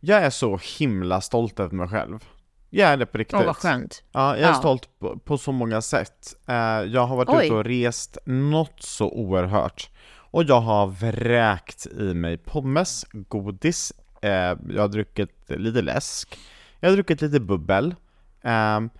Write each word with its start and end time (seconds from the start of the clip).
Jag 0.00 0.22
är 0.22 0.30
så 0.30 0.60
himla 0.78 1.20
stolt 1.20 1.60
över 1.60 1.76
mig 1.76 1.88
själv. 1.88 2.24
Jag 2.70 2.90
är 2.90 2.96
det 2.96 3.06
på 3.06 3.18
riktigt. 3.18 3.38
Åh, 3.40 3.46
vad 3.46 3.56
skönt. 3.56 4.02
Ja, 4.12 4.36
jag 4.36 4.44
är 4.44 4.52
Ja. 4.52 4.54
stolt 4.54 4.88
på, 4.98 5.18
på 5.18 5.38
så 5.38 5.52
många 5.52 5.80
sätt. 5.82 6.34
Eh, 6.46 6.54
jag 6.82 7.06
har 7.06 7.16
varit 7.16 7.28
Oj. 7.28 7.46
ute 7.46 7.54
och 7.54 7.64
rest 7.64 8.18
något 8.24 8.82
så 8.82 9.10
oerhört. 9.10 9.90
Och 10.30 10.44
jag 10.44 10.60
har 10.60 10.86
vräkt 10.86 11.86
i 11.86 12.14
mig 12.14 12.38
pommes, 12.38 13.06
godis, 13.12 13.92
eh, 14.22 14.30
jag 14.30 14.78
har 14.80 14.88
druckit 14.88 15.30
lite 15.48 15.82
läsk, 15.82 16.38
jag 16.80 16.88
har 16.88 16.94
druckit 16.96 17.22
lite 17.22 17.40
bubbel. 17.40 17.94
Eh, 18.42 18.52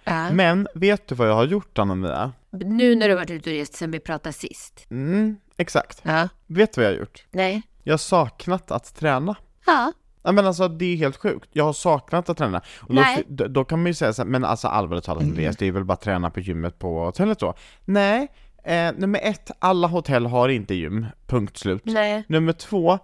Ja. 0.05 0.31
men 0.33 0.69
vet 0.75 1.09
du 1.09 1.15
vad 1.15 1.29
jag 1.29 1.35
har 1.35 1.45
gjort 1.47 1.79
Anna-Mia? 1.79 2.33
Nu 2.51 2.95
när 2.95 3.09
du 3.09 3.15
har 3.15 3.19
varit 3.21 3.31
ute 3.31 3.51
och 3.51 3.57
rest 3.57 3.75
sen 3.75 3.91
vi 3.91 4.01
pratade 4.01 4.33
sist. 4.33 4.87
Mm, 4.91 5.37
exakt. 5.57 6.01
Ja. 6.03 6.29
Vet 6.47 6.73
du 6.73 6.81
vad 6.81 6.91
jag 6.91 6.95
har 6.95 7.01
gjort? 7.01 7.27
Nej. 7.31 7.63
Jag 7.83 7.93
har 7.93 7.99
saknat 7.99 8.71
att 8.71 8.95
träna. 8.97 9.37
Ja. 9.67 9.93
Ja 10.23 10.33
men 10.33 10.47
alltså 10.47 10.69
det 10.69 10.85
är 10.85 10.97
helt 10.97 11.17
sjukt, 11.17 11.49
jag 11.53 11.65
har 11.65 11.73
saknat 11.73 12.29
att 12.29 12.39
träna. 12.39 12.63
Och 12.81 12.95
då, 12.95 13.05
då, 13.29 13.47
då 13.47 13.65
kan 13.65 13.79
man 13.79 13.87
ju 13.87 13.95
säga 13.95 14.13
så 14.13 14.23
här, 14.23 14.29
men 14.29 14.45
alltså 14.45 14.69
allvarligt 14.69 15.05
talat 15.05 15.23
Andreas, 15.23 15.57
det 15.57 15.67
är 15.67 15.73
väl 15.73 15.85
bara 15.85 15.93
att 15.93 16.01
träna 16.01 16.31
på 16.31 16.41
gymmet 16.41 16.79
på 16.79 17.05
hotellet 17.05 17.39
då? 17.39 17.55
Nej, 17.85 18.29
eh, 18.65 18.93
nummer 18.97 19.21
ett, 19.23 19.51
alla 19.59 19.87
hotell 19.87 20.27
har 20.27 20.49
inte 20.49 20.75
gym, 20.75 21.07
punkt 21.27 21.57
slut. 21.57 21.83
Nej. 21.85 22.25
Nummer 22.29 22.53
två, 22.53 22.99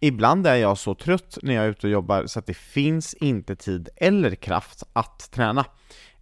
ibland 0.00 0.46
är 0.46 0.54
jag 0.54 0.78
så 0.78 0.94
trött 0.94 1.38
när 1.42 1.54
jag 1.54 1.64
är 1.64 1.68
ute 1.68 1.86
och 1.86 1.90
jobbar 1.92 2.26
så 2.26 2.38
att 2.38 2.46
det 2.46 2.56
finns 2.56 3.14
inte 3.14 3.56
tid 3.56 3.88
eller 3.96 4.34
kraft 4.34 4.82
att 4.92 5.30
träna. 5.30 5.64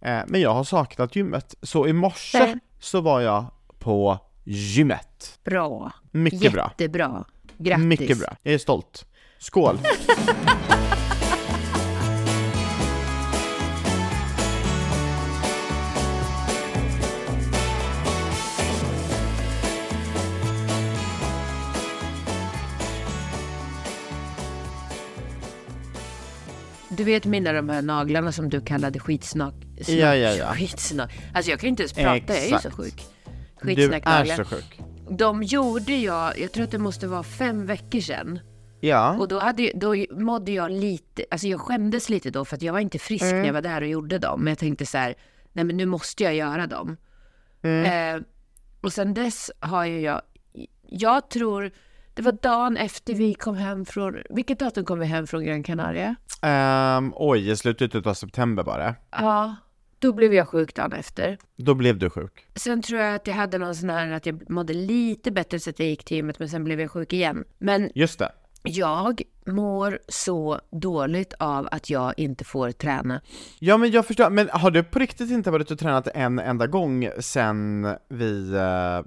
Eh, 0.01 0.19
men 0.27 0.41
jag 0.41 0.53
har 0.53 0.63
saknat 0.63 1.15
gymmet, 1.15 1.55
så 1.61 1.87
i 1.87 1.93
morse 1.93 2.39
Nej. 2.39 2.59
så 2.79 3.01
var 3.01 3.21
jag 3.21 3.45
på 3.79 4.19
gymmet. 4.43 5.39
Bra. 5.43 5.91
Mycket 6.11 6.53
bra. 6.53 6.71
Jättebra. 6.77 7.25
Grattis. 7.57 7.85
Mycket 7.85 8.19
bra. 8.19 8.35
Jag 8.43 8.53
är 8.53 8.57
stolt. 8.57 9.05
Skål! 9.39 9.79
Du 26.89 27.03
vet 27.03 27.25
mina 27.25 27.51
de 27.53 27.69
här 27.69 27.81
naglarna 27.81 28.31
som 28.31 28.49
du 28.49 28.61
kallade 28.61 28.99
skitsnack. 28.99 29.53
Snack, 29.81 29.97
Ja, 29.97 30.15
ja, 30.15 30.33
ja. 30.35 30.53
Skitsnack. 30.53 31.11
Alltså 31.33 31.51
jag 31.51 31.59
kan 31.59 31.67
ju 31.67 31.69
inte 31.69 31.83
ens 31.83 31.93
prata, 31.93 32.33
jag 32.33 32.37
är 32.37 32.43
ju 32.43 32.49
så 32.49 32.55
Exakt. 32.55 32.75
sjuk. 32.75 33.03
Du 33.61 33.71
är 33.71 33.75
Skitsnacknaglar. 33.75 34.35
så 34.35 34.43
sjuk. 34.45 34.79
De 35.09 35.43
gjorde 35.43 35.95
jag, 35.95 36.39
jag 36.39 36.51
tror 36.51 36.63
att 36.63 36.71
det 36.71 36.77
måste 36.79 37.07
vara 37.07 37.23
fem 37.23 37.65
veckor 37.65 37.99
sedan. 37.99 38.39
Ja. 38.87 39.17
Och 39.19 39.27
då, 39.27 39.39
hade, 39.39 39.71
då 39.75 39.95
mådde 40.11 40.51
jag 40.51 40.71
lite, 40.71 41.25
alltså 41.31 41.47
jag 41.47 41.59
skämdes 41.61 42.09
lite 42.09 42.29
då 42.29 42.45
för 42.45 42.55
att 42.55 42.61
jag 42.61 42.73
var 42.73 42.79
inte 42.79 42.99
frisk 42.99 43.23
Mm. 43.23 43.37
när 43.37 43.45
jag 43.45 43.53
var 43.53 43.61
där 43.61 43.81
och 43.81 43.87
gjorde 43.87 44.17
dem. 44.19 44.43
Men 44.43 44.51
jag 44.51 44.57
tänkte 44.57 44.85
så 44.85 44.97
här, 44.97 45.15
nej 45.53 45.65
men 45.65 45.77
nu 45.77 45.85
måste 45.85 46.23
jag 46.23 46.35
göra 46.35 46.67
dem. 46.67 46.97
Mm. 47.61 48.15
Eh, 48.15 48.23
och 48.81 48.93
sen 48.93 49.13
dess 49.13 49.51
har 49.59 49.85
ju 49.85 49.99
jag, 49.99 50.21
jag 50.89 51.29
tror, 51.29 51.71
det 52.13 52.21
var 52.21 52.31
dagen 52.31 52.77
efter 52.77 53.13
vi 53.13 53.33
kom 53.33 53.55
hem 53.55 53.85
från, 53.85 54.17
vilket 54.29 54.59
datum 54.59 54.85
kom 54.85 54.99
vi 54.99 55.05
hem 55.05 55.27
från 55.27 55.45
Gran 55.45 55.63
Canaria? 55.63 56.15
Ehm, 56.41 57.13
oj, 57.15 57.49
i 57.51 57.55
slutet 57.55 58.07
av 58.07 58.13
september 58.13 58.63
bara. 58.63 58.95
Ja, 59.11 59.55
då 59.99 60.13
blev 60.13 60.33
jag 60.33 60.47
sjuk 60.47 60.75
dagen 60.75 60.93
efter. 60.93 61.37
Då 61.55 61.73
blev 61.73 61.97
du 61.97 62.09
sjuk. 62.09 62.45
Sen 62.55 62.81
tror 62.81 62.99
jag 63.01 63.15
att 63.15 63.27
jag 63.27 63.33
hade 63.33 63.57
någon 63.57 63.75
sån 63.75 63.89
här 63.89 64.11
att 64.11 64.25
jag 64.25 64.49
mådde 64.49 64.73
lite 64.73 65.31
bättre 65.31 65.59
så 65.59 65.69
att 65.69 65.79
jag 65.79 65.87
gick 65.87 66.03
till 66.03 66.17
gymmet 66.17 66.39
men 66.39 66.49
sen 66.49 66.63
blev 66.63 66.81
jag 66.81 66.91
sjuk 66.91 67.13
igen. 67.13 67.43
Men 67.57 67.91
Just 67.95 68.19
det. 68.19 68.31
Jag 68.63 69.21
mår 69.45 69.99
så 70.07 70.59
dåligt 70.71 71.33
av 71.39 71.67
att 71.71 71.89
jag 71.89 72.13
inte 72.17 72.43
får 72.45 72.71
träna. 72.71 73.21
Ja 73.59 73.77
men 73.77 73.91
jag 73.91 74.05
förstår, 74.05 74.29
men 74.29 74.49
har 74.51 74.71
du 74.71 74.83
på 74.83 74.99
riktigt 74.99 75.31
inte 75.31 75.51
varit 75.51 75.71
och 75.71 75.79
tränat 75.79 76.07
en 76.07 76.39
enda 76.39 76.67
gång 76.67 77.09
sen 77.19 77.87
vi, 78.09 78.53
eh, 78.55 79.01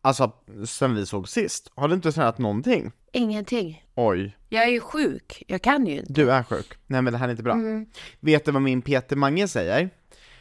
alltså 0.00 0.32
sen 0.66 0.94
vi 0.94 1.06
såg 1.06 1.28
sist? 1.28 1.72
Har 1.74 1.88
du 1.88 1.94
inte 1.94 2.12
tränat 2.12 2.38
någonting? 2.38 2.92
Ingenting. 3.12 3.82
Oj, 3.94 4.36
Jag 4.48 4.64
är 4.64 4.68
ju 4.70 4.80
sjuk. 4.80 5.42
Jag 5.46 5.62
kan 5.62 5.86
ju 5.86 5.92
inte. 5.98 6.12
du 6.12 6.30
är 6.30 6.42
sjuk. 6.42 6.74
Nej 6.86 7.02
men 7.02 7.12
det 7.12 7.18
här 7.18 7.26
är 7.26 7.30
inte 7.30 7.42
bra. 7.42 7.52
Mm. 7.52 7.86
Vet 8.20 8.44
du 8.44 8.52
vad 8.52 8.62
min 8.62 8.82
Peter 8.82 9.16
Mange 9.16 9.48
säger? 9.48 9.90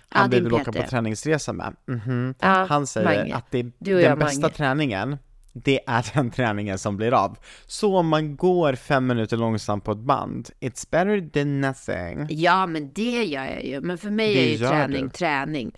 Ja, 0.10 0.20
Han 0.20 0.30
din 0.30 0.44
vill 0.44 0.54
åka 0.54 0.72
på 0.72 0.84
träningsresa 0.84 1.54
med. 1.54 1.76
Mhm. 1.88 2.36
Ja, 2.40 2.66
Han 2.70 2.88
säger 2.88 3.20
Mange. 3.20 3.36
att 3.36 3.52
det, 3.52 3.64
Du 3.80 3.96
och 3.96 4.02
den 4.02 4.20
bästa 4.20 4.42
Mange. 4.42 4.54
träningen, 4.54 5.18
det 5.58 5.80
är 5.88 6.06
den 6.14 6.32
träningen 6.32 6.78
som 6.78 6.98
blir 6.98 7.12
av. 7.14 7.38
Så 7.68 7.98
om 7.98 8.08
man 8.08 8.36
går 8.36 8.74
fem 8.76 9.08
minuter 9.08 9.38
långsamt 9.38 9.84
på 9.84 9.92
ett 9.92 9.98
band, 9.98 10.50
it's 10.60 10.88
better 10.92 11.30
than 11.30 11.62
nothing. 11.62 12.28
Ja, 12.30 12.66
men 12.66 12.92
det 12.94 13.24
gör 13.24 13.46
jag 13.46 13.66
ju. 13.66 13.82
Men 13.82 13.98
för 13.98 14.10
mig 14.10 14.34
Det 14.34 14.40
är 14.40 14.52
ju 14.52 14.58
träning 14.58 15.04
du. 15.04 15.10
träning. 15.10 15.72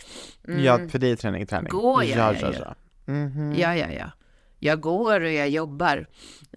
Ja, 0.47 0.79
för 0.89 0.99
dig 0.99 1.11
är 1.11 1.15
träning 1.15 1.45
träning. 1.45 1.69
Går 1.69 2.03
jag, 2.03 2.17
ja, 2.17 2.33
ja, 2.41 2.51
ja, 2.51 2.53
ja. 2.59 2.75
ja. 3.05 3.13
Mhm. 3.13 3.55
Ja, 3.57 3.75
ja, 3.75 3.88
ja. 3.97 4.11
Jag 4.59 4.79
går 4.81 5.21
och 5.21 5.31
jag 5.31 5.49
jobbar. 5.49 6.07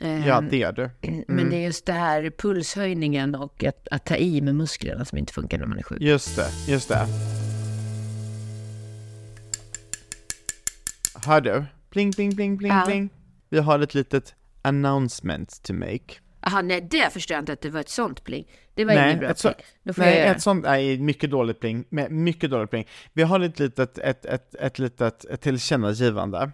Ehm, 0.00 0.22
Ja, 0.24 0.40
det 0.40 0.56
gör 0.56 0.72
du. 0.72 0.90
Men 1.28 1.50
det 1.50 1.56
är 1.56 1.64
just 1.64 1.86
det 1.86 1.92
här 1.92 2.30
pulshöjningen 2.38 3.34
och 3.34 3.64
att, 3.64 3.88
att 3.90 4.04
ta 4.06 4.16
i 4.16 4.40
med 4.40 4.54
musklerna 4.54 5.04
som 5.04 5.18
inte 5.18 5.32
funkar 5.32 5.58
när 5.58 5.66
man 5.66 5.78
är 5.78 5.82
sjuk. 5.82 6.00
Just 6.00 6.36
det, 6.36 6.72
just 6.72 6.88
det. 6.88 7.06
Hör 11.26 11.40
du? 11.40 11.64
Pling, 11.90 12.12
pling, 12.12 12.36
pling, 12.36 12.58
pling, 12.58 12.72
Ja. 12.72 12.82
pling. 12.86 13.10
Vi 13.48 13.58
har 13.58 13.78
ett 13.78 13.94
litet 13.94 14.34
announcement 14.62 15.62
to 15.62 15.72
make. 15.74 16.14
Jaha, 16.42 16.62
nej, 16.62 16.80
det 16.90 17.12
förstår 17.12 17.34
jag 17.34 17.42
inte 17.42 17.52
att 17.52 17.60
det 17.60 17.70
var 17.70 17.80
ett 17.80 17.88
sånt 17.88 18.24
pling. 18.24 18.46
Det 18.74 18.84
var 18.84 18.94
Nej, 18.94 19.08
inget 19.10 19.20
bra 19.20 19.34
så- 19.34 19.48
pling. 19.52 19.94
Nej, 19.96 20.18
ett 20.20 20.42
sånt 20.42 20.66
är 20.66 20.98
mycket 20.98 21.30
dåligt 21.30 21.60
pling, 21.60 21.84
mycket 22.10 22.50
dåligt 22.50 22.70
pling. 22.70 22.86
Vi 23.12 23.22
har 23.22 23.40
ett 23.40 23.58
litet, 23.58 23.98
ett, 23.98 24.24
ett, 24.24 24.54
ett 24.54 24.78
litet 24.78 25.24
ett 25.24 25.40
tillkännagivande. 25.40 26.50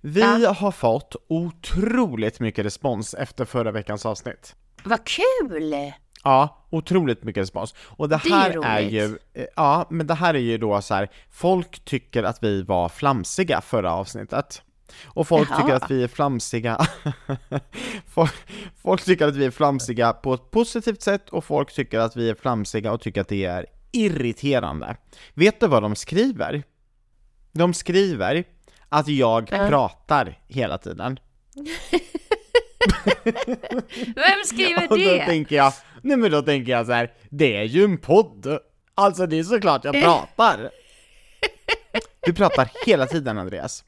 Vi 0.00 0.20
Ja. 0.20 0.52
har 0.58 0.70
fått 0.72 1.16
otroligt 1.28 2.40
mycket 2.40 2.64
respons 2.66 3.14
efter 3.14 3.44
förra 3.44 3.70
veckans 3.70 4.06
avsnitt. 4.06 4.56
Vad 4.84 5.00
kul! 5.04 5.92
Ja, 6.24 6.66
otroligt 6.70 7.22
mycket 7.22 7.40
respons. 7.40 7.74
Och 7.88 8.08
det 8.08 8.20
Det 8.24 8.28
är 8.28 8.32
här 8.32 8.64
är, 8.64 8.80
ju, 8.80 9.18
eh, 9.34 9.44
ja, 9.56 9.86
men 9.90 10.06
det 10.06 10.14
här 10.14 10.34
är 10.34 10.38
ju 10.38 10.58
då 10.58 10.80
så 10.82 10.94
här, 10.94 11.10
folk 11.30 11.84
tycker 11.84 12.22
att 12.22 12.42
vi 12.42 12.62
var 12.62 12.88
flamsiga 12.88 13.60
förra 13.60 13.92
avsnittet. 13.92 14.62
Och 15.04 15.28
folk 15.28 15.48
Jaha. 15.50 15.60
tycker 15.60 15.74
att 15.74 15.90
vi 15.90 16.02
är 16.04 16.08
flamsiga, 16.08 16.78
folk, 18.08 18.32
folk 18.82 19.04
tycker 19.04 19.26
att 19.26 19.36
vi 19.36 19.44
är 19.44 19.50
flamsiga 19.50 20.12
på 20.12 20.34
ett 20.34 20.50
positivt 20.50 21.02
sätt 21.02 21.28
och 21.30 21.44
folk 21.44 21.72
tycker 21.72 21.98
att 21.98 22.16
vi 22.16 22.30
är 22.30 22.34
flamsiga 22.34 22.92
och 22.92 23.00
tycker 23.00 23.20
att 23.20 23.28
det 23.28 23.44
är 23.44 23.66
irriterande. 23.92 24.96
Vet 25.34 25.60
du 25.60 25.66
vad 25.66 25.82
de 25.82 25.94
skriver? 25.96 26.62
De 27.52 27.74
skriver 27.74 28.44
att 28.88 29.08
jag 29.08 29.48
Ja. 29.52 29.68
pratar 29.68 30.38
hela 30.48 30.78
tiden. 30.78 31.18
Vem 34.14 34.44
skriver 34.44 34.82
Och 34.90 34.98
då 34.98 35.04
det? 35.04 35.24
tänker 35.26 35.56
jag, 35.56 35.72
nej 36.02 36.16
men 36.16 36.30
då 36.30 36.42
tänker 36.42 36.72
jag 36.72 36.86
så 36.86 36.92
här, 36.92 37.12
det 37.30 37.56
är 37.56 37.64
ju 37.64 37.84
en 37.84 37.98
podd. 37.98 38.58
Alltså 38.94 39.26
det 39.26 39.38
är 39.38 39.42
såklart 39.44 39.84
jag 39.84 40.02
pratar. 40.02 40.70
Du 42.20 42.32
pratar 42.32 42.70
hela 42.86 43.06
tiden 43.06 43.38
Andreas. 43.38 43.84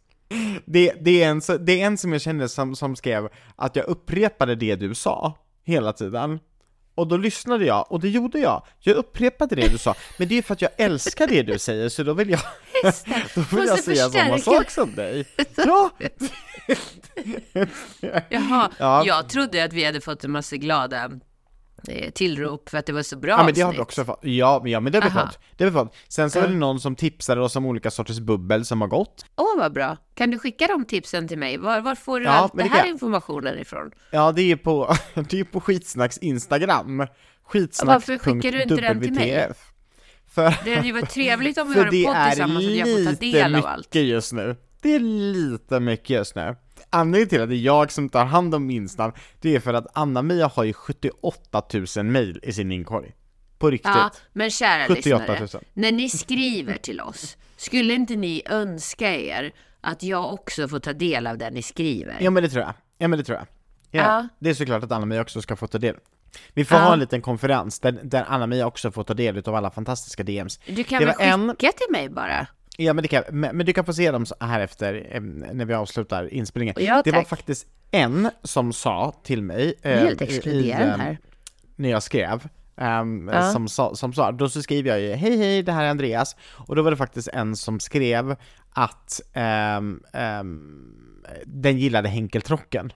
Det, 0.64 0.92
det, 1.00 1.22
är 1.22 1.28
en, 1.30 1.40
det 1.64 1.80
är 1.82 1.86
en 1.86 1.98
som 1.98 2.12
jag 2.12 2.22
känner 2.22 2.46
som, 2.46 2.76
som 2.76 2.96
skrev 2.96 3.28
att 3.56 3.76
jag 3.76 3.86
upprepade 3.86 4.54
det 4.54 4.76
du 4.76 4.94
sa 4.94 5.38
hela 5.64 5.92
tiden. 5.92 6.38
Och 6.96 7.08
då 7.08 7.16
lyssnade 7.16 7.64
jag, 7.64 7.92
och 7.92 8.00
det 8.00 8.08
gjorde 8.08 8.38
jag. 8.38 8.66
Jag 8.80 8.96
upprepade 8.96 9.56
det 9.56 9.68
du 9.68 9.78
sa, 9.78 9.94
men 10.18 10.28
det 10.28 10.38
är 10.38 10.42
för 10.42 10.54
att 10.54 10.62
jag 10.62 10.70
älskar 10.76 11.26
det 11.26 11.42
du 11.42 11.58
säger, 11.58 11.88
så 11.88 12.02
då 12.02 12.12
vill 12.12 12.30
jag, 12.30 12.40
då 13.34 13.40
vill 13.56 13.66
jag 13.66 13.78
säga 13.84 14.08
samma 14.10 14.38
sak 14.38 14.70
som 14.70 14.94
dig. 14.94 15.26
Ja! 15.56 15.90
Jaha, 18.28 18.70
Ja. 18.78 19.02
jag 19.06 19.28
trodde 19.28 19.64
att 19.64 19.72
vi 19.72 19.84
hade 19.84 20.00
fått 20.00 20.24
en 20.24 20.30
massa 20.30 20.56
glada 20.56 21.10
tillrop 22.14 22.68
för 22.68 22.78
att 22.78 22.86
det 22.86 22.92
var 22.92 23.02
så 23.02 23.16
bra 23.16 23.30
Ja 23.30 23.44
men 23.44 23.54
det 23.54 23.60
har 23.60 23.72
vi 23.72 23.78
också 23.78 24.04
fått, 24.04 24.18
ja, 24.22 24.62
ja 24.66 24.80
men 24.80 24.92
det 24.92 24.98
har 24.98 25.10
vi 25.10 25.14
fått, 25.20 25.38
det 25.56 25.64
har 25.64 25.70
vi 25.70 25.78
fått. 25.78 25.94
Sen 26.08 26.30
så 26.30 26.40
var 26.40 26.48
det 26.48 26.54
någon 26.54 26.80
som 26.80 26.96
tipsade 26.96 27.40
oss 27.40 27.56
om 27.56 27.66
olika 27.66 27.90
sorters 27.90 28.18
bubbel 28.20 28.64
som 28.64 28.80
har 28.80 28.88
gått. 28.88 29.24
Åh, 29.36 29.58
vad 29.58 29.72
bra. 29.72 29.96
Kan 30.14 30.30
du 30.30 30.38
skicka 30.38 30.66
de 30.66 30.84
tipsen 30.84 31.28
till 31.28 31.38
mig? 31.38 31.58
Var, 31.58 31.80
var 31.80 31.94
får 31.94 32.20
du 32.20 32.26
Ja, 32.26 32.50
det 32.52 32.62
det 32.62 32.68
kan 32.68 32.72
här 32.78 32.84
jag. 32.84 32.88
informationen 32.88 33.58
ifrån? 33.58 33.90
Ja 34.10 34.32
det 34.32 34.42
är 34.42 34.56
på, 34.56 34.94
det 35.30 35.40
är 35.40 35.44
på 35.44 35.60
Skitsnacks 35.60 36.18
Instagram. 36.18 37.06
Skitsnack. 37.46 37.88
Varför 37.94 38.18
skickar 38.18 38.52
du 38.52 38.62
inte 38.62 38.76
den 38.76 39.00
till 39.00 39.12
mig? 39.14 39.48
För, 40.34 40.54
Det 40.64 40.74
hade 40.74 40.86
ju 40.86 40.92
varit 40.92 41.10
trevligt 41.10 41.58
om 41.58 41.68
vi 41.68 41.74
för 41.74 41.80
har 41.80 41.86
en 41.86 41.92
det 41.92 42.04
podd 42.04 42.14
är 42.16 42.30
tillsammans 42.30 42.64
så 42.64 42.70
att 42.70 42.76
jag 42.76 42.88
får 42.88 43.04
ta 43.04 43.10
lite 43.10 43.26
del 43.26 43.44
av 43.44 43.50
mycket 43.50 43.66
allt. 43.70 43.94
just 43.94 44.32
nu. 44.32 44.56
Det 44.82 44.94
är 44.94 45.00
lite 45.00 45.80
mycket 45.80 46.10
just 46.10 46.34
nu. 46.34 46.56
Anledningen 46.94 47.28
till 47.28 47.42
att 47.42 47.48
det 47.48 47.54
är 47.56 47.58
jag 47.60 47.92
som 47.92 48.08
tar 48.08 48.24
hand 48.24 48.54
om 48.54 48.70
Instan, 48.70 49.12
det 49.40 49.56
är 49.56 49.60
för 49.60 49.74
att 49.74 49.86
Anna-Mia 49.94 50.46
har 50.46 50.64
ju 50.64 50.72
78 50.72 51.62
000 51.96 52.04
mail 52.06 52.40
i 52.42 52.52
sin 52.52 52.72
inkorg. 52.72 53.12
På 53.58 53.70
riktigt. 53.70 53.90
Ja, 53.94 54.10
men 54.32 54.50
kära 54.50 54.86
78 54.86 55.24
000. 55.26 55.40
lyssnare, 55.40 55.64
när 55.72 55.92
ni 55.92 56.08
skriver 56.08 56.76
till 56.76 57.00
oss, 57.00 57.36
skulle 57.56 57.94
inte 57.94 58.16
ni 58.16 58.42
önska 58.46 59.14
er 59.16 59.52
att 59.80 60.02
jag 60.02 60.32
också 60.32 60.68
får 60.68 60.78
ta 60.78 60.92
del 60.92 61.26
av 61.26 61.38
det 61.38 61.50
ni 61.50 61.62
skriver? 61.62 62.16
Ja 62.20 62.30
men 62.30 62.42
det 62.42 62.48
tror 62.48 62.62
jag. 62.62 62.74
Ja 62.98 63.08
men 63.08 63.18
det 63.18 63.24
tror 63.24 63.38
jag. 63.38 63.46
Ja, 63.90 64.02
Ja. 64.02 64.28
Det 64.38 64.50
är 64.50 64.54
såklart 64.54 64.84
att 64.84 64.92
Anna-Mia 64.92 65.20
också 65.20 65.42
ska 65.42 65.56
få 65.56 65.66
ta 65.66 65.78
del. 65.78 65.96
Vi 66.52 66.64
får 66.64 66.78
Ja. 66.78 66.84
ha 66.84 66.92
en 66.92 66.98
liten 66.98 67.22
konferens 67.22 67.80
där, 67.80 67.92
där 68.02 68.24
Anna-Mia 68.28 68.66
också 68.66 68.90
får 68.90 69.04
ta 69.04 69.14
del 69.14 69.38
av 69.48 69.54
alla 69.54 69.70
fantastiska 69.70 70.22
DMs. 70.22 70.58
Du 70.66 70.84
kan 70.84 71.00
Det 71.00 71.06
väl 71.06 71.14
var 71.18 71.24
en- 71.24 71.48
skicka 71.48 71.72
till 71.72 71.86
mig 71.92 72.08
bara? 72.08 72.46
Ja 72.76 72.92
men, 72.92 73.02
det 73.02 73.08
kan, 73.08 73.22
men, 73.30 73.56
men 73.56 73.66
du 73.66 73.72
kan 73.72 73.84
få 73.84 73.92
se 73.92 74.10
dem 74.10 74.26
här 74.40 74.60
efter, 74.60 75.06
eh, 75.10 75.20
när 75.20 75.64
vi 75.64 75.74
avslutar 75.74 76.34
inspelningen. 76.34 76.74
Ja, 76.78 77.02
det 77.04 77.12
var 77.12 77.22
faktiskt 77.22 77.66
en 77.90 78.30
som 78.42 78.72
sa 78.72 79.14
till 79.24 79.42
mig 79.42 79.74
är 79.82 79.98
helt 79.98 80.46
eh, 80.46 80.70
eh, 80.80 80.96
här. 80.96 81.18
när 81.76 81.88
jag 81.90 82.02
skrev, 82.02 82.48
ehm, 82.76 83.30
Ja. 83.32 83.52
som, 83.52 83.68
sa, 83.68 83.94
som 83.94 84.12
sa, 84.12 84.32
då 84.32 84.48
så 84.48 84.62
skriver 84.62 84.90
jag 84.90 85.00
ju 85.00 85.12
hej 85.12 85.36
hej 85.38 85.62
det 85.62 85.72
här 85.72 85.84
är 85.84 85.88
Andreas, 85.90 86.36
och 86.66 86.76
då 86.76 86.82
var 86.82 86.90
det 86.90 86.96
faktiskt 86.96 87.28
en 87.28 87.56
som 87.56 87.80
skrev 87.80 88.36
att 88.70 89.20
ehm, 89.32 90.02
ehm, 90.12 91.14
den 91.46 91.78
gillade 91.78 92.08
Henkeltrocken. 92.08 92.92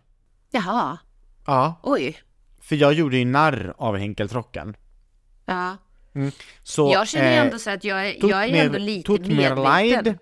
Jaha, 0.51 0.99
Ja, 1.47 1.81
oj. 1.83 2.17
för 2.61 2.77
jag 2.77 2.93
gjorde 2.93 3.17
ju 3.19 3.25
narr 3.25 3.75
av 3.79 3.97
Henkeltrocken. 3.97 4.77
Ja. 5.47 5.77
Så, 6.63 6.91
Jag 6.93 7.09
känner 7.09 7.33
eh, 7.33 7.39
ändå 7.39 7.59
så 7.59 7.71
att 7.71 7.85
jag, 7.85 8.09
är- 8.09 8.13
tut 8.13 8.31
jag 8.31 8.45
är 8.45 8.49
mir- 8.49 8.67
ändå 8.67 8.79
lite 8.79 9.07
tut 9.07 9.27
mir 9.27 9.35
medveten. 9.37 9.65
leid, 9.65 10.19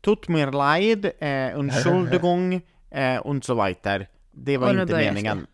tut 0.00 0.28
mir 0.28 0.50
leid, 0.52 1.04
eh, 1.04 1.58
Entschuldigung 1.58 2.62
eh, 2.90 3.26
und 3.26 3.44
so 3.44 3.54
weiter. 3.64 4.08
Det 4.32 4.56
var 4.56 4.74
Och 4.74 4.80
inte 4.82 4.96
meningen. 4.96 5.46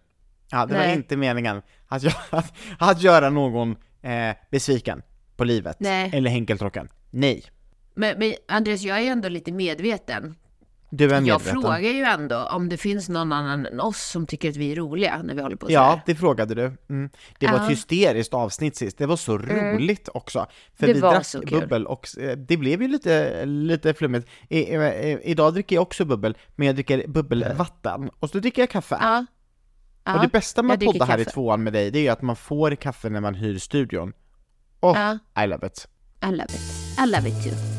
Ja, 0.50 0.66
det 0.66 0.74
var 0.74 0.80
Nej. 0.80 0.94
inte 0.94 1.16
meningen 1.16 1.62
att, 1.88 2.02
gö- 2.02 2.16
att, 2.30 2.52
att 2.78 3.02
göra 3.02 3.30
någon 3.30 3.76
eh, 4.02 4.36
besviken 4.50 5.02
på 5.36 5.44
livet. 5.44 5.76
Nej. 5.80 6.10
Eller 6.14 6.30
Henkeltrocken. 6.30 6.88
Nej. 7.10 7.42
Men, 7.94 8.18
men 8.18 8.34
Andreas, 8.48 8.82
jag 8.82 8.98
är 8.98 9.10
ändå 9.12 9.28
lite 9.28 9.52
medveten. 9.52 10.34
Du 10.96 11.10
är 11.10 11.20
Jag 11.22 11.42
frågar 11.42 11.78
ju 11.78 12.02
ändå 12.02 12.36
om 12.36 12.68
det 12.68 12.76
finns 12.76 13.08
någon 13.08 13.32
annan 13.32 13.66
än 13.66 13.80
oss 13.80 14.02
som 14.10 14.26
tycker 14.26 14.50
att 14.50 14.56
vi 14.56 14.72
är 14.72 14.76
roliga 14.76 15.22
när 15.22 15.34
vi 15.34 15.42
håller 15.42 15.56
på 15.56 15.66
så 15.66 15.72
Ja, 15.72 15.90
här. 15.90 16.00
det 16.06 16.14
frågade 16.14 16.54
du. 16.54 16.72
Mm. 16.88 17.10
Det 17.38 17.46
var 17.46 17.64
ett 17.64 17.70
hysteriskt 17.70 18.34
avsnitt 18.34 18.76
sist. 18.76 18.98
Det 18.98 19.06
var 19.06 19.16
så 19.16 19.38
roligt 19.38 20.08
också. 20.14 20.46
För 20.74 20.86
Det 20.86 20.92
vi 20.92 21.00
drack 21.00 21.26
bubbel 21.50 21.86
och 21.86 22.18
eh, 22.18 22.36
det 22.36 22.56
blev 22.56 22.82
ju 22.82 22.88
lite, 22.88 23.44
lite 23.44 23.94
flummigt. 23.94 24.28
I, 24.48 24.58
i, 24.58 25.18
idag 25.22 25.52
dricker 25.52 25.76
jag 25.76 25.82
också 25.82 26.04
bubbel, 26.04 26.36
men 26.56 26.66
jag 26.66 26.76
dricker 26.76 27.06
bubbelvatten. 27.08 28.10
Och 28.20 28.30
så 28.30 28.38
dricker 28.38 28.62
jag 28.62 28.70
kaffe. 28.70 28.98
Ja. 29.00 29.26
Ja. 30.04 30.14
och 30.14 30.22
det 30.22 30.28
bästa 30.28 30.62
med 30.62 30.74
att 30.74 30.84
podda 30.84 31.04
här 31.04 31.18
i 31.18 31.24
tvåan 31.24 31.62
med 31.62 31.72
dig, 31.72 31.90
det 31.90 31.98
är 31.98 32.02
ju 32.02 32.08
att 32.08 32.22
man 32.22 32.36
får 32.36 32.74
kaffe 32.74 33.08
när 33.08 33.20
man 33.20 33.34
hyr 33.34 33.58
studion. 33.58 34.12
Oh. 34.80 35.14
I 35.44 35.46
love 35.46 35.66
it. 35.66 35.88
I 36.22 36.30
love 36.30 36.44
it. 36.44 36.60
I 36.98 37.06
love 37.06 37.28
it 37.28 37.44
too. 37.44 37.73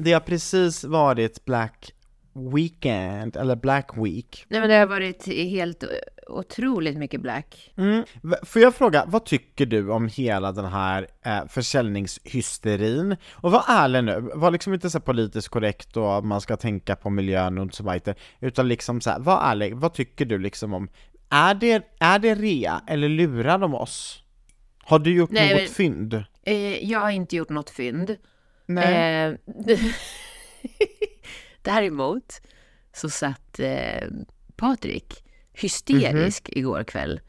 Det 0.00 0.12
har 0.12 0.20
precis 0.20 0.84
varit 0.84 1.44
Black 1.44 1.92
Weekend, 2.54 3.36
eller 3.36 3.56
Black 3.56 3.90
Week. 3.96 4.44
Nej 4.48 4.60
men 4.60 4.68
det 4.68 4.76
har 4.76 4.86
varit 4.86 5.26
helt 5.26 5.84
otroligt 6.28 6.96
mycket 6.96 7.20
black. 7.20 7.72
Mm. 7.76 8.04
Får 8.42 8.62
jag 8.62 8.74
fråga, 8.74 9.04
vad 9.06 9.24
tycker 9.24 9.66
du 9.66 9.90
om 9.90 10.08
hela 10.08 10.52
den 10.52 10.64
här 10.64 11.06
eh, 11.24 11.46
försäljningshysterin? 11.48 13.16
Och 13.32 13.52
var 13.52 13.64
ärlig 13.68 14.04
nu, 14.04 14.30
var 14.34 14.50
liksom 14.50 14.74
inte 14.74 14.90
så 14.90 15.00
politiskt 15.00 15.48
korrekt 15.48 15.96
och 15.96 16.24
man 16.24 16.40
ska 16.40 16.56
tänka 16.56 16.96
på 16.96 17.10
miljön 17.10 17.58
och 17.58 17.74
så 17.74 17.90
vidare, 17.92 18.14
utan 18.40 18.68
liksom 18.68 19.00
så 19.00 19.10
här, 19.10 19.18
var 19.18 19.50
ärlig, 19.50 19.76
vad 19.76 19.94
tycker 19.94 20.24
du 20.24 20.38
liksom 20.38 20.74
om, 20.74 20.88
är 21.30 21.54
det, 21.54 21.82
är 22.00 22.18
det 22.18 22.34
rea 22.34 22.82
eller 22.86 23.08
lurar 23.08 23.58
de 23.58 23.74
oss? 23.74 24.22
Har 24.82 24.98
du 24.98 25.14
gjort 25.14 25.30
Nej, 25.30 25.50
något 25.50 25.60
men- 25.60 25.68
fynd? 25.68 26.24
Eh, 26.42 26.90
jag 26.90 27.00
har 27.00 27.10
inte 27.10 27.36
gjort 27.36 27.48
något 27.48 27.70
fynd. 27.70 28.16
Nej. 28.74 29.38
Eh, 29.66 29.78
däremot 31.62 32.40
så 32.92 33.10
satt 33.10 33.58
eh, 33.60 34.08
Patrik 34.56 35.24
hysterisk 35.52 36.48
igår 36.52 36.84
kväll 36.84 37.20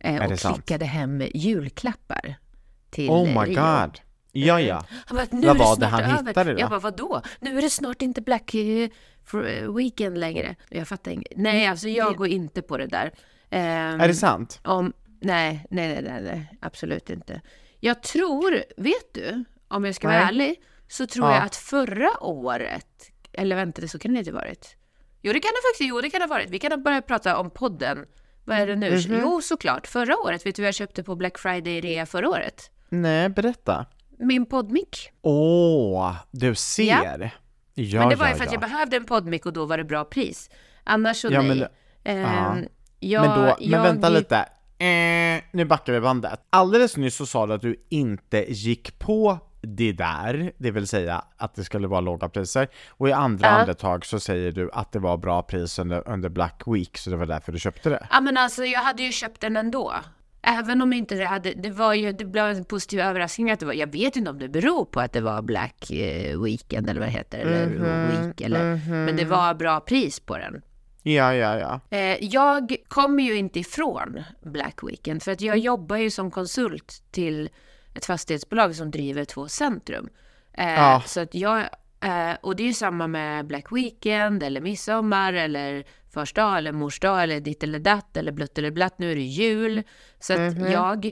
eh, 0.00 0.28
det 0.28 0.34
och 0.34 0.38
klickade 0.54 0.84
hem 0.84 1.22
julklappar 1.34 2.34
till 2.90 3.10
Oh 3.10 3.26
my 3.26 3.50
Rio. 3.52 3.60
god. 3.62 4.00
Ja, 4.32 4.60
ja. 4.60 4.84
Han 5.06 5.16
bara, 5.16 5.26
nu 5.30 5.46
Vad 5.46 5.56
det 5.56 5.60
var 5.64 5.76
det 5.76 5.76
snart 5.88 5.90
han 5.90 6.02
över. 6.18 6.26
hittade 6.28 6.52
då? 6.54 6.60
Jag 6.60 6.70
bara, 6.70 6.80
vadå? 6.80 7.22
Nu 7.40 7.58
är 7.58 7.62
det 7.62 7.70
snart 7.70 8.02
inte 8.02 8.20
Black 8.20 8.54
eh, 8.54 8.88
eh, 9.34 9.74
Weekend 9.76 10.18
längre. 10.18 10.56
Jag 10.68 10.88
fattar 10.88 11.10
inget. 11.10 11.32
Nej, 11.36 11.66
alltså 11.66 11.88
jag 11.88 12.16
går 12.16 12.28
inte 12.28 12.62
på 12.62 12.76
det 12.76 12.86
där. 12.86 13.12
Ehm, 13.50 14.00
Är 14.00 14.08
det 14.08 14.14
sant? 14.14 14.60
om, 14.64 14.92
nej, 15.20 15.66
nej, 15.70 16.02
nej, 16.02 16.22
nej, 16.22 16.52
absolut 16.60 17.10
inte. 17.10 17.40
Jag 17.80 18.02
tror, 18.02 18.62
vet 18.76 19.14
du, 19.14 19.44
om 19.68 19.84
jag 19.84 19.94
ska 19.94 20.08
vara 20.08 20.18
Nej. 20.18 20.28
ärlig, 20.28 20.56
så 20.90 21.06
tror 21.06 21.26
Ja. 21.28 21.34
jag 21.34 21.44
att 21.44 21.56
förra 21.56 22.10
året, 22.24 22.86
eller 23.32 23.56
vänta, 23.56 23.80
det 23.80 23.88
så 23.88 23.98
kan 23.98 24.12
det 24.12 24.18
inte 24.18 24.30
ha 24.30 24.38
varit. 24.38 24.76
Jo, 25.22 25.32
det 25.32 25.40
kan 25.40 25.48
det 25.50 25.68
faktiskt, 25.68 25.88
jo, 25.88 26.00
det 26.00 26.10
kan 26.10 26.20
det 26.20 26.24
ha 26.26 26.34
varit. 26.34 26.50
Vi 26.50 26.58
kan 26.58 26.82
börja 26.82 27.02
prata 27.02 27.38
om 27.38 27.50
podden. 27.50 28.04
Vad 28.44 28.58
är 28.58 28.66
det 28.66 28.76
nu? 28.76 28.90
Mhm. 28.90 29.20
Jo, 29.22 29.40
såklart. 29.42 29.86
Förra 29.86 30.16
året, 30.18 30.46
vet 30.46 30.54
du 30.56 30.62
vad 30.62 30.66
jag 30.66 30.74
köpte 30.74 31.02
på 31.02 31.16
Black 31.16 31.38
Friday-rea 31.38 32.06
förra 32.06 32.28
året? 32.28 32.70
Nej, 32.88 33.28
berätta. 33.28 33.86
Min 34.18 34.46
poddmick. 34.46 35.10
Åh, 35.22 36.14
du 36.30 36.54
ser. 36.54 37.32
Ja, 37.74 38.00
Men 38.00 38.08
det 38.08 38.16
var 38.16 38.26
ju 38.26 38.32
ja, 38.32 38.36
för 38.36 38.44
att 38.44 38.52
ja. 38.52 38.52
jag 38.52 38.60
behövde 38.60 38.96
en 38.96 39.04
poddmick 39.04 39.46
och 39.46 39.52
då 39.52 39.64
var 39.66 39.78
det 39.78 39.84
bra 39.84 40.04
pris. 40.04 40.50
Annars 40.84 41.16
så 41.16 41.28
Ja, 41.30 41.42
nej. 41.42 41.48
men- 41.56 41.68
Ehm, 42.04 42.64
jag, 43.00 43.26
Men, 43.26 43.38
då, 43.38 43.44
men 43.60 43.70
jag, 43.70 43.82
vänta 43.82 44.08
lite. 44.08 44.36
Eh, 44.78 45.42
nu 45.52 45.64
backar 45.64 45.92
vi 45.92 46.00
bandet. 46.00 46.40
Alldeles 46.50 46.96
nyss 46.96 47.16
så 47.16 47.26
sa 47.26 47.46
du 47.46 47.52
att 47.54 47.60
du 47.62 47.76
inte 47.88 48.52
gick 48.52 48.98
på 48.98 49.38
det 49.62 49.92
där, 49.92 50.52
det 50.58 50.70
vill 50.70 50.86
säga 50.86 51.24
att 51.36 51.54
det 51.54 51.64
skulle 51.64 51.88
vara 51.88 52.00
låga 52.00 52.28
priser. 52.28 52.68
Och 52.88 53.08
i 53.08 53.12
andra 53.12 53.46
Ja. 53.48 53.52
andetag 53.52 54.06
så 54.06 54.20
säger 54.20 54.52
du 54.52 54.70
att 54.72 54.92
det 54.92 54.98
var 54.98 55.16
bra 55.16 55.42
pris 55.42 55.78
under, 55.78 56.08
under 56.08 56.28
Black 56.28 56.62
Week, 56.66 56.98
så 56.98 57.10
det 57.10 57.16
var 57.16 57.26
därför 57.26 57.52
du 57.52 57.58
köpte 57.58 57.90
det. 57.90 58.06
Ja 58.10 58.20
men 58.20 58.36
alltså 58.36 58.64
jag 58.64 58.80
hade 58.80 59.02
ju 59.02 59.12
köpt 59.12 59.40
den 59.40 59.56
ändå. 59.56 59.92
Även 60.42 60.82
om 60.82 60.92
inte 60.92 61.14
det 61.14 61.24
hade, 61.24 61.52
det 61.54 61.70
var 61.70 61.94
ju, 61.94 62.12
det 62.12 62.24
blev 62.24 62.44
en 62.46 62.64
positiv 62.64 63.00
överraskning 63.00 63.50
att 63.50 63.60
det 63.60 63.66
var, 63.66 63.72
jag 63.72 63.92
vet 63.92 64.16
inte 64.16 64.30
om 64.30 64.38
det 64.38 64.48
beror 64.48 64.84
på 64.84 65.00
att 65.00 65.12
det 65.12 65.20
var 65.20 65.42
Black 65.42 65.90
eh, 65.90 66.40
Weekend 66.42 66.90
eller 66.90 67.00
vad 67.00 67.08
det 67.08 67.12
heter, 67.12 67.38
eller 67.38 67.66
Mhm, 67.66 68.26
Week 68.26 68.40
eller, 68.40 68.80
men 69.04 69.16
det 69.16 69.24
var 69.24 69.54
bra 69.54 69.80
pris 69.80 70.20
på 70.20 70.38
den. 70.38 70.62
Ja, 71.02 71.34
ja, 71.34 71.58
ja. 71.58 71.80
Eh, 71.98 72.24
jag 72.24 72.76
kommer 72.88 73.22
ju 73.22 73.34
inte 73.36 73.58
ifrån 73.60 74.22
Black 74.42 74.78
Weekend 74.82 75.22
för 75.22 75.32
att 75.32 75.40
jag 75.40 75.58
jobbar 75.58 75.96
ju 75.96 76.10
som 76.10 76.30
konsult 76.30 77.02
till 77.10 77.48
ett 77.94 78.06
fastighetsbolag 78.06 78.74
som 78.76 78.90
driver 78.90 79.24
två 79.24 79.48
centrum. 79.48 80.08
Eh, 80.52 80.72
Ja. 80.74 81.02
Så 81.06 81.20
att 81.20 81.34
jag, 81.34 81.60
eh, 82.00 82.32
och 82.42 82.56
det 82.56 82.62
är 82.62 82.66
ju 82.66 82.74
samma 82.74 83.06
med 83.06 83.46
Black 83.46 83.72
Weekend 83.72 84.42
eller 84.42 84.60
midsommar 84.60 85.32
eller 85.32 85.84
första 86.12 86.42
dag 86.42 86.58
eller 86.58 86.72
mors 86.72 87.00
dag 87.00 87.22
eller 87.22 87.40
ditt 87.40 87.62
eller 87.62 87.78
datt 87.78 88.16
eller 88.16 88.32
blött 88.32 88.58
eller 88.58 88.70
blatt. 88.70 88.98
Nu 88.98 89.12
är 89.12 89.16
det 89.16 89.22
jul. 89.22 89.82
Så 90.20 90.32
att 90.32 90.70
jag 90.70 91.10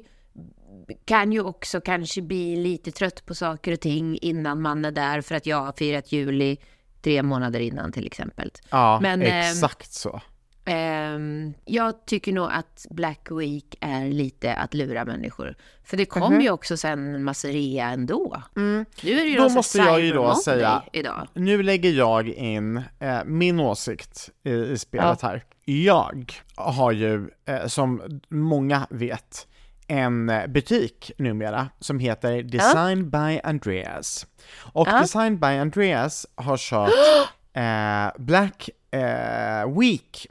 kan 1.04 1.32
ju 1.32 1.40
också 1.42 1.80
kanske 1.80 2.23
bli 2.23 2.56
lite 2.56 2.90
trött 2.90 3.26
på 3.26 3.35
saker 3.35 3.73
och 3.73 3.80
ting 3.80 4.18
innan 4.23 4.62
man 4.62 4.85
är 4.85 4.90
där 4.90 5.20
för 5.20 5.35
att 5.35 5.47
jag 5.47 5.61
har 5.61 5.73
firat 5.73 6.12
jul 6.12 6.42
i 6.42 6.58
tre 7.02 7.23
månader 7.23 7.61
innan 7.61 7.92
till 7.92 8.06
exempel. 8.06 8.50
Ja, 8.70 8.99
Men, 9.02 9.23
ehm, 9.23 9.28
exakt 9.28 9.92
så. 9.92 10.20
Ehm, 10.68 11.54
jag 11.64 12.06
tycker 12.06 12.32
nog 12.32 12.48
att 12.52 12.87
Black 12.90 13.28
Week 13.30 13.76
är 13.80 14.08
lite 14.08 14.54
att 14.54 14.75
lura 14.75 15.04
människor. 15.04 15.54
För 15.84 15.96
det 15.96 16.04
kommer 16.04 16.40
ju 16.40 16.50
också 16.50 16.76
sen 16.76 17.14
en 17.14 17.25
massa 17.25 17.48
rea 17.48 17.88
ändå. 17.90 18.42
Nu 18.54 18.80
är 19.02 19.14
det 19.14 19.22
ju. 19.22 19.37
Då 19.38 19.48
måste 19.48 19.78
jag 19.78 20.00
ju 20.00 20.12
då 20.12 20.34
säga- 20.34 20.82
idag. 20.92 21.28
Nu 21.34 21.62
lägger 21.62 21.90
jag 21.92 22.28
in 22.28 22.82
eh, 22.98 23.18
min 23.25 23.60
åsikt 23.60 24.30
i, 24.44 24.50
i 24.50 24.78
spelet 24.78 25.22
här. 25.22 25.44
Jag 25.64 26.32
har 26.56 26.92
ju, 26.92 27.30
eh, 27.46 27.66
som 27.66 28.20
många 28.28 28.87
vet, 28.90 29.46
en 29.87 30.28
eh, 30.28 30.46
butik 30.46 31.10
numera 31.18 31.68
som 31.80 31.98
heter 31.98 32.42
Design 32.42 33.10
by 33.10 33.40
Andreas. 33.44 34.26
Och 34.72 34.88
Ja. 34.88 35.00
Design 35.00 35.38
by 35.38 35.46
Andreas 35.46 36.26
har 36.34 36.56
kört 36.56 36.90
eh, 37.52 38.22
Black 38.25 38.68
eh, 38.90 39.78
Week 39.80 40.26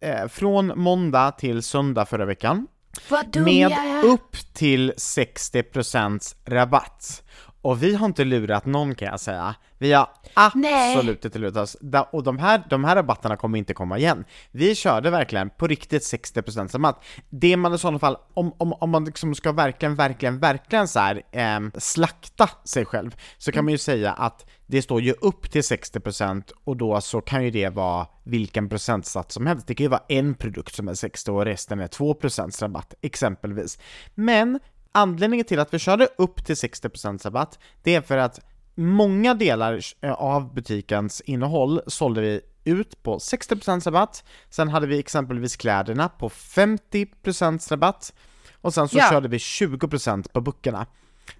eh, 0.00 0.28
från 0.28 0.72
måndag 0.76 1.30
till 1.32 1.62
söndag 1.62 2.06
förra 2.06 2.24
veckan 2.24 2.66
Vad 3.08 3.30
dum 3.30 3.44
med 3.44 3.70
jag 3.70 3.86
är! 3.86 4.04
upp 4.04 4.36
till 4.54 4.92
60% 4.92 6.34
rabatt. 6.46 7.22
Och 7.68 7.82
vi 7.82 7.94
har 7.94 8.06
inte 8.06 8.24
lurat 8.24 8.66
någon 8.66 8.94
kan 8.94 9.08
jag 9.08 9.20
säga. 9.20 9.54
Vi 9.78 9.92
har 9.92 10.08
absolut 10.34 11.24
inte 11.24 11.38
lurat 11.38 11.56
oss. 11.56 11.76
Och 12.12 12.22
de 12.22 12.38
här, 12.38 12.62
de 12.70 12.84
här 12.84 12.96
rabatterna 12.96 13.36
kommer 13.36 13.58
inte 13.58 13.74
komma 13.74 13.98
igen. 13.98 14.24
Vi 14.50 14.74
körde 14.74 15.10
verkligen 15.10 15.50
på 15.50 15.66
riktigt 15.66 16.02
60% 16.02 16.72
rabatt. 16.72 17.04
Det 17.30 17.56
man 17.56 17.74
i 17.74 17.78
sådana 17.78 17.98
fall, 17.98 18.16
om, 18.34 18.52
om, 18.58 18.72
om 18.72 18.90
man 18.90 19.04
liksom 19.04 19.34
ska 19.34 19.52
verkligen, 19.52 19.94
verkligen, 19.94 20.38
verkligen 20.38 20.88
så 20.88 20.98
här, 20.98 21.22
ehm, 21.32 21.72
slakta 21.78 22.50
sig 22.64 22.84
själv, 22.84 23.16
så 23.38 23.52
kan 23.52 23.64
man 23.64 23.72
ju 23.72 23.78
säga 23.78 24.12
att 24.12 24.46
det 24.66 24.82
står 24.82 25.00
ju 25.00 25.12
upp 25.12 25.50
till 25.50 25.62
60% 25.62 26.42
och 26.64 26.76
då 26.76 27.00
så 27.00 27.20
kan 27.20 27.44
ju 27.44 27.50
det 27.50 27.68
vara 27.68 28.06
vilken 28.24 28.68
procentsats 28.68 29.34
som 29.34 29.46
helst. 29.46 29.66
Det 29.66 29.74
kan 29.74 29.84
ju 29.84 29.90
vara 29.90 30.04
en 30.08 30.34
produkt 30.34 30.74
som 30.74 30.88
är 30.88 30.94
60 30.94 31.30
och 31.30 31.44
resten 31.44 31.80
är 31.80 31.86
2% 31.86 32.62
rabatt, 32.62 32.94
exempelvis. 33.02 33.78
Men 34.14 34.58
anledningen 34.98 35.44
till 35.46 35.58
att 35.60 35.74
vi 35.74 35.78
körde 35.78 36.08
upp 36.18 36.44
till 36.44 36.54
60% 36.54 37.24
rabatt, 37.24 37.58
det 37.82 37.94
är 37.94 38.00
för 38.00 38.16
att 38.18 38.40
många 38.74 39.34
delar 39.34 39.80
eh, 40.00 40.12
av 40.12 40.54
butikens 40.54 41.20
innehåll 41.20 41.80
sålde 41.86 42.20
vi 42.20 42.40
ut 42.64 43.02
på 43.02 43.18
60% 43.18 43.84
rabatt, 43.84 44.24
sen 44.50 44.68
hade 44.68 44.86
vi 44.86 44.98
exempelvis 44.98 45.56
kläderna 45.56 46.08
på 46.08 46.28
50% 46.28 47.70
rabatt, 47.70 48.12
och 48.60 48.74
sen 48.74 48.88
så 48.88 48.98
Ja. 48.98 49.10
körde 49.10 49.28
vi 49.28 49.38
20% 49.38 50.32
på 50.32 50.40
böckerna. 50.40 50.86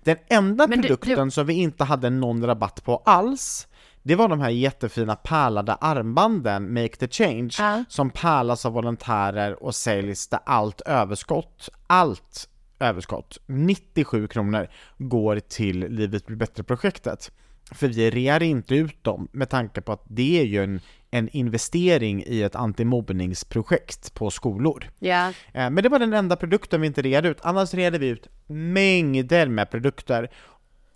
Den 0.05 0.17
enda 0.29 0.67
Men 0.67 0.81
du- 0.81 0.89
produkten 0.89 1.31
som 1.31 1.47
vi 1.47 1.55
inte 1.55 1.85
hade 1.85 2.11
någon 2.11 2.47
rabatt 2.47 2.85
på 2.85 2.97
alls, 3.05 3.69
det 4.03 4.15
var 4.15 4.29
de 4.29 4.41
här 4.41 4.49
jättefina 4.51 5.17
pärlade 5.17 5.75
armbanden, 5.75 6.75
Make 6.75 6.97
the 6.97 7.09
Change, 7.09 7.51
Ja. 7.59 7.85
som 7.89 8.11
pärlas 8.11 8.67
av 8.67 8.73
volontärer 8.73 9.63
och 9.63 9.75
säljs 9.75 10.29
där 10.29 10.41
allt 10.47 10.81
överskott, 10.81 11.69
allt 11.87 12.49
överskott, 12.81 13.39
97 13.47 14.27
kronor, 14.29 14.69
går 14.99 15.41
till 15.41 15.79
Livet 15.89 16.27
blir 16.27 16.37
bättre-projektet. 16.37 17.33
För 17.73 17.89
vi 17.89 18.11
rear 18.11 18.43
inte 18.43 18.75
ut 18.75 19.05
dem 19.05 19.29
med 19.33 19.51
tanke 19.51 19.81
på 19.81 19.93
att 19.93 20.05
det 20.09 20.41
är 20.41 20.45
ju 20.45 20.65
en, 20.65 20.81
en 21.11 21.29
investering 21.29 22.25
i 22.27 22.43
ett 22.43 22.55
antimobbningsprojekt 22.55 24.15
på 24.15 24.31
skolor. 24.31 24.85
Eh, 25.01 25.31
Men 25.53 25.75
det 25.75 25.89
var 25.89 25.99
den 25.99 26.13
enda 26.13 26.37
produkten 26.37 26.81
vi 26.81 26.87
inte 26.87 27.03
reade 27.03 27.29
ut, 27.29 27.39
annars 27.43 27.75
reade 27.75 27.99
vi 27.99 28.07
ut 28.07 28.29
mängder 28.47 29.47
med 29.49 29.71
produkter. 29.71 30.31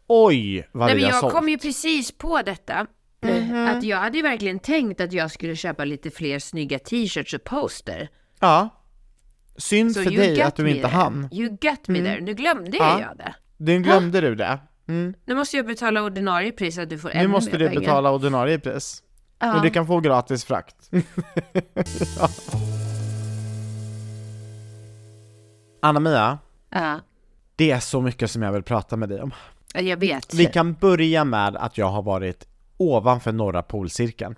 Oj, 0.06 0.68
vad 0.72 0.86
Nej, 0.86 0.96
vi 0.96 1.00
men 1.02 1.10
har 1.10 1.16
jag 1.16 1.20
sålt! 1.20 1.32
kom 1.34 1.48
ju 1.48 1.58
precis 1.58 2.12
på 2.12 2.42
detta. 2.42 2.86
Mhm. 3.24 3.66
Att 3.68 3.84
jag 3.84 3.96
hade 3.96 4.22
verkligen 4.22 4.58
tänkt 4.58 5.00
att 5.00 5.12
jag 5.12 5.30
skulle 5.30 5.56
köpa 5.56 5.84
lite 5.84 6.10
fler 6.10 6.38
snygga 6.38 6.78
t-shirts 6.78 7.34
och 7.34 7.44
poster. 7.44 8.08
Ja. 8.40 8.68
Synd 9.56 9.92
Så 9.94 10.02
för 10.02 10.10
dig 10.10 10.42
att 10.42 10.56
du 10.56 10.70
inte 10.70 10.82
there. 10.82 10.92
hann. 10.96 11.28
You 11.32 11.48
got 11.48 11.88
me 11.88 11.98
there. 11.98 12.20
Nu 12.20 12.34
glömde 12.34 12.76
Ja. 12.76 13.00
jag 13.00 13.16
det. 13.18 13.34
Du 13.56 13.78
glömde 13.78 14.20
du 14.20 14.34
det. 14.34 14.58
Mm. 14.88 15.14
Nu 15.24 15.34
måste 15.34 15.56
jag 15.56 15.66
betala 15.66 16.02
ordinarie 16.02 16.52
pris 16.52 16.74
så 16.74 16.80
att 16.82 16.90
du 16.90 16.98
får 16.98 17.08
Nu 17.08 17.14
ännu 17.14 17.28
måste 17.28 17.52
mer 17.52 17.58
du 17.58 17.66
pengar. 17.68 17.80
betala 17.80 18.10
ordinarie 18.12 18.58
pris. 18.58 19.02
Ja. 19.38 19.52
Men 19.52 19.62
du 19.62 19.70
kan 19.70 19.86
få 19.86 20.00
gratis 20.00 20.44
frakt. 20.44 20.76
Ja. 22.18 22.28
Anna-Mia, 25.82 26.38
Ja. 26.70 27.00
det 27.56 27.70
är 27.70 27.80
så 27.80 28.00
mycket 28.00 28.30
som 28.30 28.42
jag 28.42 28.52
vill 28.52 28.62
prata 28.62 28.96
med 28.96 29.08
dig 29.08 29.22
om. 29.22 29.34
Ja, 29.74 29.80
jag 29.80 29.96
vet. 29.96 30.34
Vi 30.34 30.46
kan 30.46 30.74
börja 30.74 31.24
med 31.24 31.56
att 31.56 31.78
jag 31.78 31.86
har 31.86 32.02
varit 32.02 32.46
ovanför 32.76 33.32
norra 33.32 33.62
polcirkeln. 33.62 34.34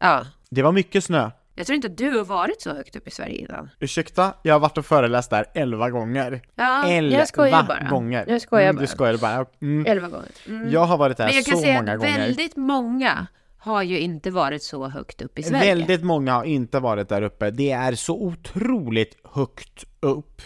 Ja. 0.00 0.26
Det 0.50 0.62
var 0.62 0.72
mycket 0.72 1.04
snö. 1.04 1.30
Jag 1.54 1.66
tror 1.66 1.74
inte 1.74 1.86
att 1.86 1.96
du 1.96 2.16
har 2.18 2.24
varit 2.24 2.62
så 2.62 2.74
högt 2.74 2.96
upp 2.96 3.08
i 3.08 3.10
Sverige 3.10 3.34
innan. 3.34 3.70
Ursäkta, 3.80 4.34
jag 4.42 4.54
har 4.54 4.60
varit 4.60 4.78
och 4.78 4.86
föreläst 4.86 5.30
där 5.30 5.46
11 5.54 5.90
gånger. 5.90 6.42
Ja, 6.54 6.88
elva 6.88 7.18
jag 7.18 7.28
skojar 7.28 7.62
bara. 7.62 7.88
gånger. 7.90 8.24
Jag 8.28 8.40
skojar 8.40 8.64
mm, 8.64 8.76
bara. 8.76 8.80
Du 8.80 8.86
skojar 8.86 9.16
bara. 9.16 9.46
Mm. 9.62 9.86
Elva 9.86 10.08
gånger. 10.08 10.28
Mm. 10.46 10.70
Jag 10.70 10.84
har 10.84 10.96
varit 10.96 11.16
där 11.16 11.26
Men 11.26 11.34
jag 11.34 11.44
kan 11.44 11.56
så 11.56 11.62
säga 11.62 11.74
många 11.80 11.92
att 11.92 11.98
gånger. 11.98 12.18
väldigt 12.18 12.56
många 12.56 13.26
har 13.58 13.82
ju 13.82 13.98
inte 13.98 14.30
varit 14.30 14.62
så 14.62 14.88
högt 14.88 15.22
upp 15.22 15.38
i 15.38 15.42
Sverige. 15.42 15.74
Väldigt 15.74 16.02
många 16.02 16.32
har 16.32 16.44
inte 16.44 16.80
varit 16.80 17.08
där 17.08 17.22
uppe. 17.22 17.50
Det 17.50 17.70
är 17.70 17.94
så 17.94 18.22
otroligt 18.22 19.16
högt 19.34 19.84
upp. 20.00 20.42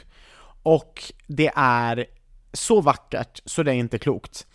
Och 0.62 1.02
det 1.26 1.50
är 1.56 2.06
så 2.52 2.80
vackert 2.80 3.40
så 3.44 3.62
det 3.62 3.70
är 3.70 3.74
inte 3.74 3.98
klokt. 3.98 4.46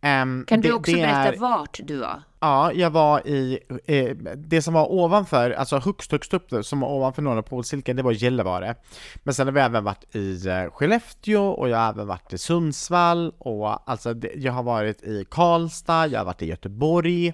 Ehm, 0.00 0.44
Kan 0.48 0.60
du 0.60 0.68
det, 0.68 0.74
också 0.74 0.92
det 0.92 0.98
berätta 0.98 1.32
är, 1.32 1.36
vart 1.36 1.80
du 1.84 1.96
var? 1.96 2.22
Ja, 2.46 2.72
jag 2.72 2.90
var 2.90 3.26
i, 3.26 3.58
eh, 3.86 4.16
det 4.36 4.62
som 4.62 4.74
var 4.74 4.92
ovanför, 4.92 5.50
alltså 5.50 5.78
högst 5.78 6.12
högst 6.12 6.34
upp 6.34 6.52
som 6.62 6.80
var 6.80 6.88
ovanför 6.88 7.22
norra 7.22 7.42
polcirkeln, 7.42 7.96
det 7.96 8.02
var 8.02 8.12
Gällivare. 8.12 8.74
Men 9.16 9.34
sen 9.34 9.46
har 9.46 9.52
vi 9.52 9.60
även 9.60 9.84
varit 9.84 10.16
i 10.16 10.48
eh, 10.48 10.70
Skellefteå 10.70 11.48
och 11.48 11.68
jag 11.68 11.76
har 11.76 11.90
även 11.90 12.06
varit 12.06 12.32
i 12.32 12.38
Sundsvall 12.38 13.32
och 13.38 13.90
alltså 13.90 14.14
det, 14.14 14.32
jag 14.36 14.52
har 14.52 14.62
varit 14.62 15.02
i 15.02 15.24
Karlstad, 15.30 16.06
jag 16.06 16.20
har 16.20 16.24
varit 16.24 16.42
i 16.42 16.46
Göteborg. 16.46 17.32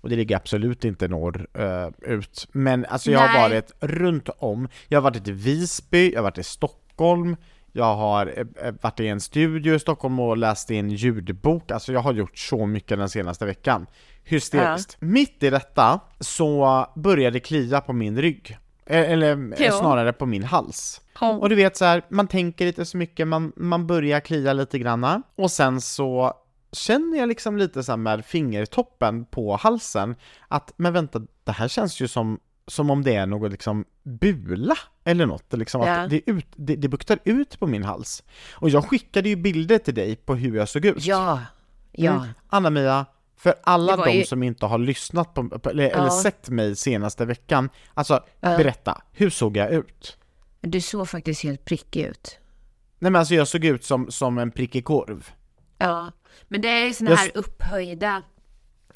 Och 0.00 0.08
det 0.08 0.16
ligger 0.16 0.36
absolut 0.36 0.84
inte 0.84 1.08
norr 1.08 1.46
eh, 1.54 2.12
ut. 2.12 2.48
Men 2.52 2.84
alltså 2.84 3.10
jag 3.10 3.20
har 3.20 3.28
Nej. 3.28 3.42
varit 3.42 3.72
runt 3.80 4.28
om. 4.38 4.68
Jag 4.88 5.00
har 5.00 5.10
varit 5.10 5.28
i 5.28 5.32
Visby, 5.32 6.10
jag 6.10 6.18
har 6.18 6.22
varit 6.22 6.38
i 6.38 6.42
Stockholm, 6.42 7.36
jag 7.72 7.96
har 7.96 8.34
eh, 8.62 8.72
varit 8.80 9.00
i 9.00 9.08
en 9.08 9.20
studio 9.20 9.74
i 9.74 9.78
Stockholm 9.78 10.20
och 10.20 10.36
läst 10.36 10.70
i 10.70 10.76
en 10.76 10.90
ljudbok. 10.90 11.70
Alltså 11.70 11.92
jag 11.92 12.00
har 12.00 12.12
gjort 12.12 12.38
så 12.38 12.66
mycket 12.66 12.98
den 12.98 13.08
senaste 13.08 13.46
veckan. 13.46 13.86
Hysteriskt. 14.24 14.96
Mitt 15.00 15.42
i 15.42 15.50
detta 15.50 16.00
så 16.20 16.86
började 16.96 17.30
det 17.36 17.40
klia 17.40 17.80
på 17.80 17.92
min 17.92 18.18
rygg. 18.22 18.58
Eh, 18.86 19.10
Eller 19.12 19.52
eh, 19.60 19.66
Ja. 19.66 19.72
snarare 19.72 20.12
på 20.12 20.26
min 20.26 20.44
hals. 20.44 21.00
Ja. 21.20 21.30
Och 21.32 21.48
du 21.48 21.54
vet 21.54 21.76
så 21.76 21.84
här, 21.84 22.02
man 22.08 22.26
tänker 22.28 22.66
inte 22.66 22.84
så 22.84 22.96
mycket, 22.96 23.28
man, 23.28 23.52
man 23.56 23.86
börjar 23.86 24.20
klia 24.20 24.52
lite 24.52 24.78
granna 24.78 25.22
och 25.36 25.50
sen 25.50 25.80
så 25.80 26.34
känner 26.72 27.18
jag 27.18 27.28
liksom 27.28 27.56
lite 27.58 27.82
så 27.82 27.92
här 27.92 27.96
med 27.96 28.24
fingertoppen 28.24 29.24
på 29.24 29.56
halsen 29.56 30.14
att, 30.48 30.72
men 30.76 30.92
vänta, 30.92 31.20
det 31.44 31.52
här 31.52 31.68
känns 31.68 32.00
ju 32.00 32.08
som, 32.08 32.38
som 32.66 32.90
om 32.90 33.02
det 33.02 33.14
är 33.14 33.26
något 33.26 33.50
liksom 33.52 33.84
bula 34.02 34.74
eller 35.04 35.26
något, 35.26 35.52
liksom 35.52 35.80
Ja. 35.82 35.92
att 36.00 36.10
det, 36.10 36.30
ut, 36.30 36.46
det, 36.56 36.76
det 36.76 36.88
buktar 36.88 37.18
ut 37.24 37.58
på 37.60 37.66
min 37.66 37.84
hals. 37.84 38.22
Och 38.52 38.70
jag 38.70 38.84
skickade 38.88 39.28
ju 39.28 39.36
bilder 39.36 39.78
till 39.78 39.94
dig 39.94 40.16
på 40.16 40.34
hur 40.34 40.56
jag 40.56 40.68
såg 40.68 40.84
ut. 40.84 41.04
Ja, 41.04 41.40
ja. 41.92 42.12
Mm. 42.12 42.28
Anna-Mia, 42.48 43.06
för 43.42 43.54
alla 43.62 43.96
de 43.96 44.10
ju- 44.12 44.24
som 44.24 44.42
inte 44.42 44.66
har 44.66 44.78
lyssnat 44.78 45.34
på, 45.34 45.60
eller, 45.70 45.84
eller 45.90 46.04
Ja. 46.04 46.10
sett 46.22 46.48
mig 46.48 46.76
senaste 46.76 47.24
veckan, 47.24 47.70
alltså 47.94 48.14
Ja. 48.40 48.56
berätta, 48.56 49.02
hur 49.12 49.30
såg 49.30 49.56
jag 49.56 49.70
ut? 49.72 50.16
Du 50.60 50.80
såg 50.80 51.08
faktiskt 51.08 51.42
helt 51.42 51.64
prickig 51.64 52.02
ut. 52.04 52.38
Nej 52.98 53.10
men 53.12 53.16
alltså 53.18 53.34
jag 53.34 53.48
såg 53.48 53.64
ut 53.64 53.84
som, 53.84 54.10
som 54.10 54.38
en 54.38 54.50
prickig 54.50 54.84
korv. 54.84 55.30
Ja, 55.78 56.12
men 56.48 56.60
det 56.60 56.68
är 56.68 56.92
såna 56.92 57.10
Jag 57.10 57.16
här 57.16 57.30
upphöjda, 57.34 58.22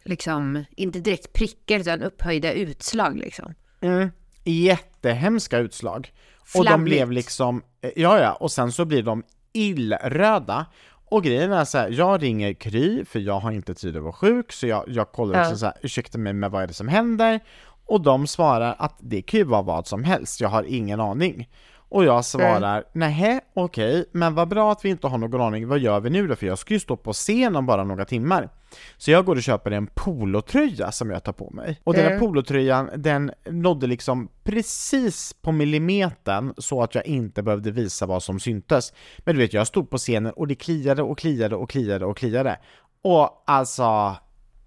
liksom, 0.05 0.65
inte 0.77 0.99
direkt 1.01 1.33
prickar 1.33 1.79
utan 1.81 2.03
upphöjda 2.03 2.53
utslag 2.53 3.17
liksom. 3.17 3.55
Mm. 3.81 4.11
Jättehemska 4.45 5.59
utslag. 5.59 6.13
Och 6.41 6.65
de 6.65 6.69
Flammigt. 6.69 6.85
blev 6.91 7.11
liksom, 7.13 7.63
eh, 7.81 7.91
ja 7.97 8.21
ja, 8.21 8.33
och 8.33 8.53
sen 8.53 8.73
så 8.73 8.85
blir 8.85 9.03
de 9.03 9.23
illröda. 9.53 10.67
Och 11.09 11.23
grejen 11.25 11.53
är 11.53 11.65
så 11.65 11.79
här, 11.79 11.91
jag 11.91 12.23
ringer 12.23 12.53
Kry 12.53 13.05
för 13.05 13.19
jag 13.19 13.41
har 13.41 13.51
inte 13.53 13.75
tid 13.75 13.97
att 13.97 14.03
vara 14.03 14.13
sjuk, 14.13 14.53
så 14.53 14.67
jag, 14.67 14.85
jag 14.87 15.13
kollar 15.13 15.35
Ja. 15.35 15.41
liksom 15.41 15.59
så 15.59 15.67
här, 15.67 15.75
ursäkta 15.83 16.19
mig 16.19 16.33
med 16.33 16.51
vad 16.51 16.63
är 16.63 16.67
det 16.67 16.75
som 16.75 16.89
händer? 16.89 17.41
Och 17.87 18.01
de 18.01 18.27
svarar 18.27 18.75
att 18.79 18.97
det 19.01 19.23
kan 19.23 19.39
ju 19.39 19.45
vara 19.45 19.63
vad 19.63 19.87
som 19.87 20.05
helst, 20.05 20.41
jag 20.41 20.49
har 20.49 20.63
ingen 20.63 21.01
aning. 21.01 21.49
Och 21.95 22.05
jag 22.05 22.25
svarar, 22.25 22.85
nej 22.93 23.41
okej, 23.55 24.05
men 24.13 24.35
vad 24.35 24.49
bra 24.49 24.73
att 24.73 24.85
vi 24.85 24.89
inte 24.89 25.07
har 25.07 25.19
någon 25.19 25.41
aning, 25.41 25.69
vad 25.69 25.79
gör 25.79 26.01
vi 26.01 26.11
nu 26.11 26.27
då? 26.27 26.37
För 26.37 26.47
jag 26.47 26.59
ska 26.59 26.75
ju 26.75 26.81
stå 26.81 26.97
på 26.97 27.13
scen 27.13 27.57
om 27.57 27.67
bara 27.67 27.85
några 27.85 28.05
timmar. 28.05 28.49
Så 28.97 29.11
jag 29.11 29.25
går 29.25 29.37
och 29.37 29.43
köper 29.43 29.71
en 29.71 29.87
polotröja 29.87 30.93
som 30.93 31.11
jag 31.11 31.25
tar 31.25 31.33
på 31.33 31.51
mig. 31.51 31.81
Och 31.85 31.95
den 31.95 32.13
här 32.13 32.19
polotröjan, 32.19 32.91
den 32.97 33.33
nådde 33.51 33.87
liksom 33.87 34.29
precis 34.45 35.33
på 35.43 35.53
millimetern 35.53 36.55
så 36.59 36.83
att 36.83 36.95
jag 36.95 37.07
inte 37.07 37.43
behövde 37.43 37.71
visa 37.71 38.07
vad 38.07 38.23
som 38.23 38.41
syntes. 38.41 38.93
Men 39.19 39.35
du 39.35 39.41
vet, 39.43 39.53
jag 39.53 39.67
stod 39.67 39.91
på 39.91 39.99
scenen 39.99 40.33
och 40.33 40.49
det 40.49 40.55
kliade 40.55 41.03
och 41.03 41.19
kliade 41.19 41.57
och 41.57 41.71
kliade 41.71 42.05
och 42.07 42.17
kliade. 42.17 42.59
Och 43.03 43.45
alltså, 43.47 44.17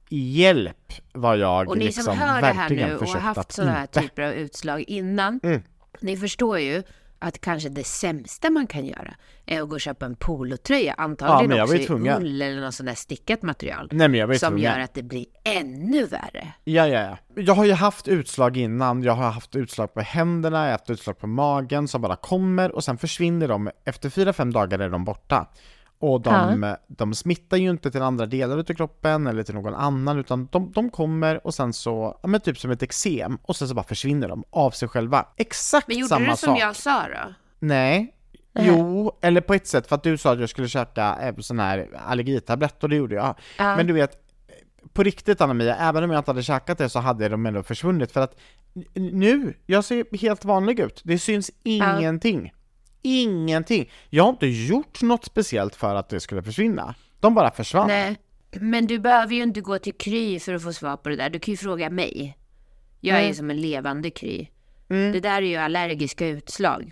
hjälp 0.09 0.93
vad 1.13 1.37
jag 1.37 1.67
Och 1.69 1.77
ni 1.77 1.85
liksom 1.85 2.03
som 2.03 2.17
hör 2.17 2.41
det 2.41 2.47
här 2.47 2.53
verkligen 2.53 2.89
nu 2.89 2.97
och 2.97 3.07
har 3.07 3.19
haft 3.19 3.39
att 3.39 3.51
sådana 3.51 3.71
här 3.73 3.81
inte. 3.81 4.01
typer 4.01 4.21
av 4.23 4.33
utslag 4.33 4.81
innan, 4.81 5.39
Mm. 5.43 5.61
ni 6.01 6.17
förstår 6.17 6.59
ju 6.59 6.83
att 7.19 7.41
kanske 7.41 7.69
det 7.69 7.83
sämsta 7.83 8.49
man 8.49 8.67
kan 8.67 8.85
göra 8.85 9.13
är 9.45 9.61
att 9.61 9.69
gå 9.69 9.75
och 9.75 9.81
köpa 9.81 10.05
en 10.05 10.15
polotröja, 10.15 10.95
Ja, 10.97 11.03
antagligen 11.03 11.57
var 11.57 11.63
också 11.63 11.97
i 11.97 12.09
ull 12.09 12.41
eller 12.41 12.61
något 12.61 12.73
sånt 12.73 12.87
där 12.87 12.95
stickat 12.95 13.41
material. 13.41 13.89
Nej 13.91 14.07
men 14.07 14.19
jag 14.19 14.27
var 14.27 14.35
som 14.35 14.49
tvungen. 14.49 14.71
gör 14.71 14.79
att 14.79 14.93
det 14.93 15.03
blir 15.03 15.25
ännu 15.43 16.05
värre. 16.05 16.53
Ja, 16.63 16.87
ja, 16.87 17.01
ja. 17.01 17.41
Jag 17.41 17.53
har 17.53 17.65
ju 17.65 17.73
haft 17.73 18.07
utslag 18.07 18.57
innan, 18.57 19.03
jag 19.03 19.13
har 19.13 19.29
haft 19.31 19.55
utslag 19.55 19.93
på 19.93 20.01
händerna, 20.01 20.57
jag 20.57 20.65
har 20.65 20.71
haft 20.71 20.89
utslag 20.89 21.19
på 21.19 21.27
magen 21.27 21.87
som 21.87 22.01
bara 22.01 22.15
kommer 22.15 22.75
och 22.75 22.83
sen 22.83 22.97
försvinner 22.97 23.47
de, 23.47 23.69
efter 23.85 24.09
fyra 24.09 24.33
fem 24.33 24.53
dagar 24.53 24.79
är 24.79 24.89
de 24.89 25.05
borta. 25.05 25.47
Och 25.99 26.21
de, 26.21 26.75
de 26.87 27.13
smittar 27.13 27.57
ju 27.57 27.69
inte 27.69 27.91
till 27.91 28.01
andra 28.01 28.25
delar 28.25 28.57
av 28.57 28.63
kroppen 28.63 29.27
eller 29.27 29.43
till 29.43 29.55
någon 29.55 29.75
annan 29.75 30.19
utan 30.19 30.47
de, 30.51 30.71
de 30.71 30.89
kommer 30.89 31.47
och 31.47 31.53
sen 31.53 31.73
så, 31.73 32.19
ja 32.21 32.27
men 32.27 32.41
typ 32.41 32.59
som 32.59 32.71
ett 32.71 32.83
eksem 32.83 33.37
och 33.41 33.55
sen 33.55 33.67
så 33.67 33.73
bara 33.73 33.85
försvinner 33.85 34.27
de 34.27 34.43
av 34.49 34.71
sig 34.71 34.87
själva. 34.87 35.25
Exakt 35.37 35.87
Men 35.87 35.97
gjorde 35.97 36.09
samma 36.09 36.31
du 36.31 36.37
som 36.37 36.47
sak. 36.47 36.59
jag 36.59 36.75
sa 36.75 37.03
då? 37.03 37.33
Nej. 37.59 38.13
Jo, 38.59 39.11
eller 39.21 39.41
på 39.41 39.53
ett 39.53 39.67
sätt 39.67 39.87
för 39.87 39.95
att 39.95 40.03
du 40.03 40.17
sa 40.17 40.31
att 40.33 40.39
jag 40.39 40.49
skulle 40.49 40.67
käka 40.67 41.17
eh, 41.21 41.35
sån 41.37 41.59
här 41.59 41.89
allergitablett 42.05 42.83
och 42.83 42.89
det 42.89 42.95
gjorde 42.95 43.15
jag. 43.15 43.35
Ja. 43.57 43.75
Men 43.75 43.87
du 43.87 43.93
vet, 43.93 44.17
på 44.93 45.03
riktigt 45.03 45.41
Anna-Mia, 45.41 45.75
även 45.75 46.03
om 46.03 46.11
jag 46.11 46.19
inte 46.19 46.31
hade 46.31 46.43
käkat 46.43 46.77
det 46.77 46.89
så 46.89 46.99
hade 46.99 47.29
de 47.29 47.45
ändå 47.45 47.63
försvunnit 47.63 48.11
för 48.11 48.21
att 48.21 48.35
nu, 48.93 49.53
jag 49.65 49.83
ser 49.83 50.17
helt 50.17 50.45
vanlig 50.45 50.79
ut. 50.79 51.01
Det 51.03 51.19
syns 51.19 51.51
ingenting. 51.63 52.53
Ingenting. 53.01 53.91
Jag 54.09 54.23
har 54.23 54.29
inte 54.29 54.47
gjort 54.47 55.01
något 55.01 55.25
speciellt 55.25 55.75
för 55.75 55.95
att 55.95 56.09
det 56.09 56.19
skulle 56.19 56.43
försvinna. 56.43 56.95
De 57.19 57.35
bara 57.35 57.51
försvann. 57.51 57.87
Nej, 57.87 58.15
men 58.51 58.87
du 58.87 58.99
behöver 58.99 59.35
ju 59.35 59.43
inte 59.43 59.61
gå 59.61 59.79
till 59.79 59.93
Kry 59.97 60.39
för 60.39 60.53
att 60.53 60.63
få 60.63 60.73
svar 60.73 60.97
på 60.97 61.09
det 61.09 61.15
där. 61.15 61.29
Du 61.29 61.39
kan 61.39 61.51
ju 61.51 61.57
fråga 61.57 61.89
mig. 61.89 62.37
Jag 63.01 63.15
är 63.15 63.19
Mm. 63.19 63.29
ju 63.29 63.35
som 63.35 63.49
en 63.49 63.61
levande 63.61 64.09
Kry. 64.09 64.47
Det 64.87 65.19
där 65.19 65.37
är 65.41 65.41
ju 65.41 65.55
allergiska 65.55 66.27
utslag. 66.27 66.91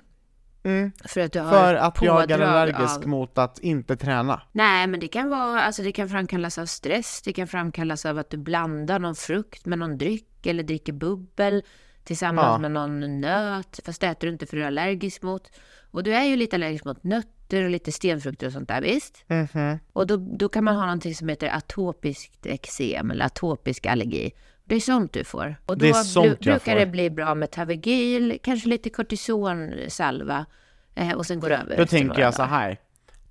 För 1.06 1.20
att 1.22 1.32
du 1.32 1.40
har 1.40 1.52
För 1.52 1.76
att 1.76 2.02
jag 2.02 2.32
är 2.32 2.40
allergisk 2.40 2.98
av... 2.98 3.08
mot 3.08 3.38
att 3.38 3.60
inte 3.60 3.96
träna. 3.98 4.42
Nej, 4.52 4.88
men 4.88 5.00
det 5.00 5.08
kan 5.08 5.30
vara, 5.30 5.62
alltså 5.62 5.82
det 5.84 5.92
kan 5.92 6.10
framkallas 6.10 6.58
av 6.58 6.66
stress, 6.66 7.22
det 7.22 7.34
kan 7.34 7.48
framkallas 7.48 8.06
av 8.06 8.18
att 8.18 8.30
du 8.30 8.38
blandar 8.38 9.00
någon 9.00 9.16
frukt 9.16 9.66
med 9.66 9.80
någon 9.80 9.98
dryck 9.98 10.46
eller 10.46 10.64
dricker 10.64 10.94
bubbel 10.94 11.64
tillsammans 12.04 12.46
Ja. 12.46 12.58
med 12.58 12.72
någon 12.72 13.22
nöt, 13.22 13.80
fast 13.86 14.02
det 14.02 14.08
äter 14.08 14.28
du 14.28 14.34
inte 14.34 14.46
för 14.46 14.58
du 14.58 14.64
är 14.64 14.68
allergisk 14.68 15.22
mot. 15.22 15.52
Och 15.96 16.04
du 16.04 16.14
är 16.14 16.24
ju 16.24 16.36
lite 16.36 16.56
allergisk 16.56 16.86
mot 16.86 17.04
nötter 17.04 17.64
och 17.64 17.70
lite 17.70 17.92
stenfrukter 17.92 18.48
och 18.48 18.54
sånt 18.54 18.68
där, 18.68 18.82
visst? 18.82 19.24
Mhm. 19.28 19.80
Och 19.94 20.08
då, 20.08 20.18
då 20.18 20.50
kan 20.50 20.64
man 20.64 20.75
ha 20.75 20.82
någonting 20.86 21.16
som 21.16 21.30
heter 21.30 21.50
atopiskt 21.50 22.46
eksem 22.46 23.12
eller 23.12 23.25
atopisk 23.25 23.86
allergi. 23.86 24.32
Det 24.66 24.75
är 24.75 24.80
sånt 24.80 25.14
du 25.14 25.24
får. 25.24 25.56
Och 25.66 25.78
då 25.78 25.86
Det 25.86 25.90
är 25.90 25.94
sånt 25.94 26.28
bru- 26.28 26.44
brukar 26.44 26.60
får. 26.74 26.80
det 26.80 26.86
bli 26.86 27.10
bra 27.10 27.36
med 27.36 27.52
Tavegil, 27.52 28.40
kanske 28.44 28.70
lite 28.70 28.90
kortisonsalva 28.90 30.46
eh, 30.96 31.12
och 31.12 31.25
sen 31.25 31.40
går 31.40 31.50
det 31.50 31.58
över 31.58 31.78
Då 31.78 31.86
tänker 31.86 32.20
jag 32.22 32.34
så 32.34 32.44
här. 32.44 32.78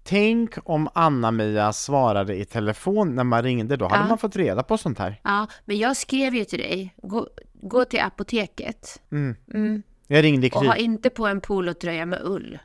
Tänk 0.06 0.54
om 0.64 0.88
Anna-Mia 0.94 1.72
svarade 1.72 2.36
i 2.36 2.44
telefon 2.44 3.14
när 3.14 3.24
man 3.24 3.42
ringde, 3.42 3.76
då 3.76 3.84
hade 3.88 4.02
Ja. 4.02 4.08
man 4.08 4.18
fått 4.18 4.36
reda 4.36 4.62
på 4.62 4.78
sånt 4.78 4.98
här. 4.98 5.20
Ja, 5.24 5.46
men 5.64 5.78
jag 5.78 5.96
skrev 5.96 6.34
ju 6.34 6.44
till 6.44 6.58
dig, 6.58 6.94
gå, 7.02 7.28
gå 7.52 7.84
till 7.84 8.00
apoteket 8.00 9.00
Mm. 9.12 9.82
Jag 10.06 10.24
ringde 10.24 10.46
och 10.46 10.52
Kry. 10.52 10.66
ha 10.68 10.76
inte 10.76 11.10
på 11.10 11.26
en 11.26 11.40
polotröja 11.40 12.06
med 12.06 12.20
ull. 12.22 12.58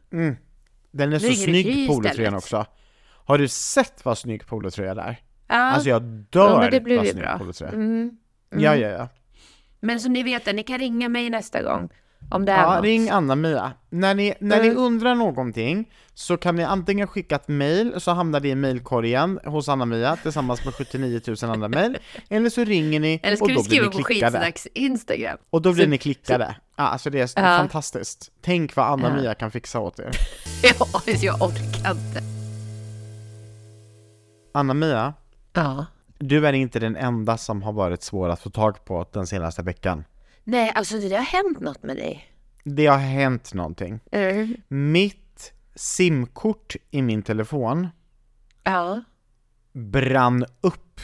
Den 0.92 1.14
är 1.14 1.20
så 1.20 1.34
snygg 1.34 1.88
polotröjan 1.88 2.36
också. 2.36 2.66
Har 3.26 3.38
du 3.38 3.48
sett 3.48 4.06
vad 4.06 4.18
snygg 4.18 4.46
polotröja 4.48 4.94
det 4.96 5.02
är? 5.02 5.20
Ja, 5.48 5.56
Alltså 5.56 5.90
jag 5.90 6.02
ja 6.02 6.08
dör 6.30 6.60
men 6.60 6.72
det 6.72 6.82
blir 6.82 6.98
vad 6.98 7.08
snygg 7.08 7.24
bra. 7.24 7.38
polotröja. 7.38 7.72
Mm. 7.72 8.18
Ja, 8.50 8.76
ja, 8.76 8.88
ja. 8.90 9.10
Men 9.80 10.00
som 10.00 10.14
ni 10.14 10.24
vet, 10.24 10.56
ni 10.56 10.64
kan 10.64 10.78
ringa 10.80 11.10
mig 11.10 11.30
nästa 11.30 11.64
gång 11.64 11.90
om 12.32 12.46
det 12.46 12.52
är 12.52 12.62
Ja, 12.64 12.76
något. 12.76 12.84
ring 12.84 13.10
Anna-Mia. 13.10 13.72
När, 13.90 14.16
ni, 14.16 14.34
när 14.40 14.62
ni 14.62 14.68
Mm. 14.68 14.78
undrar 14.84 15.16
någonting 15.16 15.90
så 16.14 16.38
kan 16.38 16.56
ni 16.56 16.64
antingen 16.64 17.08
skicka 17.08 17.36
ett 17.36 17.48
mail 17.48 17.94
så 17.98 18.12
hamnar 18.12 18.40
det 18.40 18.50
i 18.50 18.56
mailkorgen 18.56 19.40
hos 19.46 19.70
Anna-Mia 19.70 20.16
tillsammans 20.16 20.66
med 20.66 20.74
79 20.74 21.22
000 21.42 21.52
andra 21.52 21.68
mail. 21.68 21.98
Eller 22.30 22.50
så 22.50 22.64
ringer 22.64 23.00
ni 23.00 23.20
Eller 23.24 23.42
och 23.42 23.48
då 23.48 23.54
blir 23.54 23.64
skriva 23.64 23.86
ni 23.86 23.92
på 23.92 24.04
klickade. 24.04 24.32
skitsnacks 24.38 24.68
Instagram? 24.74 25.38
Och 25.50 25.62
då 25.62 25.74
blir 25.74 25.84
Så- 25.84 25.90
ni 25.90 25.98
klickade. 25.98 26.56
Ja, 26.78 26.84
alltså 26.84 27.10
det 27.10 27.20
är 27.20 27.42
Ja. 27.42 27.58
fantastiskt. 27.58 28.32
Tänk 28.42 28.76
vad 28.76 28.86
Anna-Mia 28.86 29.34
kan 29.36 29.52
fixa 29.52 29.80
åt 29.80 30.00
er. 30.00 30.12
Ja, 30.64 30.86
jag 31.22 31.42
orkar 31.42 31.92
inte. 31.92 32.24
Anna-Mia, 34.54 35.14
Ja. 35.54 35.86
du 36.20 36.48
är 36.48 36.54
inte 36.54 36.80
den 36.80 36.96
enda 36.96 37.38
som 37.38 37.62
har 37.64 37.74
varit 37.74 38.04
svår 38.04 38.30
att 38.30 38.40
få 38.42 38.50
tag 38.50 38.86
på 38.86 39.06
den 39.12 39.28
senaste 39.28 39.62
veckan. 39.62 40.04
Nej, 40.50 40.72
alltså 40.76 40.98
det 41.00 41.16
har 41.16 41.24
hänt 41.24 41.60
något 41.60 41.84
med 41.84 41.98
dig. 41.98 42.26
Det 42.64 42.86
har 42.88 42.98
hänt 42.98 43.54
någonting. 43.54 44.00
Mm. 44.12 44.56
Mitt 44.68 45.54
simkort 45.76 46.76
i 46.92 47.02
min 47.02 47.22
telefon 47.22 47.88
Ja. 48.64 49.02
brann 49.74 50.46
upp 50.62 51.02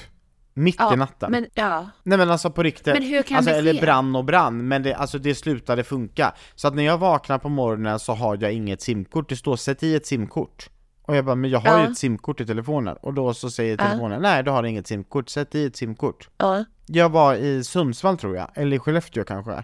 mitt 0.53 0.75
ja. 0.79 0.93
i 0.93 0.97
natten. 0.97 1.31
Men, 1.31 1.47
ja. 1.53 1.89
Nej 2.03 2.17
men 2.17 2.31
alltså 2.31 2.51
på 2.51 2.63
riktigt. 2.63 2.93
Men 2.93 3.03
hur 3.03 3.23
kan 3.23 3.37
alltså, 3.37 3.51
det 3.51 3.57
Eller 3.57 3.73
ske? 3.73 3.81
brann 3.81 4.15
och 4.15 4.25
brann, 4.25 4.67
men 4.67 4.83
det, 4.83 4.93
alltså, 4.93 5.19
det 5.19 5.35
slutade 5.35 5.83
funka. 5.83 6.33
Så 6.55 6.67
att 6.67 6.75
när 6.75 6.83
jag 6.83 6.97
vaknar 6.97 7.37
på 7.37 7.49
morgonen 7.49 7.99
så 7.99 8.13
har 8.13 8.37
jag 8.41 8.53
inget 8.53 8.81
simkort, 8.81 9.29
det 9.29 9.35
står 9.35 9.55
sätt 9.55 9.83
i 9.83 9.95
ett 9.95 10.05
simkort. 10.05 10.69
Och 11.07 11.15
jag 11.15 11.25
bara, 11.25 11.35
men 11.35 11.49
jag 11.49 11.59
har 11.59 11.77
ju 11.79 11.83
Ja. 11.85 11.91
ett 11.91 11.97
simkort 11.97 12.41
i 12.41 12.45
telefonen. 12.45 12.97
Och 13.01 13.13
då 13.13 13.33
så 13.33 13.49
säger 13.51 13.77
telefonen, 13.77 14.21
nej 14.21 14.43
du 14.43 14.51
har 14.51 14.63
inget 14.63 14.87
simkort, 14.87 15.29
sätt 15.29 15.55
i 15.55 15.65
ett 15.65 15.75
simkort. 15.75 16.29
Ja. 16.37 16.65
Jag 16.85 17.09
var 17.09 17.35
i 17.35 17.63
Sundsvall 17.63 18.17
tror 18.17 18.35
jag, 18.35 18.47
eller 18.53 18.75
i 18.75 18.79
Skellefteå 18.79 19.23
kanske. 19.23 19.63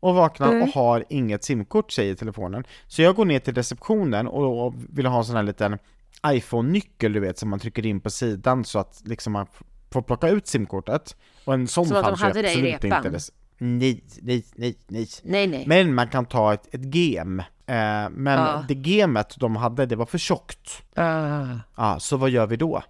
Och 0.00 0.14
vaknar 0.14 0.48
Mm. 0.48 0.62
och 0.62 0.68
har 0.68 1.04
inget 1.08 1.44
simkort 1.44 1.92
säger 1.92 2.14
telefonen. 2.14 2.64
Så 2.86 3.02
jag 3.02 3.14
går 3.16 3.24
ner 3.24 3.38
till 3.38 3.54
receptionen 3.54 4.28
och, 4.28 4.74
vill 4.88 5.06
ha 5.06 5.18
en 5.18 5.24
sån 5.24 5.36
här 5.36 5.42
liten 5.42 5.78
iPhone-nyckel 6.26 7.12
du 7.12 7.20
vet 7.20 7.38
som 7.38 7.50
man 7.50 7.58
trycker 7.58 7.86
in 7.86 8.00
på 8.00 8.10
sidan 8.10 8.64
så 8.64 8.78
att 8.78 9.02
liksom 9.04 9.32
man 9.32 9.46
får 9.90 10.02
plocka 10.02 10.28
ut 10.28 10.46
simkortet. 10.46 11.16
Och 11.44 11.54
en 11.54 11.68
sån 11.68 11.86
Som 11.86 11.96
att 11.96 12.04
de 12.04 12.10
ju 12.14 12.16
hade 12.26 12.42
det 12.42 12.48
i 12.48 12.52
absolut 12.74 12.84
repan. 12.84 13.06
inte. 13.06 13.18
Nej, 13.58 14.02
nej, 14.22 14.44
nej, 14.54 14.76
nej. 14.88 15.08
Nej, 15.22 15.46
nej. 15.46 15.64
Men 15.66 15.94
man 15.94 16.08
kan 16.08 16.26
ta 16.26 16.52
ett, 16.54 16.74
ett 16.74 16.94
gem. 16.94 17.42
Eh, 17.70 18.08
men 18.10 18.38
Ja. 18.38 18.64
det 18.68 18.74
gemet 18.74 19.34
de 19.38 19.56
hade, 19.56 19.86
det 19.86 19.96
var 19.96 20.06
för 20.06 20.18
tjockt. 20.18 20.82
Ah. 20.94 21.46
Ja, 21.76 21.96
så 22.00 22.16
vad 22.16 22.30
gör 22.30 22.46
vi 22.46 22.56
då? 22.56 22.82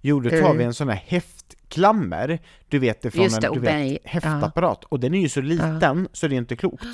Jo, 0.00 0.20
då 0.20 0.30
tar 0.30 0.36
Mm. 0.36 0.58
vi 0.58 0.64
en 0.64 0.74
sån 0.74 0.88
här 0.88 1.02
häftklammer, 1.06 2.38
du 2.68 2.78
vet 2.78 3.02
det 3.02 3.10
från 3.10 3.22
Just 3.24 3.40
det, 3.40 3.46
en 3.46 3.52
du 3.52 3.58
och 3.58 3.64
vet, 3.64 4.00
häftapparat, 4.06 4.84
och 4.84 5.00
den 5.00 5.14
är 5.14 5.20
ju 5.20 5.28
så 5.28 5.40
liten 5.40 6.08
så 6.12 6.28
det 6.28 6.34
är 6.34 6.38
inte 6.38 6.56
klokt. 6.56 6.86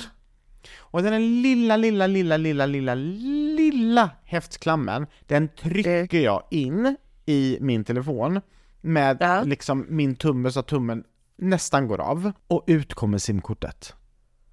Och 0.77 1.03
den 1.03 1.41
lilla, 1.41 1.77
lilla, 1.77 2.07
lilla, 2.07 2.37
lilla, 2.37 2.65
lilla, 2.65 2.95
lilla 2.95 4.09
häftklammern, 4.23 5.07
den 5.27 5.47
trycker 5.47 6.19
jag 6.19 6.43
in 6.51 6.95
i 7.25 7.57
min 7.61 7.83
telefon 7.83 8.41
med 8.81 9.17
Ja. 9.19 9.43
liksom 9.43 9.85
min 9.89 10.15
tumme 10.15 10.51
så 10.51 10.59
att 10.59 10.67
tummen 10.67 11.03
nästan 11.37 11.87
går 11.87 12.01
av, 12.01 12.31
och 12.47 12.63
ut 12.67 12.93
kommer 12.93 13.17
simkortet. 13.17 13.93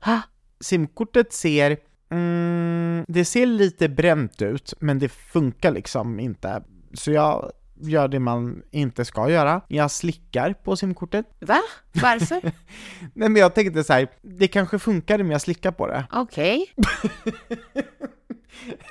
Ha? 0.04 0.20
Simkortet 0.60 1.32
ser, 1.32 1.76
mm, 2.12 3.04
det 3.08 3.24
ser 3.24 3.46
lite 3.46 3.88
bränt 3.88 4.42
ut, 4.42 4.74
men 4.78 4.98
det 4.98 5.08
funkar 5.08 5.70
liksom 5.70 6.20
inte. 6.20 6.62
Så 6.94 7.12
jag 7.12 7.52
gör 7.80 8.08
det 8.08 8.18
man 8.18 8.62
inte 8.70 9.04
ska 9.04 9.30
göra. 9.30 9.60
Jag 9.68 9.90
slickar 9.90 10.52
på 10.52 10.76
simkortet. 10.76 11.26
Va? 11.40 11.60
Varför? 11.92 12.40
Nej 13.14 13.28
men 13.28 13.36
jag 13.36 13.54
tänkte 13.54 13.84
så 13.84 13.92
här, 13.92 14.08
det 14.22 14.48
kanske 14.48 14.78
funkar 14.78 15.20
om 15.20 15.30
jag 15.30 15.40
slickar 15.40 15.72
på 15.72 15.86
det. 15.86 16.04
Okej. 16.12 16.66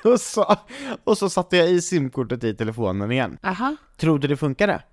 Och 0.04 0.20
så, 0.20 0.56
och 1.04 1.18
så 1.18 1.30
satte 1.30 1.58
jag 1.58 1.70
i 1.70 1.82
simkortet 1.82 2.44
i 2.44 2.56
telefonen 2.56 3.12
igen. 3.12 3.38
Aha. 3.44 3.76
Tror 3.98 4.20
du 4.20 4.28
det 4.28 4.38
funkade? 4.38 4.84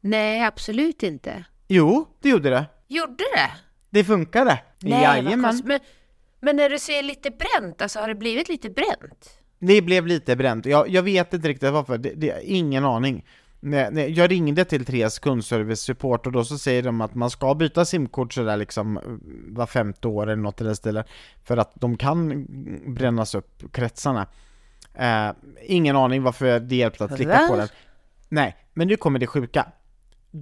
Nej, 0.00 0.44
absolut 0.44 1.02
inte. 1.02 1.44
Jo, 1.68 2.08
det 2.22 2.28
gjorde 2.28 2.50
det. 2.50 2.66
Gjorde 2.88 3.24
det? 3.34 3.50
Det 3.90 4.04
funkade. 4.04 4.62
Nej, 4.80 5.02
Jajamän. 5.02 5.62
Men, 5.64 5.80
men 6.40 6.56
när 6.56 6.70
du 6.70 6.78
säger 6.78 7.02
lite 7.02 7.30
bränt, 7.30 7.82
alltså 7.82 7.98
har 7.98 8.08
det 8.08 8.14
blivit 8.14 8.48
lite 8.48 8.70
bränt? 8.70 9.38
Det 9.58 9.82
blev 9.82 10.06
lite 10.06 10.36
bränt. 10.36 10.66
Jag, 10.66 10.88
jag 10.88 11.02
vet 11.02 11.34
inte 11.34 11.48
riktigt 11.48 11.72
varför, 11.72 11.98
det, 11.98 12.12
det, 12.16 12.40
ingen 12.42 12.84
aning. 12.84 13.24
Nej, 13.60 13.88
nej, 13.92 14.10
Jag 14.10 14.30
ringde 14.30 14.64
till 14.64 14.84
Tres 14.84 15.18
kundservice 15.18 15.80
support 15.80 16.26
och 16.26 16.32
då 16.32 16.44
så 16.44 16.58
säger 16.58 16.82
de 16.82 17.00
att 17.00 17.14
man 17.14 17.30
ska 17.30 17.54
byta 17.54 17.84
simkort 17.84 18.32
sådär 18.32 18.56
liksom 18.56 19.20
var 19.48 19.66
femte 19.66 20.08
år 20.08 20.22
eller 20.22 20.42
något 20.42 20.60
i 20.60 20.64
den 20.64 20.76
stilen. 20.76 21.04
För 21.44 21.56
att 21.56 21.72
de 21.74 21.96
kan 21.96 22.46
brännas 22.94 23.34
upp, 23.34 23.72
kretsarna. 23.72 24.26
Eh, 24.94 25.30
ingen 25.62 25.96
aning 25.96 26.22
varför 26.22 26.60
det 26.60 26.76
hjälpte 26.76 27.04
att 27.04 27.16
slicka 27.16 27.32
Va? 27.32 27.48
på 27.48 27.56
den. 27.56 27.68
Nej, 28.28 28.56
men 28.74 28.88
nu 28.88 28.96
kommer 28.96 29.18
det 29.18 29.26
sjuka. 29.26 29.66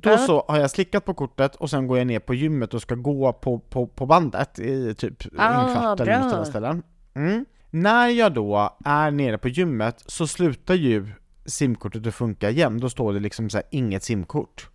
Då 0.02 0.10
Ja. 0.10 0.18
så 0.18 0.44
har 0.48 0.58
jag 0.58 0.70
slickat 0.70 1.04
på 1.04 1.14
kortet 1.14 1.56
och 1.56 1.70
sen 1.70 1.86
går 1.86 1.98
jag 1.98 2.06
ner 2.06 2.18
på 2.18 2.34
gymmet 2.34 2.74
och 2.74 2.82
ska 2.82 2.94
gå 2.94 3.32
på, 3.32 3.58
på, 3.58 3.86
på 3.86 4.06
bandet 4.06 4.58
i 4.58 4.94
typ 4.94 5.22
Ah, 5.38 5.68
en 5.68 5.74
kvart 5.76 6.00
eller 6.00 6.18
något 6.20 6.30
sådant 6.30 6.48
ställen. 6.48 6.82
Mm. 7.14 7.44
När 7.70 8.08
jag 8.08 8.32
då 8.32 8.76
är 8.84 9.10
nere 9.10 9.38
på 9.38 9.48
gymmet 9.48 10.02
så 10.06 10.26
slutar 10.26 10.74
ju 10.74 11.08
simkortet 11.46 12.06
att 12.06 12.14
funka 12.14 12.50
igen. 12.50 12.80
Då 12.80 12.90
står 12.90 13.12
det 13.12 13.20
liksom 13.20 13.50
så 13.50 13.56
här, 13.58 13.66
inget 13.70 14.02
simkort. 14.02 14.68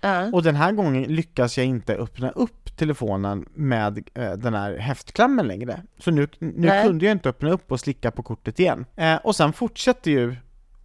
Ja. 0.00 0.30
Och 0.32 0.42
den 0.42 0.54
här 0.54 0.72
gången 0.72 1.02
lyckas 1.02 1.58
jag 1.58 1.66
inte 1.66 1.94
öppna 1.94 2.30
upp 2.30 2.76
telefonen 2.76 3.48
med 3.54 4.08
eh, 4.14 4.32
den 4.32 4.54
här 4.54 4.76
häftklammen 4.78 5.46
längre. 5.46 5.82
Så 5.98 6.10
nu, 6.10 6.28
nu 6.38 6.52
Nej. 6.56 6.86
kunde 6.86 7.04
jag 7.04 7.12
inte 7.12 7.28
öppna 7.28 7.50
upp 7.50 7.72
och 7.72 7.80
slicka 7.80 8.10
på 8.10 8.22
kortet 8.22 8.60
igen. 8.60 8.84
Eh, 8.96 9.16
och 9.16 9.36
sen 9.36 9.52
fortsätter 9.52 10.10
ju 10.10 10.36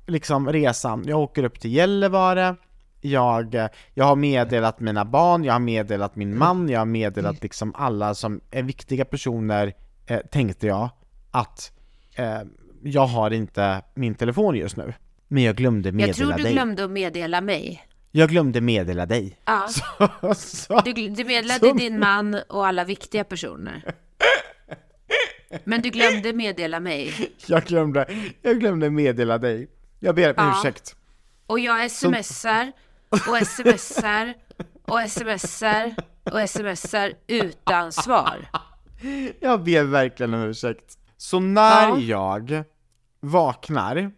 liksom 0.07 0.49
resan. 0.49 1.03
Jag 1.07 1.19
åker 1.19 1.43
upp 1.43 1.59
till 1.59 1.73
Gällivare, 1.73 2.55
jag, 3.01 3.55
jag 3.93 4.05
har 4.05 4.15
meddelat 4.15 4.79
mina 4.79 5.05
barn, 5.05 5.43
jag 5.43 5.53
har 5.53 5.59
meddelat 5.59 6.15
min 6.15 6.37
man, 6.37 6.69
jag 6.69 6.79
har 6.79 6.85
meddelat 6.85 7.43
liksom 7.43 7.75
alla 7.75 8.15
som 8.15 8.41
är 8.51 8.63
viktiga 8.63 9.05
personer, 9.05 9.73
eh, 10.07 10.19
tänkte 10.31 10.67
jag, 10.67 10.89
att 11.31 11.71
eh, 12.15 12.39
jag 12.83 13.05
har 13.05 13.31
inte 13.31 13.81
min 13.95 14.15
telefon 14.15 14.55
just 14.55 14.77
nu. 14.77 14.93
Men 15.27 15.43
jag 15.43 15.55
glömde 15.55 15.91
meddela 15.91 16.07
Jag 16.07 16.15
tror 16.15 16.31
du 16.37 16.43
dig. 16.43 16.53
glömde 16.53 16.83
att 16.85 16.91
meddela 16.91 17.41
mig. 17.41 17.85
Jag 18.11 18.29
glömde 18.29 18.61
meddela 18.61 19.05
dig. 19.05 19.37
Ja, 19.45 19.67
Så, 20.21 20.33
så, 20.35 20.81
du, 20.85 20.93
du 20.93 21.23
meddelade 21.23 21.59
Som- 21.67 21.77
din 21.77 21.99
man 21.99 22.37
och 22.49 22.67
alla 22.67 22.83
viktiga 22.83 23.23
personer. 23.23 23.83
Men 25.63 25.81
du 25.81 25.89
glömde 25.89 26.33
meddela 26.33 26.79
mig. 26.79 27.13
jag, 27.47 27.63
glömde, 27.63 28.05
jag 28.41 28.59
glömde 28.59 28.89
meddela 28.89 29.37
dig. 29.37 29.67
Jag 29.99 30.15
ber 30.15 30.29
om 30.29 30.33
Ja. 30.37 30.55
ursäkt. 30.59 30.95
Och 31.47 31.59
jag 31.59 31.91
smsar 31.91 32.71
och 33.11 33.47
smsar 33.47 34.33
och 34.85 35.09
smsar 35.09 35.95
och 36.23 36.49
smsar 36.49 37.13
utan 37.27 37.91
svar. 37.91 38.49
Jag 39.39 39.63
ber 39.63 39.83
verkligen 39.83 40.33
om 40.33 40.41
ursäkt. 40.41 40.97
Så 41.17 41.39
när 41.39 41.87
Ja. 41.89 41.97
jag 41.99 42.63
vaknar 43.19 44.11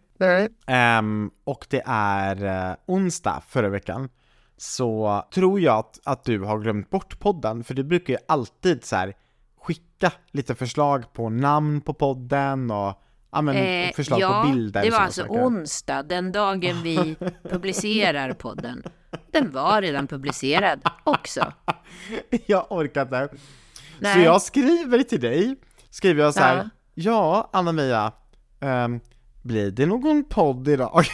ehm, 0.66 1.30
och 1.44 1.66
det 1.70 1.82
är 1.86 2.44
eh, 2.70 2.76
onsdag 2.86 3.42
förra 3.48 3.68
veckan 3.68 4.08
så 4.56 5.22
tror 5.34 5.60
jag 5.60 5.78
att, 5.78 6.00
att 6.04 6.24
du 6.24 6.40
har 6.40 6.58
glömt 6.58 6.90
bort 6.90 7.18
podden, 7.18 7.64
för 7.64 7.74
du 7.74 7.84
brukar 7.84 8.12
ju 8.14 8.18
alltid 8.28 8.84
så 8.84 8.96
här 8.96 9.14
skicka 9.60 10.12
lite 10.30 10.54
förslag 10.54 11.12
på 11.12 11.28
namn 11.28 11.80
på 11.80 11.94
podden 11.94 12.70
och 12.70 13.02
ja, 13.34 13.42
men, 13.42 13.56
Eh, 13.56 13.92
förslag 13.92 14.20
ja, 14.20 14.42
på 14.42 14.48
bilder. 14.48 14.82
det 14.82 14.90
var 14.90 14.98
alltså 14.98 15.22
söker. 15.22 15.46
onsdag, 15.46 16.02
den 16.02 16.32
dagen 16.32 16.82
vi 16.82 17.16
publicerar 17.50 18.32
podden. 18.32 18.82
Den 19.32 19.50
var 19.50 19.82
redan 19.82 20.06
publicerad 20.06 20.80
också. 21.04 21.52
Jag 22.46 22.66
orkar 22.70 23.02
inte. 23.02 23.28
Så 24.14 24.18
jag 24.20 24.42
skriver 24.42 25.02
till 25.02 25.20
dig, 25.20 25.56
skriver 25.90 26.22
jag 26.22 26.34
så 26.34 26.40
här, 26.40 26.56
Ja. 26.56 26.70
ja, 26.94 27.50
Anna-Mia, 27.52 28.12
ehm, 28.60 29.00
blir 29.42 29.70
det 29.70 29.86
någon 29.86 30.24
podd 30.24 30.68
idag? 30.68 31.04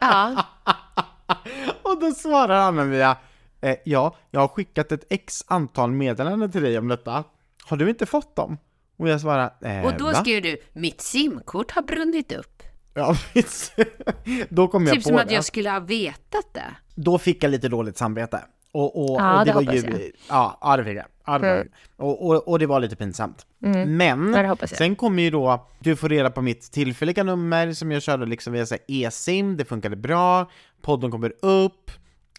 Ja, 0.00 0.44
Och 1.82 2.00
då 2.00 2.10
svarar 2.10 2.58
Anna-Mia, 2.58 3.16
eh, 3.60 3.76
ja, 3.84 4.16
jag 4.30 4.40
har 4.40 4.48
skickat 4.48 4.92
ett 4.92 5.04
x 5.10 5.44
antal 5.46 5.90
meddelanden 5.90 6.52
till 6.52 6.62
dig 6.62 6.78
om 6.78 6.88
detta. 6.88 7.24
Har 7.64 7.76
du 7.76 7.90
inte 7.90 8.06
fått 8.06 8.36
dem? 8.36 8.58
Och 9.02 9.08
jag 9.08 9.20
svarar, 9.20 9.52
eh, 9.64 9.84
och 9.84 9.92
då 9.98 10.04
va? 10.04 10.14
skrev 10.14 10.42
du, 10.42 10.56
mitt 10.72 11.00
simkort 11.00 11.70
har 11.70 11.82
brunnit 11.82 12.32
upp. 12.32 12.62
Ja. 12.94 13.16
Då 14.48 14.68
kom 14.68 14.86
jag 14.86 14.94
Typ 14.94 15.02
på 15.02 15.08
som 15.08 15.18
att 15.18 15.28
det. 15.28 15.34
jag 15.34 15.44
skulle 15.44 15.70
ha 15.70 15.80
vetat 15.80 16.54
det. 16.54 16.74
Då 16.94 17.18
fick 17.18 17.44
jag 17.44 17.50
lite 17.50 17.68
dåligt 17.68 17.96
samvete. 17.98 18.40
Och, 18.72 19.04
och, 19.04 19.20
Ja, 19.20 19.40
och 19.40 19.46
det 19.46 19.52
var 19.52 19.60
hoppas 19.62 19.74
ju, 19.76 19.90
jag. 19.90 20.00
Ja, 20.28 20.58
ja, 20.60 20.76
det 20.76 20.84
fick 20.84 20.96
jag. 20.96 21.04
Ja, 21.26 21.38
det 21.38 21.46
var, 21.48 21.56
Mm. 21.56 21.68
och, 21.96 22.26
och, 22.26 22.48
och 22.48 22.58
det 22.58 22.66
var 22.66 22.80
lite 22.80 22.96
pinsamt. 22.96 23.46
Men, 23.58 24.32
Ja, 24.34 24.42
det 24.42 24.48
hoppas 24.48 24.70
jag. 24.70 24.78
sen 24.78 24.96
kommer 24.96 25.22
ju 25.22 25.30
då, 25.30 25.66
du 25.78 25.96
får 25.96 26.08
reda 26.08 26.30
på 26.30 26.42
mitt 26.42 26.72
tillfälliga 26.72 27.22
nummer 27.24 27.72
som 27.72 27.92
jag 27.92 28.02
körde 28.02 28.26
liksom 28.26 28.52
via 28.52 28.66
e-sim, 28.88 29.56
det 29.56 29.64
funkade 29.64 29.96
bra, 29.96 30.50
podden 30.82 31.10
kommer 31.10 31.32
upp, 31.42 31.90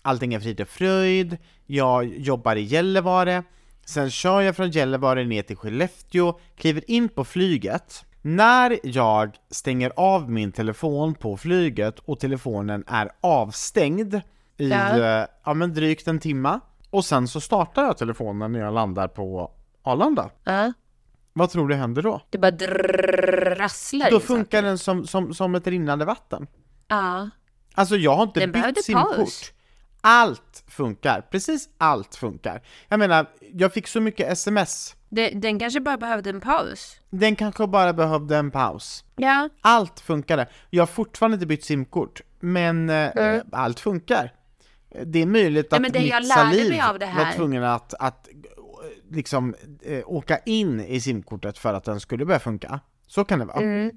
allting 0.02 0.34
är 0.34 0.40
frid 0.40 0.62
och 0.62 0.68
fröjd, 0.68 1.38
jag 1.66 2.06
jobbar 2.06 2.56
i 2.56 2.62
Gällivare, 2.62 3.44
sen 3.86 4.10
kör 4.12 4.42
jag 4.42 4.56
från 4.56 4.70
Gällivare 4.72 5.24
ner 5.26 5.42
till 5.42 5.56
Skellefteå, 5.58 6.40
kliver 6.58 6.92
in 6.92 7.10
på 7.10 7.24
flyget, 7.24 8.06
när 8.22 8.80
jag 8.84 9.36
stänger 9.52 9.92
av 9.96 10.32
min 10.32 10.52
telefon 10.52 11.16
på 11.16 11.38
flyget 11.38 12.00
och 12.00 12.20
telefonen 12.20 12.84
är 12.88 13.10
avstängd 13.22 14.16
i 14.58 14.70
Ja. 14.70 14.98
ja. 14.98 15.28
ja, 15.46 15.54
men 15.54 15.74
drygt 15.74 16.08
en 16.08 16.20
timma 16.20 16.60
och 16.90 17.06
sen 17.06 17.28
så 17.28 17.42
startar 17.42 17.84
jag 17.84 17.98
telefonen 17.98 18.52
när 18.52 18.60
jag 18.60 18.74
landar 18.74 19.08
på 19.08 19.52
Arlanda. 19.84 20.30
Ja, 20.44 20.74
Vad 21.34 21.50
tror 21.50 21.68
du 21.68 21.76
händer 21.76 22.02
då? 22.02 22.22
det 22.30 22.38
bara 22.38 22.52
drasslar 22.52 24.12
Då 24.12 24.20
funkar 24.20 24.62
den 24.62 24.78
som, 24.78 25.08
som, 25.08 25.34
som 25.34 25.56
ett 25.56 25.68
rinnande 25.68 26.06
vatten. 26.06 26.48
Ja, 26.88 27.30
Alltså 27.74 27.96
jag 27.96 28.16
har 28.16 28.24
inte 28.24 28.40
Den 28.40 28.52
bytt 28.52 28.86
simkort. 28.86 29.16
paus. 29.16 29.52
Allt 30.06 30.64
funkar, 30.68 31.22
precis 31.32 31.70
allt 31.78 32.16
funkar. 32.16 32.62
Jag 32.90 33.00
menar, 33.00 33.26
jag 33.54 33.74
fick 33.74 33.88
så 33.88 34.02
mycket 34.02 34.32
sms. 34.32 34.96
det, 35.10 35.30
den 35.30 35.60
kanske 35.60 35.80
bara 35.80 35.98
behövde 35.98 36.30
en 36.30 36.42
paus. 36.42 36.98
Den 37.10 37.36
kanske 37.36 37.68
bara 37.68 37.94
behövde 37.94 38.38
en 38.38 38.52
paus. 38.52 39.06
Ja, 39.16 39.50
Allt 39.62 40.00
funkade. 40.00 40.48
Jag 40.70 40.82
har 40.82 40.88
fortfarande 40.88 41.36
inte 41.36 41.46
bytt 41.48 41.64
simkort, 41.64 42.22
men 42.40 42.90
eh, 42.90 43.42
allt 43.52 43.80
funkar. 43.80 44.34
Det 45.06 45.20
är 45.22 45.26
möjligt 45.26 45.68
Ja, 45.70 45.76
att 45.76 45.82
mitt 45.82 45.96
jag 45.96 46.24
lärde 46.24 46.46
mig 46.50 46.60
saliv 46.60 46.82
av 46.82 47.00
det 47.00 47.06
här- 47.06 47.26
var 47.26 47.32
tvungen 47.32 47.64
att, 47.64 47.94
att 48.00 48.28
eh, 48.28 48.34
liksom 49.16 49.56
eh, 49.82 50.02
åka 50.06 50.38
in 50.38 50.80
i 50.80 51.02
simkortet 51.02 51.58
för 51.58 51.74
att 51.74 51.84
den 51.84 52.00
skulle 52.00 52.26
börja 52.26 52.40
funka. 52.40 52.80
Så 53.08 53.26
kan 53.26 53.40
det 53.40 53.46
vara. 53.46 53.60
Mm. 53.62 53.92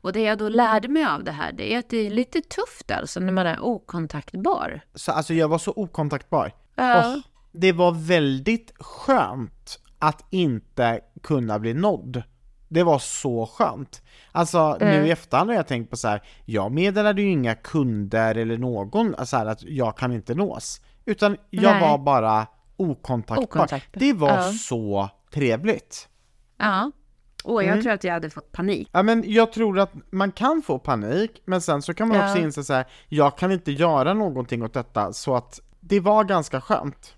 Och 0.00 0.12
det 0.12 0.20
jag 0.22 0.38
då 0.38 0.48
lärde 0.48 0.88
mig 0.88 1.04
av 1.04 1.24
det 1.24 1.32
här, 1.32 1.52
det 1.52 1.74
är 1.74 1.78
att 1.78 1.88
det 1.90 2.06
är 2.06 2.10
lite 2.10 2.40
tufft 2.40 2.90
alltså 2.90 3.20
när 3.20 3.32
man 3.32 3.46
är 3.46 3.60
okontaktbar. 3.60 4.80
Så 4.94 5.12
alltså 5.12 5.34
jag 5.34 5.48
var 5.48 5.58
så 5.58 5.72
okontaktbar. 5.76 6.52
Ja. 6.74 7.02
Åh, 7.06 7.20
det 7.52 7.72
var 7.72 7.92
väldigt 7.92 8.72
skönt 8.78 9.80
att 9.98 10.24
inte 10.30 11.00
kunna 11.22 11.58
bli 11.58 11.74
nådd. 11.74 12.22
Det 12.68 12.82
var 12.82 12.98
så 12.98 13.46
skönt. 13.46 14.02
Alltså 14.32 14.76
nu 14.80 15.06
i 15.06 15.10
efterhand 15.10 15.50
har 15.50 15.56
jag 15.56 15.66
tänkt 15.66 15.90
på 15.90 15.96
så 15.96 16.08
här, 16.08 16.22
jag 16.44 16.72
meddelade 16.72 17.22
ju 17.22 17.30
inga 17.30 17.54
kunder 17.54 18.34
eller 18.34 18.58
någon 18.58 19.26
så 19.26 19.36
här, 19.36 19.46
att 19.46 19.62
jag 19.62 19.96
kan 19.96 20.12
inte 20.12 20.34
nås. 20.34 20.80
Utan 21.04 21.36
jag 21.50 21.72
Nej. 21.72 21.80
var 21.80 21.98
bara 21.98 22.46
okontaktbar. 22.76 23.44
Okontaktbar. 23.44 24.00
Det 24.00 24.12
var 24.12 24.28
Ja. 24.36 24.52
så 24.52 25.10
trevligt. 25.34 26.08
Ja. 26.56 26.90
Och 27.44 27.64
jag 27.64 27.82
tror 27.82 27.92
att 27.92 28.04
jag 28.04 28.12
hade 28.12 28.30
fått 28.30 28.52
panik. 28.52 28.88
Ja 28.92 29.02
men 29.02 29.24
jag 29.32 29.52
tror 29.52 29.78
att 29.78 29.92
man 30.12 30.32
kan 30.32 30.62
få 30.62 30.78
panik, 30.78 31.42
men 31.44 31.60
sen 31.60 31.82
så 31.82 31.94
kan 31.94 32.08
man 32.08 32.16
Ja. 32.16 32.24
också 32.30 32.38
inse 32.42 32.64
så 32.64 32.72
här, 32.74 32.86
jag 33.08 33.38
kan 33.38 33.52
inte 33.52 33.72
göra 33.72 34.14
någonting 34.14 34.62
åt 34.62 34.74
detta, 34.74 35.12
så 35.12 35.36
att 35.36 35.60
det 35.80 36.00
var 36.00 36.24
ganska 36.24 36.60
skönt. 36.60 37.14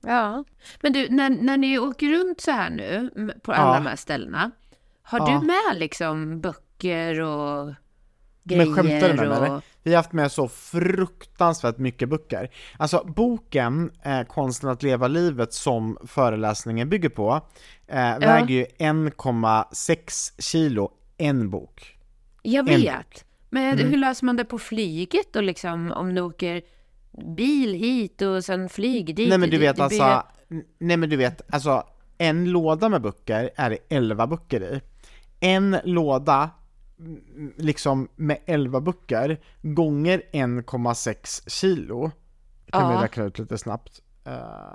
Ja. 0.00 0.44
Men 0.80 0.92
du, 0.92 1.08
när, 1.08 1.30
när 1.30 1.56
ni 1.56 1.78
åker 1.78 2.08
runt 2.08 2.40
så 2.40 2.50
här 2.50 2.70
nu 2.70 3.10
på 3.42 3.52
alla 3.52 3.70
Ja. 3.74 3.74
de 3.74 3.86
här 3.88 3.96
ställena, 3.96 4.50
har 5.02 5.18
Ja. 5.18 5.26
du 5.40 5.46
med 5.46 5.80
liksom 5.80 6.40
böcker 6.40 7.20
och 7.20 7.74
grejer? 8.44 8.66
Men 8.66 8.74
skämtar 8.74 9.08
du 9.08 9.14
med 9.14 9.28
mig 9.40 9.50
och... 9.50 9.62
Vi 9.82 9.90
har 9.90 9.96
haft 9.96 10.12
med 10.12 10.32
så 10.32 10.48
fruktansvärt 10.48 11.78
mycket 11.78 12.08
böcker. 12.08 12.50
Alltså 12.78 13.04
boken 13.16 13.90
eh, 14.04 14.22
Konsten 14.22 14.68
att 14.70 14.82
leva 14.82 15.08
livet 15.08 15.52
som 15.52 15.98
föreläsningen 16.06 16.88
bygger 16.88 17.08
på 17.08 17.40
eh, 17.88 18.18
väger 18.18 18.54
ju 18.54 18.64
1,6 18.64 20.40
kilo 20.42 20.90
en 21.18 21.50
bok. 21.50 21.98
Jag 22.42 22.68
En 22.68 22.80
vet. 22.80 23.24
Men 23.50 23.78
Mm. 23.78 23.90
hur 23.90 23.98
löser 23.98 24.24
man 24.26 24.36
det 24.36 24.44
på 24.44 24.58
flyget 24.58 25.32
då 25.32 25.40
liksom? 25.40 25.92
Om 25.92 26.14
du 26.14 26.20
åker 26.20 26.62
bil 27.36 27.74
hit 27.74 28.22
och 28.22 28.44
sen 28.44 28.68
flyg 28.68 29.16
dit? 29.16 29.28
nej 29.28 29.38
men 29.38 29.50
du 29.50 29.58
vet 29.58 29.76
det 29.76 29.88
blir- 29.88 30.02
alltså, 30.02 30.28
n- 30.50 30.64
nej 30.78 30.96
men 30.96 31.10
du 31.10 31.16
vet, 31.16 31.54
alltså 31.54 31.82
en 32.18 32.44
låda 32.50 32.88
med 32.88 33.02
böcker 33.02 33.50
är 33.56 33.70
det 33.70 33.78
11 33.88 34.26
böcker 34.26 34.60
i. 34.62 34.80
En 35.40 35.76
låda 35.84 36.50
liksom 37.56 38.08
med 38.16 38.38
11 38.46 38.80
böcker 38.80 39.40
gånger 39.62 40.22
1,6 40.32 41.50
kilo. 41.50 42.10
Kan 42.70 42.88
vi 42.88 42.94
Ja. 42.94 43.02
räkna 43.02 43.24
ut 43.24 43.38
lite 43.38 43.58
snabbt. 43.58 44.02
Eh, 44.24 44.32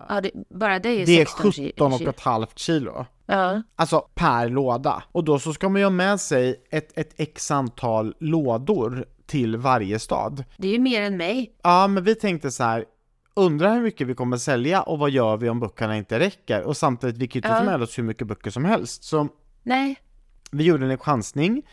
Ja, 0.10 0.22
det, 0.24 0.32
bara 0.50 0.80
det 0.80 0.90
är 0.90 1.06
det 1.06 1.12
är 1.22 1.26
16 1.26 1.52
ki- 1.52 1.72
17 1.74 1.92
och 1.94 1.98
kilo. 2.00 2.10
ett 2.10 2.20
halvt 2.20 2.60
kilo. 2.60 3.06
Ja. 3.26 3.62
Alltså 3.76 4.08
per 4.16 4.50
låda. 4.50 5.04
Och 5.12 5.24
då 5.24 5.40
så 5.40 5.54
ska 5.54 5.70
man 5.70 5.82
ju 5.82 5.86
ha 5.86 5.90
med 5.92 6.20
sig 6.22 6.64
ett, 6.70 6.98
ett 6.98 7.14
x 7.18 7.52
antal 7.52 8.16
lådor 8.20 9.06
till 9.26 9.58
varje 9.58 10.00
stad. 10.00 10.44
Det 10.58 10.68
är 10.68 10.72
ju 10.72 10.80
mer 10.80 11.02
än 11.02 11.18
mig. 11.18 11.56
Ja, 11.64 11.88
men 11.88 12.04
vi 12.04 12.16
tänkte 12.16 12.52
så 12.52 12.64
här. 12.64 12.86
Undrar 13.36 13.76
hur 13.76 13.82
mycket 13.82 14.08
vi 14.08 14.16
kommer 14.16 14.38
sälja 14.38 14.82
och 14.82 15.00
vad 15.00 15.10
gör 15.10 15.38
vi 15.38 15.50
om 15.50 15.60
böckerna 15.60 15.98
inte 15.98 16.20
räcker? 16.20 16.64
Och 16.64 16.78
samtidigt, 16.78 17.18
vi 17.18 17.28
kan 17.28 17.42
ju 17.42 17.48
inte 17.56 17.64
Ja. 17.66 17.72
med 17.72 17.82
oss 17.82 17.98
hur 17.98 18.04
mycket 18.04 18.28
böcker 18.28 18.52
som 18.52 18.66
helst. 18.66 19.04
Så 19.04 19.28
Nej. 19.64 19.96
vi 20.52 20.64
gjorde 20.64 20.86
en 20.92 20.98
chansning. 20.98 21.64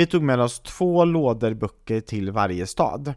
Vi 0.00 0.06
tog 0.06 0.22
med 0.22 0.40
oss 0.40 0.60
två 0.60 1.04
lådor 1.04 1.54
böcker 1.54 2.00
till 2.00 2.30
varje 2.30 2.66
stad. 2.66 3.14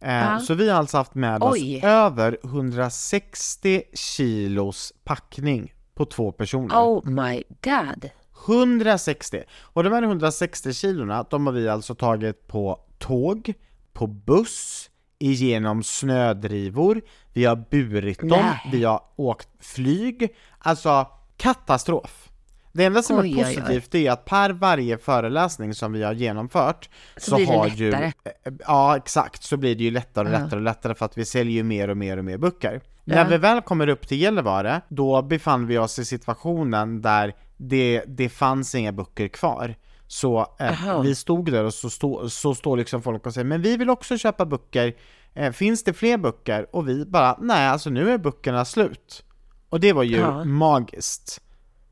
Eh. 0.00 0.38
Så 0.38 0.54
vi 0.54 0.68
har 0.68 0.78
alltså 0.78 0.96
haft 0.96 1.14
med 1.14 1.42
Oj. 1.42 1.76
oss 1.76 1.84
över 1.84 2.38
160 2.44 3.82
kilos 3.94 4.92
packning 5.04 5.74
på 5.94 6.04
två 6.04 6.32
personer. 6.32 6.76
Oh 6.76 7.08
my 7.10 7.42
god. 7.62 8.10
160! 8.46 9.42
Och 9.60 9.84
de 9.84 9.92
här 9.92 10.02
160 10.02 10.72
kilorna, 10.72 11.26
de 11.30 11.46
har 11.46 11.52
vi 11.52 11.68
alltså 11.68 11.94
tagit 11.94 12.48
på 12.48 12.80
tåg, 12.98 13.54
på 13.92 14.06
buss, 14.06 14.90
igenom 15.18 15.82
snödrivor, 15.82 17.02
vi 17.32 17.44
har 17.44 17.56
burit 17.70 18.20
dem, 18.20 18.28
Nej. 18.28 18.70
vi 18.72 18.84
har 18.84 19.02
åkt 19.16 19.48
flyg. 19.60 20.34
Alltså, 20.58 21.06
katastrof! 21.36 22.31
Det 22.72 22.84
enda 22.84 23.02
som 23.02 23.18
Oj, 23.18 23.32
är 23.32 23.36
oj, 23.36 23.44
oj. 23.48 23.54
positivt 23.56 23.94
är 23.94 24.10
att 24.10 24.24
per 24.24 24.50
varje 24.50 24.98
föreläsning 24.98 25.74
som 25.74 25.92
vi 25.92 26.02
har 26.02 26.12
genomfört 26.12 26.88
så, 27.16 27.36
blir 27.36 27.46
det 27.46 27.52
har 27.52 27.66
lättare. 27.68 28.12
ju, 28.44 28.58
ja 28.66 28.96
exakt, 28.96 29.42
så 29.42 29.56
blir 29.56 29.74
det 29.76 29.84
ju 29.84 29.90
lättare 29.90 30.24
och 30.26 30.32
lättare 30.32 30.56
och 30.56 30.62
lättare 30.62 30.94
för 30.94 31.04
att 31.06 31.18
vi 31.18 31.24
säljer 31.24 31.54
ju 31.54 31.62
mer 31.62 31.88
och 31.88 31.96
mer 31.96 32.16
och 32.16 32.24
mer 32.24 32.38
böcker. 32.38 32.80
Ja. 33.04 33.14
När 33.14 33.24
vi 33.30 33.36
väl 33.38 33.60
kommer 33.60 33.88
upp 33.88 34.08
till 34.08 34.20
Gällivare, 34.20 34.80
då 34.88 35.22
befann 35.22 35.66
vi 35.66 35.78
oss 35.78 35.98
i 35.98 36.04
situationen 36.04 37.02
där 37.02 37.34
det, 37.56 38.02
det 38.06 38.28
fanns 38.28 38.74
inga 38.74 38.92
böcker 38.92 39.28
kvar. 39.28 39.74
Så 40.06 40.46
eh, 40.58 41.00
vi 41.02 41.14
stod 41.14 41.52
där 41.52 41.64
och 41.64 41.74
så, 41.74 41.90
stå, 41.90 42.28
så 42.28 42.54
står 42.54 42.76
liksom 42.76 43.02
folk 43.02 43.26
och 43.26 43.34
säger 43.34 43.44
men 43.44 43.62
vi 43.62 43.76
vill 43.76 43.90
också 43.90 44.18
köpa 44.18 44.46
böcker, 44.46 44.94
eh, 45.34 45.52
finns 45.52 45.84
det 45.84 45.92
fler 45.92 46.18
böcker? 46.18 46.66
Och 46.76 46.88
vi 46.88 47.04
bara, 47.06 47.38
nej 47.40 47.66
alltså 47.68 47.90
nu 47.90 48.10
är 48.10 48.18
böckerna 48.18 48.64
slut. 48.64 49.24
Och 49.68 49.80
det 49.80 49.92
var 49.92 50.02
ju 50.02 50.16
Ja. 50.16 50.44
magiskt. 50.44 51.40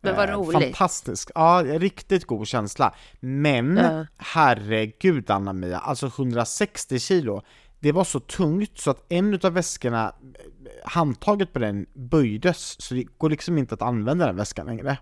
Men 0.01 0.17
vad 0.17 0.29
Eh, 0.29 0.35
roligt. 0.35 0.53
Fantastiskt, 0.63 1.31
ja 1.35 1.63
riktigt 1.67 2.25
god 2.25 2.47
känsla. 2.47 2.95
Men 3.21 3.77
Ja. 3.77 4.07
herregud 4.17 5.31
Anna-Mia, 5.31 5.79
alltså 5.79 6.07
160 6.07 6.99
kilo, 6.99 7.43
det 7.81 7.93
var 7.93 8.05
så 8.05 8.21
tungt 8.21 8.79
så 8.79 8.91
att 8.91 9.05
en 9.13 9.35
utav 9.35 9.53
väskorna, 9.53 10.07
eh, 10.09 10.91
handtaget 10.91 11.53
på 11.53 11.59
den 11.59 11.87
böjdes, 11.95 12.83
så 12.83 12.95
det 12.95 13.05
går 13.19 13.31
liksom 13.31 13.59
inte 13.59 13.75
att 13.75 13.83
använda 13.83 14.27
den 14.27 14.37
väskan 14.37 14.67
längre. 14.67 14.99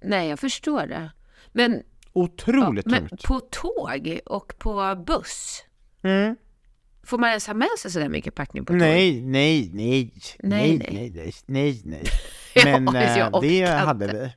Nej, 0.00 0.28
jag 0.28 0.38
förstår 0.38 0.86
det. 0.86 1.10
Men, 1.52 1.82
Otroligt 2.12 2.86
men 2.86 3.08
tungt. 3.08 3.22
på 3.22 3.40
tåg 3.40 4.20
och 4.26 4.54
på 4.58 5.04
buss, 5.06 5.64
Mm. 6.02 6.36
Får 7.06 7.18
man 7.18 7.28
ens 7.28 7.46
ha 7.46 7.54
med 7.54 7.68
sig 7.78 7.90
sådär 7.90 8.08
mycket 8.08 8.34
packning 8.34 8.64
på 8.64 8.72
tåg? 8.72 8.80
Nej, 8.80 9.22
nej, 9.22 9.70
nej, 9.74 10.12
nej, 10.42 10.78
Nej, 10.82 11.12
nej, 11.12 11.34
nej. 11.46 11.82
nej. 11.84 12.02
Ja, 12.54 12.78
Men 12.80 12.94
jag 12.94 13.34
eh, 13.34 13.40
det 13.40 13.66
hade 13.66 14.06
vi. 14.06 14.32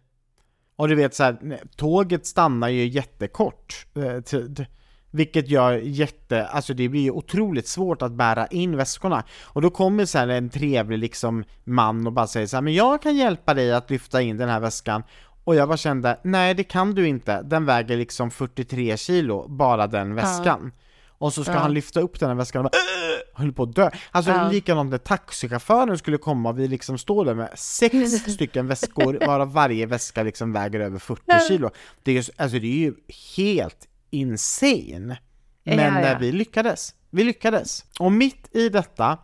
Och 0.75 0.87
du 0.87 0.95
vet 0.95 1.15
så 1.15 1.23
här, 1.23 1.59
tåget 1.75 2.25
stannar 2.25 2.69
ju 2.69 2.87
jättekort 2.87 3.85
eh, 3.95 4.21
tid. 4.21 4.65
Vilket 5.11 5.49
gör 5.49 5.73
jätte, 5.73 6.45
alltså 6.45 6.73
det 6.73 6.89
blir 6.89 7.01
ju 7.01 7.11
otroligt 7.11 7.67
svårt 7.67 8.01
att 8.01 8.11
bära 8.11 8.47
in 8.47 8.77
väskorna. 8.77 9.23
Och 9.43 9.61
då 9.61 9.69
kommer 9.69 10.05
så 10.05 10.17
en 10.17 10.49
trevlig 10.49 10.97
liksom 10.99 11.43
man 11.63 12.07
och 12.07 12.13
bara 12.13 12.27
säger 12.27 12.47
så 12.47 12.57
här, 12.57 12.61
men 12.61 12.73
jag 12.73 13.01
kan 13.01 13.15
hjälpa 13.15 13.53
dig 13.53 13.73
att 13.73 13.89
lyfta 13.89 14.21
in 14.21 14.37
den 14.37 14.49
här 14.49 14.59
väskan. 14.59 15.03
Och 15.43 15.55
jag 15.55 15.67
bara 15.67 15.77
kände, 15.77 16.19
nej 16.23 16.53
det 16.53 16.63
kan 16.63 16.95
du 16.95 17.07
inte, 17.07 17.41
den 17.41 17.65
väger 17.65 17.97
liksom 17.97 18.31
43 18.31 18.97
kilo, 18.97 19.47
bara 19.47 19.87
den 19.87 20.15
väskan. 20.15 20.71
Och 21.17 21.33
så 21.33 21.43
ska 21.43 21.53
Ja. 21.53 21.59
han 21.59 21.73
lyfta 21.73 21.99
upp 21.99 22.19
den 22.19 22.29
här 22.29 22.35
väskan 22.35 22.65
och 22.65 22.71
bara, 22.71 22.77
"Åh!" 22.77 23.39
höll 23.41 23.53
på 23.53 23.63
att 23.63 23.75
dö. 23.75 23.89
Alltså 24.11 24.31
Ja. 24.31 24.49
likadant 24.51 24.91
när 24.91 24.97
taxichauffören 24.97 25.97
skulle 25.97 26.17
komma 26.17 26.51
vi 26.51 26.67
liksom 26.67 26.97
står 26.97 27.25
där 27.25 27.33
med 27.33 27.49
sex 27.55 27.95
stycken 28.33 28.67
väskor, 28.67 29.17
varav 29.25 29.53
varje 29.53 29.85
väska 29.85 30.23
liksom 30.23 30.53
väger 30.53 30.79
över 30.79 30.99
40 30.99 31.47
kilo. 31.47 31.69
Det 32.03 32.11
är, 32.11 32.15
ju- 32.15 32.31
alltså 32.37 32.59
det 32.59 32.67
är 32.67 32.77
ju 32.77 32.93
helt 33.37 33.87
insane. 34.09 35.17
Men 35.63 35.77
Ja, 35.93 35.99
eh, 36.01 36.19
vi 36.19 36.31
lyckades. 36.31 36.93
Vi 37.09 37.23
lyckades. 37.23 37.85
Och 37.99 38.11
mitt 38.11 38.55
i 38.55 38.69
detta 38.69 39.17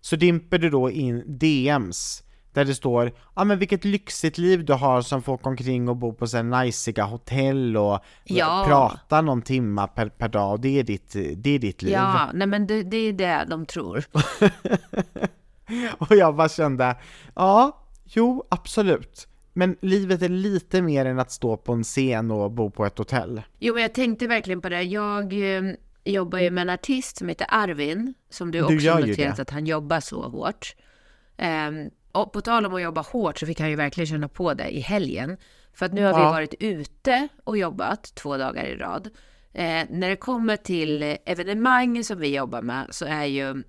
så 0.00 0.16
dimper 0.16 0.58
det 0.58 0.70
då 0.70 0.90
in 0.90 1.24
DMs 1.38 2.22
där 2.52 2.64
det 2.64 2.74
står 2.74 3.12
ja 3.36 3.44
men 3.44 3.58
vilket 3.58 3.84
lyxigt 3.84 4.38
liv 4.38 4.64
du 4.64 4.72
har 4.72 5.02
som 5.02 5.22
får 5.22 5.32
åka 5.32 5.48
omkring 5.48 5.88
och 5.88 5.96
bo 5.96 6.12
på 6.12 6.26
så 6.26 6.42
najsiga 6.42 7.04
hotell 7.04 7.76
och 7.76 7.98
Ja. 8.24 8.64
prata 8.68 9.20
någon 9.20 9.42
timma 9.42 9.86
per, 9.86 10.08
per 10.08 10.28
dag 10.28 10.52
och 10.52 10.60
det 10.60 10.78
är 10.78 10.82
ditt, 10.84 11.12
det 11.36 11.50
är 11.50 11.58
ditt 11.58 11.82
liv. 11.82 11.92
Ja, 11.92 12.30
nej 12.34 12.46
men 12.46 12.66
det, 12.66 12.82
det 12.82 12.96
är 12.96 13.12
det 13.12 13.46
de 13.50 13.66
tror. 13.66 14.04
Och 15.98 16.16
jag 16.16 16.36
bara 16.36 16.48
kände, 16.48 16.96
ja, 17.34 17.84
jo, 18.04 18.44
absolut. 18.48 19.28
Men 19.52 19.76
livet 19.80 20.22
är 20.22 20.28
lite 20.28 20.82
mer 20.82 21.04
än 21.04 21.18
att 21.18 21.30
stå 21.30 21.56
på 21.56 21.72
en 21.72 21.84
scen 21.84 22.30
och 22.30 22.50
bo 22.50 22.70
på 22.70 22.86
ett 22.86 22.98
hotell. 22.98 23.42
Jo, 23.58 23.74
men 23.74 23.82
jag 23.82 23.94
tänkte 23.94 24.26
verkligen 24.26 24.60
på 24.60 24.68
det. 24.68 24.82
Jag 24.82 25.56
eh, 25.56 25.62
jobbar 26.04 26.38
ju 26.38 26.50
med 26.50 26.62
en 26.62 26.70
artist 26.70 27.16
som 27.16 27.28
heter 27.28 27.46
Arvin, 27.50 28.14
som 28.30 28.50
du, 28.50 28.58
Du 28.58 28.64
också 28.64 28.98
noterat 28.98 29.36
det. 29.36 29.42
att 29.42 29.50
han 29.50 29.66
jobbar 29.66 30.00
så 30.00 30.22
hårt. 30.28 30.74
Ehm, 31.36 31.90
och 32.12 32.32
på 32.32 32.40
tal 32.40 32.66
om 32.66 32.74
att 32.74 32.82
jobba 32.82 33.00
hårt 33.00 33.38
så 33.38 33.46
fick 33.46 33.60
han 33.60 33.70
ju 33.70 33.76
verkligen 33.76 34.06
känna 34.06 34.28
på 34.28 34.54
det 34.54 34.68
i 34.68 34.80
helgen. 34.80 35.36
För 35.74 35.86
att 35.86 35.92
nu 35.92 36.04
har 36.04 36.14
vi 36.14 36.20
Ja. 36.20 36.30
varit 36.30 36.54
ute 36.60 37.28
och 37.44 37.58
jobbat 37.58 38.14
två 38.14 38.36
dagar 38.36 38.64
i 38.64 38.76
rad. 38.76 39.10
Eh, 39.52 39.84
när 39.90 40.08
det 40.08 40.16
kommer 40.16 40.56
till 40.56 41.16
evenemang 41.26 42.04
som 42.04 42.18
vi 42.18 42.34
jobbar 42.36 42.62
med 42.62 42.86
så 42.90 43.04
är 43.04 43.24
ju 43.24 43.62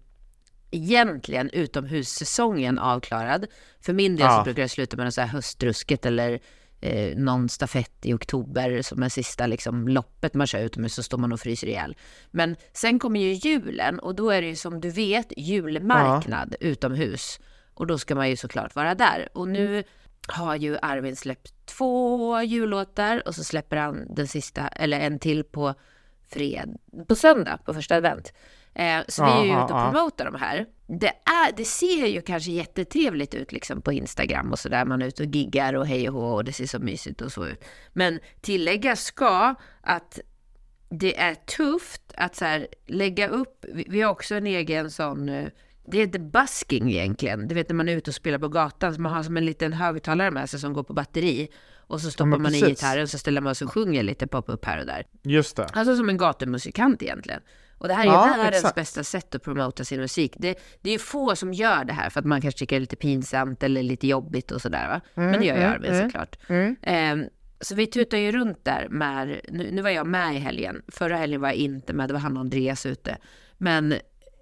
egentligen 0.72 1.50
utomhussäsongen 1.50 2.80
avklarad. 2.80 3.46
För 3.82 3.94
min 3.94 4.16
del 4.16 4.26
Ja. 4.26 4.38
så 4.38 4.44
brukar 4.44 4.62
det 4.62 4.70
sluta 4.70 4.98
med 4.98 5.06
något 5.06 5.14
så 5.14 5.22
här 5.22 5.28
höstrusket 5.28 6.06
eller 6.06 6.40
eh, 6.82 7.18
någon 7.18 7.50
stafett 7.50 8.06
i 8.06 8.14
oktober 8.14 8.82
som 8.82 9.04
är 9.04 9.10
sista 9.10 9.48
liksom, 9.48 9.88
loppet 9.88 10.34
man 10.34 10.48
kör 10.48 10.60
utomhus 10.60 10.94
så 10.94 11.04
står 11.04 11.18
man 11.18 11.32
och 11.34 11.40
fryser 11.40 11.68
ihjäl. 11.68 11.96
Men 12.32 12.56
sen 12.74 13.00
kommer 13.00 13.20
ju 13.20 13.34
julen 13.34 14.00
och 14.00 14.16
då 14.16 14.30
är 14.30 14.42
det 14.42 14.48
ju 14.48 14.56
som 14.56 14.82
du 14.82 14.90
vet 14.90 15.34
julmarknad 15.38 16.56
utomhus. 16.60 17.40
Och 17.82 17.88
då 17.88 17.98
ska 17.98 18.16
man 18.16 18.30
ju 18.30 18.36
såklart 18.36 18.76
vara 18.76 18.96
där. 18.96 19.30
Och 19.34 19.48
nu 19.48 19.84
har 20.28 20.56
ju 20.56 20.78
Arvin 20.82 21.16
släppt 21.16 21.66
två 21.66 22.42
jullåtar 22.42 23.28
och 23.28 23.36
så 23.36 23.44
släpper 23.44 23.78
han 23.78 24.16
den 24.16 24.28
sista, 24.28 24.68
eller 24.68 25.00
en 25.00 25.20
till 25.20 25.44
på 25.44 25.74
fred, 26.30 26.78
på 27.08 27.16
söndag, 27.16 27.60
på 27.66 27.74
första 27.74 27.96
advent. 27.96 28.34
Eh, 28.74 29.00
så 29.08 29.26
vi 29.26 29.32
är 29.32 29.44
ju 29.44 29.52
ute 29.52 29.74
och 29.74 29.92
promotar 29.92 30.26
de 30.26 30.36
här. 30.36 30.66
Det, 30.88 31.08
är, 31.08 31.52
det 31.58 31.66
ser 31.66 32.08
ju 32.08 32.22
kanske 32.22 32.52
jättetrevligt 32.52 33.34
ut 33.34 33.52
liksom 33.52 33.82
på 33.82 33.92
Instagram 33.92 34.52
och 34.52 34.60
sådär. 34.60 34.86
Man 34.86 35.02
är 35.02 35.08
ute 35.08 35.24
och 35.24 35.30
giggar 35.30 35.74
och 35.74 35.88
hej 35.88 36.10
och 36.10 36.16
hå 36.16 36.34
och 36.34 36.44
det 36.44 36.54
ser 36.54 36.68
så 36.68 36.80
mysigt 36.80 37.22
och 37.22 37.32
så 37.32 37.48
ut. 37.48 37.64
Men 37.94 38.20
tillägga 38.42 38.96
ska 38.96 39.56
att 39.82 40.20
det 40.90 41.20
är 41.20 41.36
tufft 41.36 42.14
att 42.18 42.36
så 42.36 42.46
här, 42.46 42.68
lägga 42.86 43.28
upp, 43.28 43.66
vi, 43.74 43.86
vi 43.90 44.02
har 44.02 44.12
också 44.12 44.36
en 44.36 44.48
egen 44.48 44.92
sån, 44.92 45.50
det 45.88 45.98
heter 45.98 46.20
busking 46.20 46.92
egentligen. 46.92 47.48
Du 47.48 47.56
vet 47.56 47.70
när 47.70 47.76
man 47.76 47.90
är 47.90 47.96
ute 47.98 48.12
och 48.12 48.16
spelar 48.16 48.40
på 48.40 48.48
gatan, 48.48 48.96
så 48.96 49.02
man 49.02 49.14
har 49.14 49.24
som 49.24 49.38
en 49.38 49.46
liten 49.46 49.74
högtalare 49.74 50.32
med 50.32 50.50
sig 50.50 50.60
som 50.60 50.74
går 50.74 50.84
på 50.84 50.94
batteri. 50.94 51.48
Och 51.78 52.02
så 52.02 52.12
stoppar 52.12 52.30
men 52.30 52.42
man 52.42 52.56
i 52.56 52.60
gitarren 52.62 53.04
och 53.04 53.10
så 53.10 53.18
ställer 53.18 53.42
man 53.42 53.56
sig 53.56 53.66
och 53.66 53.74
sjunger 53.74 54.04
lite 54.04 54.28
pop-up 54.28 54.66
här 54.66 54.80
och 54.80 54.86
där. 54.86 55.04
Just 55.24 55.56
det. 55.56 55.66
Alltså 55.74 55.96
som 55.96 56.10
en 56.10 56.18
gatumusikant 56.18 57.02
egentligen. 57.04 57.42
Och 57.78 57.88
det 57.88 57.94
här 57.94 58.04
är 58.04 58.08
Ja, 58.08 58.26
världens 58.38 58.56
exakt. 58.56 58.76
bästa 58.76 59.04
sätt 59.04 59.36
att 59.36 59.44
promota 59.44 59.84
sin 59.84 60.00
musik. 60.00 60.34
Det, 60.38 60.60
det 60.82 60.90
är 60.90 60.94
ju 60.94 61.00
få 61.00 61.36
som 61.36 61.54
gör 61.54 61.86
det 61.86 61.94
här 61.94 62.10
för 62.10 62.20
att 62.20 62.26
man 62.26 62.42
kanske 62.42 62.60
tycker 62.60 62.76
det 62.76 62.78
är 62.78 62.82
lite 62.82 62.96
pinsamt 62.96 63.64
eller 63.64 63.84
lite 63.84 64.08
jobbigt 64.08 64.52
och 64.52 64.62
sådär 64.62 64.88
va. 64.88 65.02
Men 65.14 65.40
det 65.40 65.46
gör 65.46 65.58
ju 65.58 65.64
Arvin 65.64 65.98
såklart. 66.02 66.38
Ehm, 66.82 67.26
så 67.62 67.76
vi 67.76 67.88
tutar 67.88 68.18
ju 68.18 68.32
runt 68.32 68.66
där 68.66 68.88
med, 68.90 69.42
nu, 69.50 69.72
nu 69.72 69.82
var 69.82 69.90
jag 69.90 70.08
med 70.08 70.36
i 70.36 70.38
helgen, 70.40 70.82
förra 70.88 71.18
helgen 71.18 71.42
var 71.42 71.48
jag 71.48 71.58
inte 71.58 71.94
med, 71.94 72.10
det 72.10 72.14
var 72.14 72.22
han 72.22 72.38
och 72.38 72.42
Andreas 72.42 72.86
ute. 72.86 73.18
Men 73.58 73.94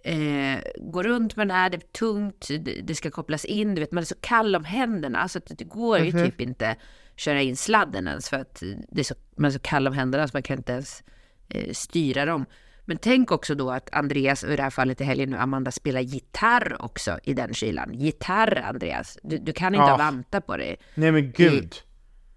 eh, 0.04 0.60
går 0.78 1.04
runt 1.04 1.36
med 1.36 1.48
den 1.48 1.56
här, 1.56 1.70
det 1.70 1.78
är 1.78 1.92
tungt, 2.00 2.48
det, 2.60 2.82
det 2.84 2.96
ska 2.96 3.12
kopplas 3.12 3.46
in, 3.46 3.76
du 3.76 3.82
vet 3.82 3.92
man 3.92 4.02
är 4.02 4.06
så 4.06 4.16
kall 4.22 4.56
om 4.56 4.64
händerna 4.64 5.28
så 5.28 5.38
att 5.38 5.52
det 5.58 5.64
går 5.64 6.00
ju 6.00 6.12
typ 6.12 6.42
inte 6.42 6.76
köra 7.16 7.42
in 7.42 7.56
sladden 7.58 8.08
ens 8.08 8.30
för 8.30 8.38
att 8.38 8.64
det 8.92 9.00
är 9.00 9.04
så, 9.04 9.16
man 9.38 9.46
är 9.46 9.52
så 9.54 9.60
kall 9.60 9.88
om 9.88 9.94
händerna 9.94 10.28
så 10.28 10.32
man 10.36 10.44
kan 10.44 10.58
inte 10.58 10.72
ens 10.72 11.04
eh, 11.50 11.72
styra 11.74 12.26
dem. 12.26 12.46
Men 12.86 12.98
tänk 12.98 13.32
också 13.32 13.56
då 13.56 13.72
att 13.72 13.90
Andreas, 13.94 14.44
och 14.44 14.52
i 14.54 14.56
det 14.56 14.64
här 14.64 14.70
fallet 14.70 15.02
i 15.02 15.04
helgen 15.04 15.30
nu, 15.30 15.38
Amanda 15.38 15.72
spelar 15.72 16.02
gitarr 16.02 16.78
också 16.80 17.20
i 17.24 17.34
den 17.34 17.54
kylan. 17.54 17.94
Gitarr 17.94 18.62
Andreas, 18.66 19.18
du, 19.24 19.38
du 19.38 19.54
kan 19.54 19.76
inte 19.76 19.86
Ja. 19.86 19.90
ha 19.90 19.98
vantar 19.98 20.40
på 20.42 20.58
dig. 20.58 20.78
Nej 20.96 21.12
men 21.12 21.32
gud. 21.32 21.76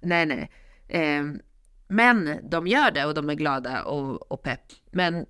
Nej, 0.00 0.26
nej. 0.26 0.50
Ehm, 0.88 1.40
men 1.88 2.38
de 2.50 2.66
gör 2.66 2.90
det 2.90 3.04
och 3.04 3.14
de 3.14 3.30
är 3.30 3.34
glada 3.34 3.82
och, 3.82 4.32
och 4.32 4.42
pepp. 4.42 4.60
Men 4.90 5.26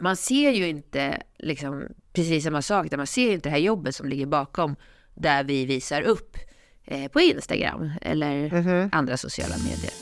man 0.00 0.16
ser 0.16 0.50
ju 0.50 0.68
inte 0.68 1.22
liksom 1.44 1.88
precis 2.12 2.44
samma 2.44 2.62
sak. 2.62 2.90
Där 2.90 2.96
man 2.96 3.06
ser 3.06 3.32
inte 3.32 3.48
det 3.48 3.52
här 3.52 3.58
jobbet 3.58 3.94
som 3.94 4.08
ligger 4.08 4.26
bakom 4.26 4.76
där 5.14 5.44
vi 5.44 5.64
visar 5.66 6.02
upp 6.02 6.36
eh, 6.84 7.08
på 7.10 7.20
Instagram 7.20 7.90
eller 8.02 8.88
andra 8.92 9.16
sociala 9.16 9.54
medier. 9.56 9.92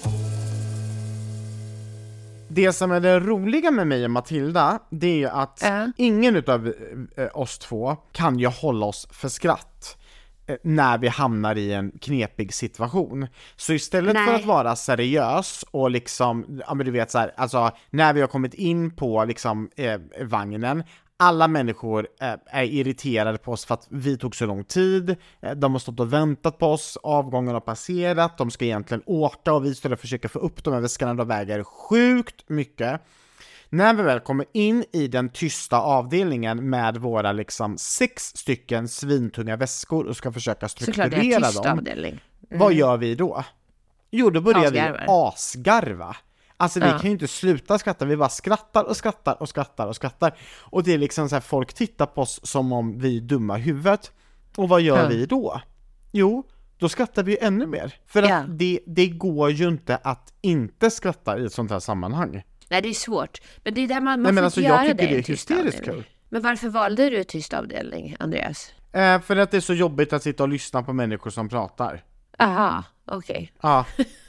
Det 2.48 2.72
som 2.72 2.92
är 2.92 3.00
det 3.00 3.20
roliga 3.20 3.70
med 3.70 3.86
mig 3.86 4.04
och 4.04 4.10
Matilda, 4.10 4.78
det 4.90 5.06
är 5.06 5.16
ju 5.16 5.28
att 5.28 5.60
Ja. 5.62 5.92
ingen 5.96 6.36
utav 6.36 6.72
eh, 7.16 7.28
oss 7.34 7.58
två 7.58 7.96
kan 8.12 8.38
ju 8.38 8.46
hålla 8.46 8.86
oss 8.86 9.08
för 9.10 9.28
skratt 9.28 9.96
eh, 10.46 10.56
när 10.62 10.98
vi 10.98 11.08
hamnar 11.08 11.58
i 11.58 11.72
en 11.72 11.90
knepig 12.00 12.54
situation. 12.54 13.26
Så 13.56 13.72
istället 13.72 14.16
för 14.16 14.26
Nej. 14.26 14.34
att 14.34 14.44
vara 14.44 14.76
seriös 14.76 15.64
och 15.70 15.90
liksom, 15.90 16.60
ja 16.68 16.74
men 16.74 16.86
du 16.86 16.92
vet 16.92 17.10
så 17.10 17.18
här, 17.18 17.32
alltså 17.36 17.70
när 17.90 18.12
vi 18.12 18.20
har 18.20 18.28
kommit 18.28 18.54
in 18.54 18.96
på 18.96 19.24
liksom 19.24 19.70
eh, 19.76 20.00
vagnen, 20.20 20.84
alla 21.22 21.48
människor 21.48 22.08
är 22.46 22.62
irriterade 22.62 23.38
på 23.38 23.52
oss 23.52 23.64
för 23.64 23.74
att 23.74 23.86
vi 23.88 24.18
tog 24.18 24.36
så 24.36 24.46
lång 24.46 24.64
tid, 24.64 25.16
eh, 25.40 25.50
de 25.52 25.72
har 25.72 25.78
stått 25.78 26.00
och 26.00 26.12
väntat 26.12 26.58
på 26.58 26.66
oss, 26.66 26.98
avgången 27.02 27.54
har 27.54 27.60
passerat, 27.60 28.38
de 28.38 28.50
ska 28.50 28.64
egentligen 28.64 29.02
åka 29.06 29.52
och 29.52 29.64
vi 29.64 29.74
och 29.84 30.00
försöker 30.00 30.28
få 30.28 30.38
upp 30.38 30.64
de 30.64 30.74
här 30.74 30.80
väskorna, 30.80 31.14
de 31.14 31.28
väger 31.28 31.64
sjukt 31.64 32.48
mycket. 32.48 33.00
När 33.68 33.94
vi 33.94 34.02
väl 34.02 34.20
kommer 34.20 34.46
in 34.52 34.84
i 34.92 35.08
den 35.08 35.28
tysta 35.28 35.80
avdelningen 35.80 36.70
med 36.70 36.96
våra 36.96 37.32
liksom 37.32 37.78
sex 37.78 38.22
stycken 38.36 38.88
svintunga 38.88 39.56
väskor 39.56 40.06
och 40.06 40.16
ska 40.16 40.32
försöka 40.32 40.68
strukturera 40.68 41.50
dem, 41.50 41.78
avdelning. 41.78 42.20
vad 42.50 42.72
gör 42.72 42.96
vi 42.96 43.14
då? 43.14 43.44
Jo, 44.10 44.30
då 44.30 44.40
börjar 44.40 44.70
vi 44.70 44.80
Asgarvar. 44.80 45.28
asgarva. 45.28 46.16
Alltså 46.62 46.80
vi 46.80 46.86
Ja. 46.86 46.92
kan 46.98 47.02
ju 47.06 47.10
inte 47.10 47.28
sluta 47.28 47.78
skratta, 47.78 48.04
vi 48.04 48.16
bara 48.16 48.28
skrattar 48.28 48.84
och 48.84 48.96
skrattar 48.96 49.42
och 49.42 49.48
skrattar 49.48 49.86
och 49.86 49.96
skrattar. 49.96 50.34
Och 50.60 50.82
det 50.82 50.92
är 50.94 50.98
liksom 50.98 51.28
så 51.28 51.34
här, 51.34 51.40
folk 51.40 51.72
tittar 51.74 52.06
på 52.06 52.20
oss 52.20 52.40
som 52.42 52.72
om 52.72 52.98
vi 52.98 53.16
är 53.16 53.20
dumma 53.20 53.58
i 53.58 53.60
huvudet. 53.60 54.12
Och 54.56 54.68
vad 54.68 54.80
gör 54.80 55.02
Ja. 55.02 55.08
vi 55.08 55.26
då? 55.26 55.60
Jo, 56.12 56.44
då 56.78 56.88
skrattar 56.88 57.22
vi 57.22 57.32
ju 57.32 57.38
ännu 57.40 57.66
mer. 57.66 57.94
För 58.06 58.22
att 58.22 58.28
Ja. 58.28 58.44
det, 58.48 58.80
det 58.86 59.06
går 59.08 59.50
ju 59.50 59.68
inte 59.68 59.96
att 59.96 60.32
inte 60.40 60.90
skratta 60.90 61.38
i 61.38 61.44
ett 61.44 61.52
sånt 61.52 61.70
här 61.70 61.80
sammanhang. 61.80 62.42
Nej, 62.68 62.82
det 62.82 62.88
är 62.88 62.94
svårt. 62.94 63.40
Men 63.64 63.74
det 63.74 63.80
är 63.80 63.88
där 63.88 63.94
man, 63.94 64.04
man 64.04 64.22
Nej 64.22 64.32
men 64.32 64.36
får 64.42 64.44
alltså 64.44 64.60
jag 64.60 64.80
tycker 64.82 64.94
det 64.94 65.06
det 65.06 65.18
är 65.18 65.22
hysteriskt 65.22 65.84
kul. 65.84 66.04
Men 66.28 66.42
varför 66.42 66.68
valde 66.68 67.10
du 67.10 67.24
tyst 67.24 67.54
avdelning, 67.54 68.16
Andreas? 68.18 68.72
Eh, 68.92 69.20
för 69.20 69.36
att 69.36 69.50
det 69.50 69.56
är 69.56 69.60
så 69.60 69.74
jobbigt 69.74 70.12
att 70.12 70.22
sitta 70.22 70.42
och 70.42 70.48
lyssna 70.48 70.82
på 70.82 70.92
människor 70.92 71.30
som 71.30 71.48
pratar. 71.48 72.04
Aha, 72.38 72.82
okej. 73.04 73.52
Ja, 73.62 73.86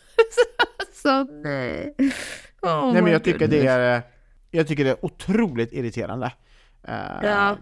Så 1.04 1.24
nej. 1.24 1.96
Oh 2.62 2.94
nej 2.94 3.02
men 3.02 3.12
jag 3.12 3.24
tycker 3.24 3.48
det 3.48 3.68
är, 3.68 4.02
jag 4.52 4.68
tycker 4.68 4.84
det 4.84 4.90
är 4.90 5.06
otroligt 5.06 5.74
irriterande. 5.74 6.32
Eh, 6.88 6.94
Ja. 7.24 7.58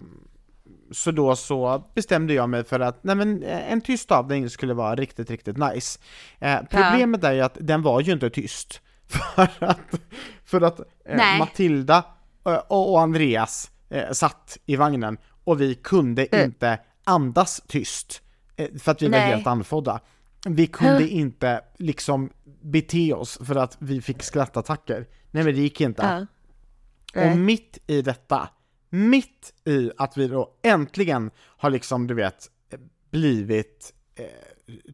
Så 0.91 1.11
då 1.11 1.35
så 1.35 1.83
bestämde 1.95 2.33
jag 2.33 2.49
mig 2.49 2.63
för 2.63 2.79
att 2.79 3.03
nej 3.03 3.15
men, 3.15 3.43
eh, 3.43 3.71
en 3.71 3.81
tyst 3.81 4.11
avdelning 4.11 4.49
skulle 4.49 4.73
vara 4.73 4.95
riktigt, 4.95 5.29
riktigt 5.31 5.57
nice. 5.57 5.99
Eh, 6.39 6.59
problemet 6.69 7.23
är 7.23 7.31
ju 7.31 7.41
att 7.41 7.57
den 7.59 7.81
var 7.81 8.01
ju 8.01 8.11
inte 8.11 8.29
tyst. 8.29 8.81
För 9.07 9.49
att, 9.65 9.79
för 10.45 10.61
att 10.61 10.79
Nej. 11.05 11.39
Matilda 11.39 12.03
och, 12.67 13.01
Andreas 13.01 13.71
satt 14.11 14.57
i 14.65 14.75
vagnen 14.75 15.17
och 15.43 15.61
vi 15.61 15.75
kunde 15.75 16.25
Mm. 16.25 16.45
inte 16.45 16.79
andas 17.03 17.61
tyst. 17.67 18.21
För 18.79 18.91
att 18.91 19.01
vi 19.01 19.05
var 19.07 19.11
Nej. 19.19 19.27
helt 19.31 19.47
andfådda. 19.47 19.99
Vi 20.45 20.67
kunde 20.67 21.09
inte 21.09 21.61
liksom 21.77 22.29
bete 22.61 23.13
oss 23.13 23.39
för 23.43 23.55
att 23.55 23.77
vi 23.79 24.01
fick 24.01 24.23
skrattattacker. 24.23 25.07
Nej 25.31 25.43
men 25.43 25.55
det 25.55 25.61
gick 25.61 25.81
inte. 25.81 26.27
Ja. 27.13 27.31
Och 27.31 27.37
mitt 27.37 27.77
i 27.87 28.01
detta, 28.01 28.49
mitt 28.89 29.53
i 29.65 29.91
att 29.97 30.17
vi 30.17 30.27
då 30.27 30.49
äntligen 30.63 31.31
har 31.37 31.69
liksom, 31.69 32.07
du 32.07 32.13
vet, 32.13 32.49
blivit 33.11 33.93
eh, 34.15 34.25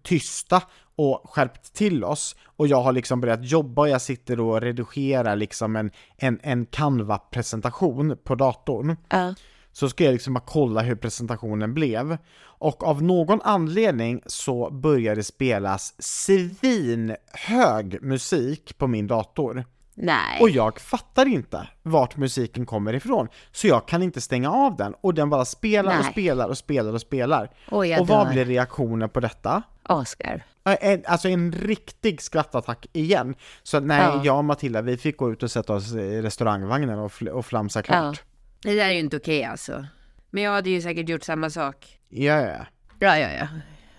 tysta 0.04 0.64
och 0.96 1.22
skärpt 1.30 1.74
till 1.74 2.04
oss 2.04 2.36
och 2.44 2.68
jag 2.68 2.82
har 2.82 2.92
liksom 2.92 3.22
börjat 3.22 3.46
jobba 3.46 3.82
och 3.82 3.90
jag 3.90 4.02
sitter 4.02 4.40
och 4.40 4.62
redigerar 4.62 5.36
liksom 5.36 5.76
en, 5.76 5.92
en, 6.18 6.40
en 6.44 6.66
Canva-presentation 6.66 8.18
på 8.24 8.36
datorn 8.36 8.96
Ja. 9.10 9.36
Så 9.80 9.90
ska 9.90 10.04
jag 10.04 10.13
liksom 10.13 10.34
bara 10.34 10.44
kolla 10.48 10.82
hur 10.82 10.96
presentationen 10.96 11.74
blev. 11.74 12.18
Och 12.40 12.84
av 12.84 13.04
någon 13.04 13.42
anledning 13.44 14.22
så 14.26 14.70
började 14.72 15.24
spelas 15.24 15.94
svinhög 16.00 17.98
musik 18.02 18.78
på 18.78 18.88
min 18.88 19.08
dator. 19.08 19.66
Nej. 19.96 20.42
Och 20.42 20.50
jag 20.50 20.80
fattar 20.80 21.26
inte 21.26 21.68
vart 21.84 22.18
musiken 22.18 22.66
kommer 22.66 22.94
ifrån. 22.94 23.28
Så 23.52 23.68
jag 23.68 23.88
kan 23.88 24.04
inte 24.04 24.22
stänga 24.22 24.52
av 24.52 24.76
den 24.76 24.94
och 25.02 25.13
den 25.13 25.30
bara 25.30 25.46
spelar 25.46 25.98
och 25.98 26.04
Nej. 26.04 26.12
spelar 26.12 26.48
och 26.48 26.58
spelar 26.58 26.94
och 26.94 27.02
spelar. 27.02 27.50
Oj, 27.72 27.98
och 28.00 28.08
vad 28.08 28.28
dör. 28.28 28.34
blir 28.34 28.46
reaktionen 28.46 29.10
på 29.10 29.20
detta? 29.20 29.62
Oscar. 29.90 30.44
En, 30.63 31.04
alltså 31.06 31.30
en 31.30 31.52
riktig 31.52 32.22
skrattattack 32.22 32.86
igen. 32.94 33.36
Så 33.63 33.80
nej, 33.80 34.02
Ja. 34.02 34.22
jag 34.26 34.38
och 34.38 34.46
Matilda, 34.46 34.82
vi 34.82 34.98
fick 34.98 35.18
gå 35.18 35.32
ut 35.32 35.44
och 35.44 35.52
sätta 35.52 35.74
oss 35.74 35.94
i 35.94 36.22
restaurangvagnen 36.22 37.00
och, 37.00 37.12
fl- 37.12 37.30
och 37.30 37.46
flamsa 37.46 37.82
klart. 37.82 38.24
Det 38.62 38.76
där 38.76 38.86
är 38.86 38.91
ju 38.93 39.00
inte 39.00 39.17
okej 39.17 39.43
alltså. 39.43 39.86
Men 40.30 40.43
jag 40.43 40.52
hade 40.52 40.70
ju 40.70 40.82
säkert 40.82 41.10
gjort 41.10 41.24
samma 41.24 41.50
sak. 41.50 42.00
Ja, 42.10 42.41
ja, 42.41 42.65
Ja, 43.00 43.17
ja, 43.20 43.30
ja. 43.32 43.48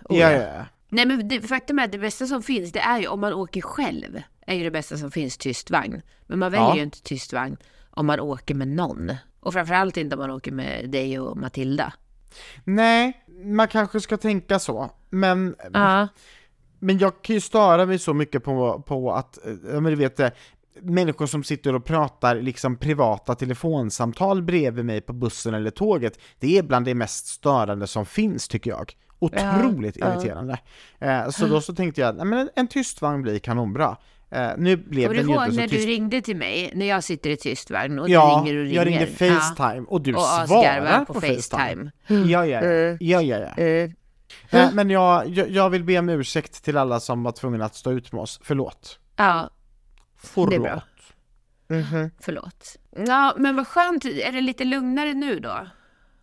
Oh, 0.05 0.19
ja. 0.19 0.33
ja, 0.33 0.41
ja. 0.43 0.67
Nej 0.89 1.07
men 1.07 1.29
det, 1.29 1.41
faktum 1.41 1.79
är 1.79 1.85
att 1.85 1.93
det 1.93 1.99
bästa 1.99 2.27
som 2.27 2.43
finns 2.43 2.73
det 2.73 2.81
är 2.81 2.99
ju 3.01 3.07
om 3.07 3.21
man 3.21 3.33
åker 3.33 3.61
själv. 3.61 4.23
Är 4.47 4.55
ju 4.55 4.65
det 4.65 4.71
bästa 4.71 4.97
som 4.97 5.11
finns 5.11 5.37
tyst 5.39 5.71
vagn. 5.71 6.03
Men 6.27 6.39
man 6.39 6.53
väljer 6.53 6.69
Ja. 6.69 6.77
ju 6.77 6.83
inte 6.83 7.03
tyst 7.03 7.33
vagn 7.33 7.57
om 7.91 8.07
man 8.07 8.21
åker 8.21 8.55
med 8.55 8.69
någon. 8.69 9.13
Och 9.41 9.53
framförallt 9.53 9.97
inte 9.97 10.17
om 10.17 10.21
man 10.21 10.31
åker 10.31 10.53
med 10.53 10.91
dig 10.91 11.21
och 11.21 11.37
Matilda. 11.37 11.93
Nej, 12.65 13.25
man 13.45 13.69
kanske 13.69 14.01
ska 14.01 14.17
tänka 14.17 14.59
så, 14.59 14.91
men, 15.11 15.57
Ja. 15.73 16.09
men 16.79 16.99
jag 16.99 17.23
kan 17.23 17.35
ju 17.35 17.41
störa 17.41 17.87
mig 17.87 17.99
så 17.99 18.15
mycket 18.15 18.45
på, 18.45 18.83
på 18.87 19.13
att, 19.13 19.47
eh, 19.47 19.53
ja, 19.73 19.81
men 19.81 19.85
du 19.93 19.95
vet, 19.97 20.21
eh, 20.21 20.29
människor 20.83 21.27
som 21.27 21.45
sitter 21.45 21.75
och 21.75 21.85
pratar 21.85 22.35
liksom 22.37 22.77
privata 22.77 23.35
telefonsamtal 23.35 24.43
bredvid 24.43 24.85
mig 24.85 25.01
på 25.01 25.13
bussen 25.13 25.55
eller 25.55 25.71
tåget, 25.71 26.19
det 26.41 26.59
är 26.59 26.63
bland 26.63 26.85
det 26.85 26.95
mest 26.95 27.27
störande 27.27 27.87
som 27.87 28.07
finns 28.07 28.49
tycker 28.49 28.71
jag. 28.71 28.93
Otroligt 29.19 29.97
Ja, 30.01 30.07
ja. 30.07 30.15
irriterande. 30.15 30.59
Eh, 30.99 31.29
så 31.29 31.47
då 31.47 31.61
så 31.61 31.75
tänkte 31.75 32.01
jag, 32.01 32.27
men 32.27 32.51
en, 32.57 32.67
tyst 32.69 33.03
vagn 33.03 33.23
blir 33.23 33.39
kanonbra. 33.39 33.97
Eh, 34.31 34.49
nu 34.59 34.77
blev 34.77 35.11
du 35.11 35.17
den 35.17 35.29
ju 35.29 35.35
inte 35.35 35.51
så 35.51 35.57
när 35.57 35.63
du 35.63 35.69
tyst. 35.69 35.87
ringde 35.87 36.21
till 36.23 36.37
mig 36.37 36.73
när 36.75 36.87
jag 36.87 37.05
sitter 37.05 37.31
i 37.31 37.37
tyst 37.37 37.71
vagn 37.71 37.99
och 37.99 38.09
Ja, 38.09 38.43
du 38.45 38.51
ringer 38.51 38.59
och 38.61 38.65
ringer? 38.65 38.77
jag 38.77 38.87
ringde 38.87 39.27
Ja. 39.27 39.41
Facetime 39.41 39.87
och 39.89 40.01
du 40.01 40.15
Och 40.15 40.23
svarar 40.23 41.05
på, 41.05 41.15
på 41.15 41.21
Facetime. 41.21 41.91
Ja, 42.07 42.17
ja, 42.27 42.47
ja. 42.47 42.97
ja, 43.01 43.23
ja, 43.23 43.39
ja. 43.57 43.63
Eh, 43.65 43.91
Nej, 44.51 44.69
men 44.73 44.91
jag, 44.91 45.29
jag, 45.29 45.51
jag 45.51 45.71
vill 45.71 45.85
be 45.85 45.99
om 45.99 46.09
ursäkt 46.09 46.65
till 46.65 46.77
alla 46.77 47.01
som 47.01 47.23
var 47.23 47.33
tvungna 47.33 47.65
att 47.65 47.75
stå 47.75 47.93
ut 47.93 48.13
med 48.13 48.23
oss. 48.23 48.41
Förlåt. 48.43 48.99
Ja, 49.17 49.51
Förlåt. 50.19 50.51
Det 50.51 50.57
är 50.57 50.61
bra. 50.61 50.83
förlåt. 52.21 52.77
Ja, 53.07 53.35
men 53.39 53.57
vad 53.57 53.67
skönt. 53.67 54.05
Är 54.05 54.33
det 54.33 54.41
lite 54.41 54.65
lugnare 54.65 55.15
nu 55.15 55.39
då? 55.41 55.67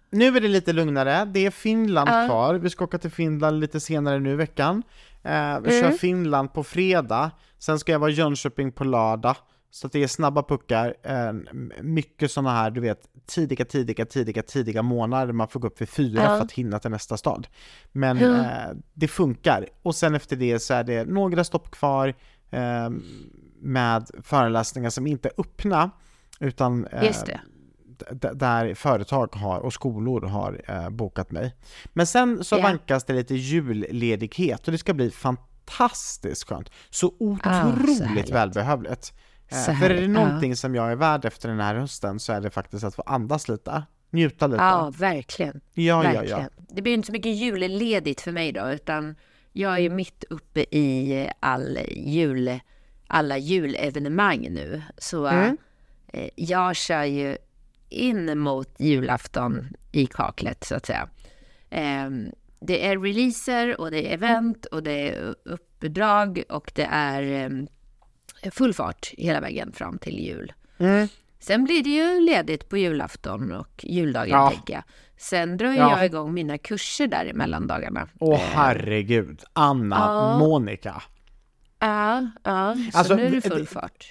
Nu 0.09 0.37
är 0.37 0.41
det 0.41 0.47
lite 0.47 0.73
lugnare. 0.73 1.25
Det 1.25 1.45
är 1.45 1.51
Finland 1.51 2.09
Ja. 2.09 2.25
kvar. 2.27 2.55
Vi 2.55 2.69
ska 2.69 2.83
åka 2.83 2.97
till 2.97 3.11
Finland 3.11 3.59
lite 3.59 3.79
senare 3.79 4.19
nu 4.19 4.31
i 4.31 4.35
veckan. 4.35 4.83
Eh, 5.23 5.59
vi 5.59 5.69
kör 5.69 5.85
Mm. 5.85 5.97
Finland 5.97 6.53
på 6.53 6.63
fredag. 6.63 7.31
Sen 7.59 7.79
ska 7.79 7.91
jag 7.91 7.99
vara 7.99 8.11
i 8.11 8.13
Jönköping 8.13 8.71
på 8.71 8.83
lördag. 8.83 9.35
Så 9.69 9.87
att 9.87 9.93
det 9.93 10.03
är 10.03 10.07
snabba 10.07 10.43
puckar. 10.43 10.95
Eh, 11.03 11.33
mycket 11.81 12.31
sådana 12.31 12.51
här, 12.51 12.71
du 12.71 12.81
vet, 12.81 12.99
tidiga, 13.25 13.65
tidiga, 13.65 14.05
tidiga, 14.05 14.41
tidiga 14.43 14.81
månader. 14.81 15.33
Man 15.33 15.47
får 15.47 15.59
gå 15.59 15.67
upp 15.67 15.81
vid 15.81 15.89
fyra 15.89 16.21
Ja. 16.23 16.27
för 16.27 16.41
att 16.41 16.51
hinna 16.51 16.79
till 16.79 16.91
nästa 16.91 17.17
stad. 17.17 17.47
Men 17.91 18.17
eh, 18.17 18.45
det 18.93 19.07
funkar. 19.07 19.67
Och 19.81 19.95
sen 19.95 20.15
efter 20.15 20.35
det 20.35 20.59
så 20.59 20.73
är 20.73 20.83
det 20.83 21.05
några 21.05 21.43
stopp 21.43 21.71
kvar 21.71 22.13
eh, 22.49 22.89
med 23.59 24.09
föreläsningar 24.23 24.89
som 24.89 25.07
inte 25.07 25.29
är 25.29 25.33
öppna. 25.41 25.91
Utan 26.39 26.85
eh, 26.87 27.13
där 28.33 28.73
företag 28.73 29.35
har 29.35 29.59
och 29.59 29.73
skolor 29.73 30.21
har 30.21 30.61
eh, 30.67 30.89
bokat 30.89 31.31
mig. 31.31 31.55
Men 31.93 32.07
sen 32.07 32.43
så 32.43 32.55
Ja. 32.55 32.61
vankas 32.61 33.03
det 33.03 33.13
lite 33.13 33.35
julledighet 33.35 34.65
och 34.67 34.71
det 34.71 34.77
ska 34.77 34.93
bli 34.93 35.11
fantastiskt 35.11 36.43
skönt. 36.49 36.69
Så 36.89 37.07
Ah, 37.07 37.11
så 37.63 37.69
otroligt 37.69 38.29
välbehövligt. 38.29 39.13
Eh, 39.47 39.57
Så 39.57 39.73
för 39.73 39.89
är 39.89 40.01
det 40.01 40.07
någonting 40.07 40.55
som 40.55 40.75
jag 40.75 40.91
är 40.91 40.95
värd 40.95 41.25
efter 41.25 41.49
den 41.49 41.59
här 41.59 41.75
hösten 41.75 42.19
så 42.19 42.33
är 42.33 42.41
det 42.41 42.49
faktiskt 42.49 42.83
att 42.83 42.95
få 42.95 43.01
andas 43.01 43.49
lite, 43.49 43.83
njuta 44.09 44.47
lite. 44.47 44.63
Ja, 44.63 44.91
verkligen. 44.97 45.61
ja, 45.73 45.83
ja, 45.83 46.01
Verkligen. 46.01 46.39
ja. 46.41 46.49
Det 46.69 46.81
blir 46.81 46.93
inte 46.93 47.05
så 47.05 47.11
mycket 47.11 47.35
julledigt 47.35 48.21
för 48.21 48.31
mig 48.31 48.51
då, 48.51 48.71
utan 48.71 49.15
jag 49.51 49.73
är 49.73 49.77
ju 49.79 49.89
mitt 49.89 50.23
uppe 50.29 50.59
i 50.59 51.29
all 51.39 51.79
jul, 51.91 52.59
alla 53.07 53.37
julevenemang 53.37 54.47
nu. 54.51 54.81
Så 54.97 55.27
Mm. 55.27 55.57
eh, 56.13 56.29
jag 56.35 56.75
kör 56.75 57.03
ju 57.03 57.37
in 57.89 58.39
mot 58.39 58.75
julafton 58.79 59.67
i 59.91 60.05
kaklet, 60.05 60.63
så 60.63 60.75
att 60.75 60.85
säga. 60.85 61.07
Eh, 61.69 62.09
det 62.59 62.85
är 62.87 62.99
releaser 62.99 63.81
och 63.81 63.91
det 63.91 64.09
är 64.09 64.13
event 64.13 64.65
och 64.65 64.83
det 64.83 65.09
är 65.09 65.35
uppdrag 65.45 66.43
och 66.49 66.71
det 66.75 66.87
är 66.91 67.21
eh, 68.43 68.51
full 68.51 68.73
fart 68.73 69.13
hela 69.17 69.41
vägen 69.41 69.71
fram 69.71 69.97
till 69.97 70.19
jul. 70.19 70.53
Mm. 70.77 71.07
Sen 71.39 71.63
blir 71.63 71.83
det 71.83 71.89
ju 71.89 72.21
ledigt 72.21 72.69
på 72.69 72.77
julafton 72.77 73.51
och 73.51 73.85
juldagen 73.87 74.29
Ja. 74.29 74.49
tänker 74.49 74.73
jag. 74.73 74.83
Sen 75.17 75.57
drar 75.57 75.73
Ja. 75.73 75.97
jag 75.97 76.05
igång 76.05 76.33
mina 76.33 76.57
kurser 76.57 77.07
där 77.07 77.25
i 77.25 77.33
mellandagarna. 77.33 78.07
Åh 78.19 78.39
herregud, 78.53 79.43
Anna, 79.53 79.95
Ja. 79.95 80.37
Monica. 80.39 81.03
Ja, 81.85 82.27
ja. 82.43 82.75
Så 82.91 82.97
Alltså, 82.97 83.15
nu 83.15 83.25
är 83.25 83.31
det 83.31 83.41
full 83.41 83.67
fart. 83.67 84.05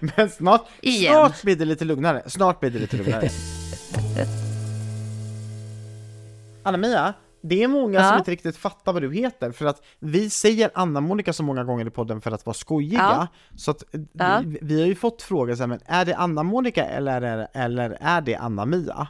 Men 0.16 0.30
snart, 0.30 0.68
Igen. 0.80 1.12
snart 1.14 1.42
blir 1.42 1.56
det 1.56 1.64
lite 1.64 1.84
lugnare. 1.84 2.22
Snart 2.26 2.60
blir 2.60 2.70
det 2.70 2.78
lite 2.78 2.96
lugnare. 2.96 3.28
Anna-Mia, 6.62 7.14
det 7.42 7.62
är 7.62 7.68
många 7.68 7.98
som 8.00 8.08
Ja. 8.12 8.18
inte 8.18 8.30
riktigt 8.30 8.56
fattar 8.56 8.92
vad 8.92 9.02
du 9.02 9.14
heter, 9.14 9.52
för 9.52 9.66
att 9.66 9.82
vi 9.98 10.30
säger 10.30 10.70
Anna-Monica 10.74 11.32
så 11.32 11.42
många 11.42 11.64
gånger 11.64 11.86
i 11.86 11.90
podden 11.90 12.20
för 12.20 12.30
att 12.30 12.46
vara 12.46 12.54
skojiga, 12.54 12.98
Ja. 13.00 13.26
så 13.56 13.70
att 13.70 13.82
Ja. 14.12 14.40
vi, 14.44 14.58
vi 14.62 14.80
har 14.80 14.86
ju 14.86 14.94
fått 14.94 15.22
frågan 15.22 15.56
så 15.56 15.62
här, 15.62 15.68
men 15.68 15.80
är 15.86 16.04
det 16.04 16.14
Anna-Monica 16.16 16.84
eller, 16.84 17.22
är- 17.22 17.48
eller 17.54 17.96
är 18.00 18.20
det 18.20 18.34
Anna-Mia? 18.36 19.08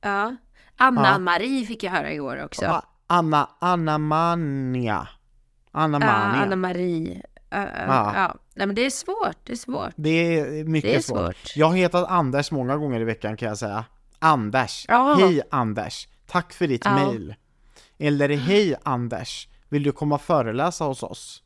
Ja. 0.00 0.36
Anna-Marie 0.76 1.66
fick 1.66 1.82
jag 1.82 1.90
höra 1.90 2.12
igår 2.12 2.44
också. 2.44 2.82
Anna, 3.06 3.48
Anna-Mania. 3.58 5.08
Ja, 5.72 5.80
Anna-Mania. 5.80 6.42
Anna-Marie. 6.42 7.22
Ja, 7.50 7.58
ja, 7.58 7.68
Ja. 7.86 8.12
ja. 8.14 8.34
Nej, 8.54 8.66
men 8.66 8.76
det 8.76 8.86
är 8.86 8.90
svårt. 8.90 9.36
Det 9.44 9.52
är 9.52 9.56
svårt. 9.56 9.92
Det 9.96 10.10
är 10.38 10.64
mycket 10.64 10.90
Det 10.90 10.96
är 10.96 11.00
svårt. 11.00 11.18
svårt. 11.18 11.56
Jag 11.56 11.66
har 11.66 11.76
hetat 11.76 12.10
Anders 12.10 12.50
många 12.50 12.76
gånger 12.76 13.00
i 13.00 13.04
veckan 13.04 13.36
kan 13.36 13.48
jag 13.48 13.58
säga. 13.58 13.84
Anders. 14.18 14.84
Ja. 14.88 15.16
Hej 15.20 15.42
Anders. 15.50 16.08
Tack 16.26 16.52
för 16.52 16.66
ditt 16.66 16.84
Ja. 16.84 16.94
mail. 16.94 17.34
Eller 17.98 18.28
hej 18.28 18.74
Anders. 18.82 19.48
Vill 19.68 19.82
du 19.82 19.92
komma 19.92 20.14
och 20.14 20.20
föreläsa 20.22 20.84
hos 20.84 21.02
oss? 21.02 21.42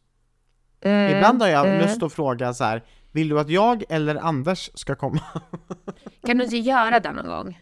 Ibland 1.10 1.42
har 1.42 1.48
jag 1.48 1.68
eh. 1.74 1.82
lust 1.82 2.02
att 2.02 2.12
fråga 2.12 2.54
så 2.54 2.64
här. 2.64 2.84
Vill 3.12 3.28
du 3.28 3.40
att 3.40 3.48
jag 3.50 3.84
eller 3.88 4.14
Anders 4.16 4.70
ska 4.74 4.94
komma? 4.94 5.20
Kan 6.26 6.38
du 6.38 6.44
inte 6.44 6.56
göra 6.56 7.00
det 7.00 7.12
någon 7.12 7.26
gång? 7.26 7.60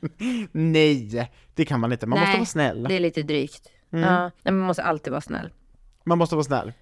Nej, 0.53 1.31
det 1.55 1.64
kan 1.64 1.81
man 1.81 1.92
inte. 1.92 2.07
Man 2.07 2.18
måste 2.18 2.31
Nej, 2.31 2.38
vara 2.38 2.46
snäll. 2.46 2.87
Det 2.88 2.94
är 2.96 3.00
lite 3.00 3.22
drygt. 3.22 3.68
Mm. 3.92 4.05
Ja. 4.12 4.31
Man 4.44 4.59
måste 4.59 4.83
alltid 4.83 5.11
vara 5.11 5.20
snäll. 5.20 5.50
Man 6.04 6.18
måste 6.18 6.34
vara 6.34 6.44
snäll. 6.44 6.72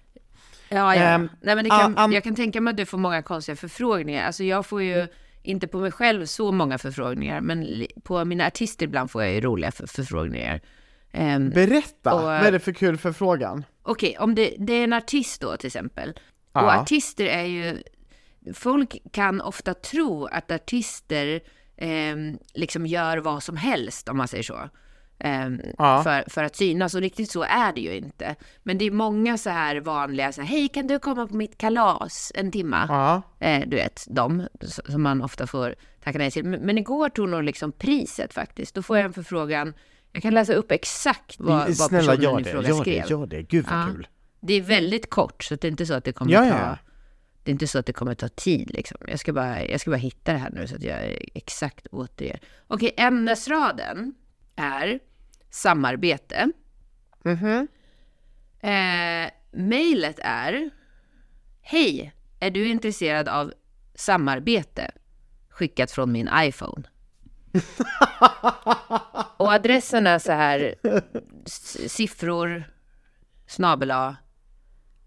Ja, 0.69 0.95
ja. 0.95 1.01
Ehm, 1.01 1.29
Nej, 1.41 1.55
men 1.55 1.69
kan, 1.69 1.81
an- 1.81 1.97
an- 1.97 2.11
jag 2.11 2.23
kan 2.23 2.35
tänka 2.35 2.61
mig 2.61 2.71
att 2.71 2.77
du 2.77 2.85
får 2.85 2.97
många 2.97 3.21
konstiga 3.21 3.55
förfrågningar. 3.55 4.25
Alltså 4.25 4.43
jag 4.43 4.65
får 4.65 4.81
ju 4.83 5.07
inte 5.43 5.67
på 5.67 5.77
mig 5.79 5.91
själv 5.91 6.25
så 6.25 6.51
många 6.51 6.77
förfrågningar, 6.77 7.41
men 7.41 7.85
på 8.03 8.25
mina 8.25 8.47
artister 8.47 8.85
ibland 8.85 9.11
får 9.11 9.23
jag 9.23 9.33
ju 9.33 9.41
roliga 9.41 9.71
för, 9.71 9.87
förfrågningar. 9.87 10.61
Ehm, 11.11 11.49
Berätta, 11.49 12.13
Och, 12.13 12.21
vad 12.21 12.33
är 12.35 12.51
det 12.51 12.59
för 12.59 12.71
kul 12.73 12.97
för 12.97 13.11
frågan? 13.11 13.65
Okej, 13.83 14.17
om 14.19 14.35
det, 14.35 14.55
det 14.59 14.73
är 14.73 14.83
en 14.83 14.93
artist 14.93 15.41
då 15.41 15.57
till 15.57 15.67
exempel. 15.67 16.13
Ja. 16.53 16.61
Och 16.61 16.73
artister 16.73 17.25
är 17.25 17.43
ju... 17.43 17.77
Folk 18.53 18.97
kan 19.11 19.41
ofta 19.41 19.73
tro 19.73 20.25
att 20.25 20.51
artister 20.51 21.41
ehm, 21.77 22.37
liksom 22.53 22.85
gör 22.85 23.17
vad 23.17 23.43
som 23.43 23.57
helst, 23.57 24.09
om 24.09 24.17
man 24.17 24.27
säger 24.27 24.43
så. 24.43 24.69
Ehm, 25.19 25.61
Ja. 25.77 26.03
för, 26.03 26.23
för 26.29 26.43
att 26.43 26.55
synas, 26.55 26.95
och 26.95 27.01
riktigt 27.01 27.31
så 27.31 27.43
är 27.43 27.73
det 27.73 27.81
ju 27.81 27.97
inte. 27.97 28.35
Men 28.63 28.77
det 28.77 28.85
är 28.85 28.91
många 28.91 29.37
så 29.37 29.49
här 29.49 29.75
vanliga, 29.81 30.31
så 30.31 30.41
här, 30.41 30.47
hej 30.47 30.67
kan 30.67 30.87
du 30.87 30.99
komma 30.99 31.27
på 31.27 31.35
mitt 31.35 31.57
kalas 31.57 32.31
en 32.35 32.51
timma? 32.51 32.85
Ja, 32.89 33.21
Eh, 33.39 33.63
du 33.67 33.75
vet, 33.75 34.05
de 34.09 34.47
som 34.89 35.01
man 35.03 35.21
ofta 35.21 35.47
får 35.47 35.75
tacka 36.03 36.17
nej 36.17 36.31
till. 36.31 36.45
Men, 36.45 36.59
men 36.61 36.77
igår 36.77 37.09
tog 37.09 37.29
nog 37.29 37.43
liksom 37.43 37.71
priset 37.71 38.33
faktiskt. 38.33 38.75
Då 38.75 38.81
får 38.81 38.97
jag 38.97 39.05
en 39.05 39.13
förfrågan 39.13 39.73
Jag 40.11 40.21
kan 40.23 40.33
läsa 40.33 40.53
upp 40.53 40.71
exakt 40.71 41.35
vad, 41.39 41.57
vad 41.67 41.77
Snälla 41.77 42.11
personen 42.15 42.23
gör 42.23 42.39
i 42.41 42.43
fråga 42.43 42.67
gör 42.69 42.81
skrev. 42.81 43.03
det, 43.03 43.09
gör 43.09 43.25
det. 43.25 43.41
Gud 43.41 43.65
vad 43.69 43.79
Ja. 43.79 43.87
kul. 43.93 44.07
Det 44.41 44.53
är 44.53 44.61
väldigt 44.61 45.09
kort, 45.09 45.43
så 45.43 45.55
det 45.55 45.67
är 45.67 45.71
inte 45.71 45.85
så 45.85 45.93
att 45.93 46.03
det 46.03 46.11
kommer 46.13 46.31
Ja, 46.31 46.39
ta... 46.49 46.77
Det 47.43 47.51
är 47.51 47.53
inte 47.53 47.67
så 47.67 47.79
att 47.79 47.85
det 47.85 47.93
kommer 47.93 48.15
ta 48.15 48.27
tid 48.27 48.71
liksom. 48.73 48.97
Jag 49.07 49.19
ska 49.19 49.33
bara, 49.33 49.65
jag 49.65 49.79
ska 49.81 49.89
bara 49.91 49.97
hitta 49.97 50.31
det 50.33 50.37
här 50.37 50.49
nu 50.49 50.67
så 50.67 50.75
att 50.75 50.83
jag 50.83 50.99
exakt 51.33 51.87
återger. 51.91 52.39
Okej, 52.67 52.93
ämnesraden 52.97 54.13
är 54.55 54.99
samarbete. 55.49 56.51
Mhm. 57.23 57.67
Eh, 58.59 59.31
mailet 59.51 60.19
är 60.23 60.69
Hej, 61.61 62.13
är 62.39 62.51
du 62.51 62.67
intresserad 62.67 63.27
av 63.27 63.53
samarbete? 63.95 64.91
Skickat 65.49 65.91
från 65.91 66.11
min 66.11 66.29
iPhone. 66.35 66.83
Och 69.37 69.53
adressen 69.53 70.07
är 70.07 70.19
så 70.19 70.31
här 70.31 70.75
siffror 71.87 72.63
snabel 73.47 73.91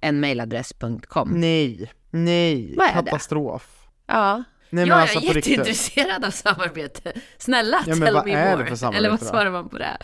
en 0.00 0.20
mailadress.com. 0.20 1.30
Nej, 1.30 1.92
nej, 2.10 2.74
Vad 2.76 2.86
är 2.88 2.94
det? 3.02 3.10
katastrof. 3.10 3.86
Ja. 4.06 4.44
Nej, 4.70 4.88
jag 4.88 4.98
alltså 4.98 5.18
är 5.18 5.20
på 5.20 5.26
riktigt. 5.32 5.46
jätteintresserad 5.46 6.24
av 6.24 6.30
samarbete. 6.30 7.12
Snälla, 7.38 7.82
Ja, 7.86 7.94
tell 7.96 8.24
me 8.24 8.32
är 8.32 8.56
more. 8.56 8.96
Eller 8.96 9.10
vad 9.10 9.20
svarar 9.22 9.50
man 9.50 9.68
på 9.68 9.78
det? 9.78 9.96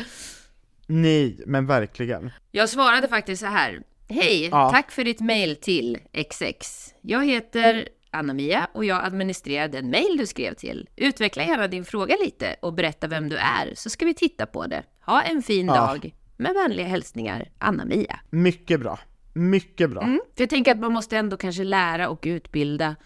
Nej, 0.87 1.41
men 1.47 1.67
verkligen. 1.67 2.31
Jag 2.51 2.69
svarade 2.69 3.09
faktiskt 3.09 3.41
så 3.41 3.47
här. 3.47 3.83
Hej, 4.09 4.49
Ja. 4.51 4.71
tack 4.71 4.91
för 4.91 5.05
ditt 5.05 5.21
mail 5.21 5.57
till 5.57 5.99
XX. 6.31 6.95
Jag 7.01 7.27
heter 7.27 7.89
Anna-Mia 8.11 8.69
och 8.75 8.85
jag 8.85 9.05
administrerar 9.05 9.69
den 9.69 9.91
mail 9.91 10.17
du 10.19 10.27
skrev 10.27 10.55
till. 10.55 10.89
Utveckla 10.97 11.43
gärna 11.45 11.67
din 11.69 11.85
fråga 11.85 12.17
lite 12.25 12.57
och 12.63 12.73
berätta 12.73 13.07
vem 13.07 13.29
du 13.29 13.37
är 13.37 13.73
så 13.75 13.91
ska 13.91 14.05
vi 14.05 14.15
titta 14.15 14.47
på 14.47 14.67
det. 14.67 14.83
Ha 15.07 15.23
en 15.23 15.43
fin 15.43 15.67
Ja. 15.67 15.75
dag. 15.75 16.15
Med 16.37 16.55
vänliga 16.55 16.87
hälsningar, 16.87 17.49
Anna-Mia. 17.59 18.21
Mycket 18.31 18.81
bra. 18.81 18.99
Mycket 19.33 19.91
bra. 19.91 20.03
Mm. 20.03 20.21
För 20.37 20.43
jag 20.43 20.51
tänker 20.51 20.73
att 20.73 20.79
man 20.79 20.93
måste 20.93 21.17
ändå 21.17 21.37
kanske 21.37 21.65
lära 21.65 22.09
och 22.09 22.23
utbilda 22.27 22.97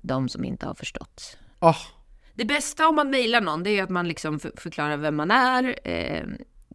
de 0.00 0.28
som 0.28 0.44
inte 0.44 0.66
har 0.66 0.74
förstått. 0.74 1.38
Åh, 1.60 1.76
Det 2.34 2.44
bästa 2.44 2.88
om 2.88 2.94
man 2.94 3.10
mejlar 3.10 3.40
någon, 3.40 3.62
det 3.62 3.70
är 3.78 3.82
att 3.82 3.90
man 3.90 4.08
liksom 4.08 4.38
för- 4.40 4.52
förklarar 4.56 4.96
vem 4.96 5.16
man 5.16 5.30
är, 5.30 5.76
eh, 5.88 6.24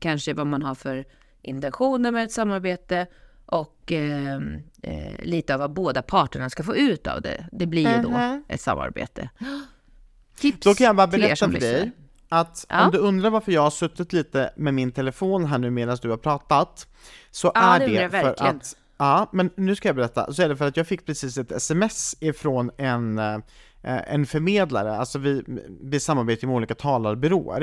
kanske 0.01 0.33
vad 0.33 0.47
man 0.47 0.61
har 0.63 0.75
för 0.75 1.05
intentioner 1.41 2.11
med 2.11 2.23
ett 2.23 2.31
samarbete 2.31 3.07
och 3.45 3.91
eh, 3.91 4.35
eh, 4.83 5.19
lite 5.23 5.53
av 5.53 5.59
vad 5.59 5.73
båda 5.73 6.01
parterna 6.01 6.49
ska 6.49 6.63
få 6.63 6.75
ut 6.75 7.07
av 7.07 7.21
det. 7.21 7.45
Det 7.51 7.65
blir 7.65 7.95
ju 7.97 8.03
då 8.03 8.09
Mhm. 8.09 8.43
ett 8.47 8.61
samarbete. 8.61 9.29
Tips 10.37 10.59
Då 10.65 10.73
kan 10.73 10.85
jag 10.87 10.95
bara 10.95 11.03
er 11.07 11.11
berätta 11.11 11.35
för 11.51 11.59
dig 11.59 11.91
att 12.29 12.65
Ja. 12.69 12.85
om 12.85 12.91
du 12.91 12.97
undrar 12.97 13.29
varför 13.29 13.51
jag 13.51 13.61
har 13.61 13.69
suttit 13.69 14.13
lite 14.13 14.53
med 14.55 14.73
min 14.73 14.91
telefon 14.91 15.45
här 15.45 15.57
nu 15.57 15.69
medan 15.69 15.97
du 16.01 16.09
har 16.09 16.17
pratat, 16.17 16.87
så 17.31 17.51
Ja, 17.55 17.75
är 17.75 17.79
det 17.79 17.85
det 17.87 18.09
för 18.09 18.23
verkligen. 18.23 18.55
att 18.57 18.75
Ja, 18.97 19.29
men 19.31 19.49
nu 19.55 19.75
ska 19.75 19.89
jag 19.89 19.95
berätta. 19.95 20.33
Så 20.33 20.41
är 20.41 20.49
det 20.49 20.55
för 20.55 20.67
att 20.67 20.77
jag 20.77 20.87
fick 20.87 21.05
precis 21.05 21.37
ett 21.37 21.51
sms 21.51 22.15
ifrån 22.19 22.71
en, 22.77 23.17
eh, 23.19 23.39
en 23.81 24.25
förmedlare, 24.25 24.97
alltså 24.97 25.19
vi, 25.19 25.43
vi 25.81 25.99
samarbetar 25.99 26.47
med 26.47 26.55
olika 26.55 26.75
talarbyråer. 26.75 27.61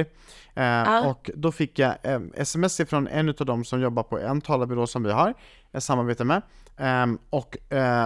Eh, 0.55 0.83
Och 1.09 1.31
då 1.35 1.53
fick 1.53 1.79
jag 1.79 1.95
eh, 2.03 2.21
sms 2.35 2.81
ifrån 2.81 3.09
en 3.09 3.29
av 3.29 3.35
dem 3.47 3.65
som 3.65 3.81
jobbar 3.81 4.03
på 4.03 4.19
en 4.19 4.41
talarbyrå 4.41 4.87
som 4.87 5.03
vi 5.03 5.13
har, 5.13 5.35
jag 5.71 5.83
samarbetar 5.83 6.25
med. 6.25 6.43
Eh, 6.77 7.07
och 7.31 7.57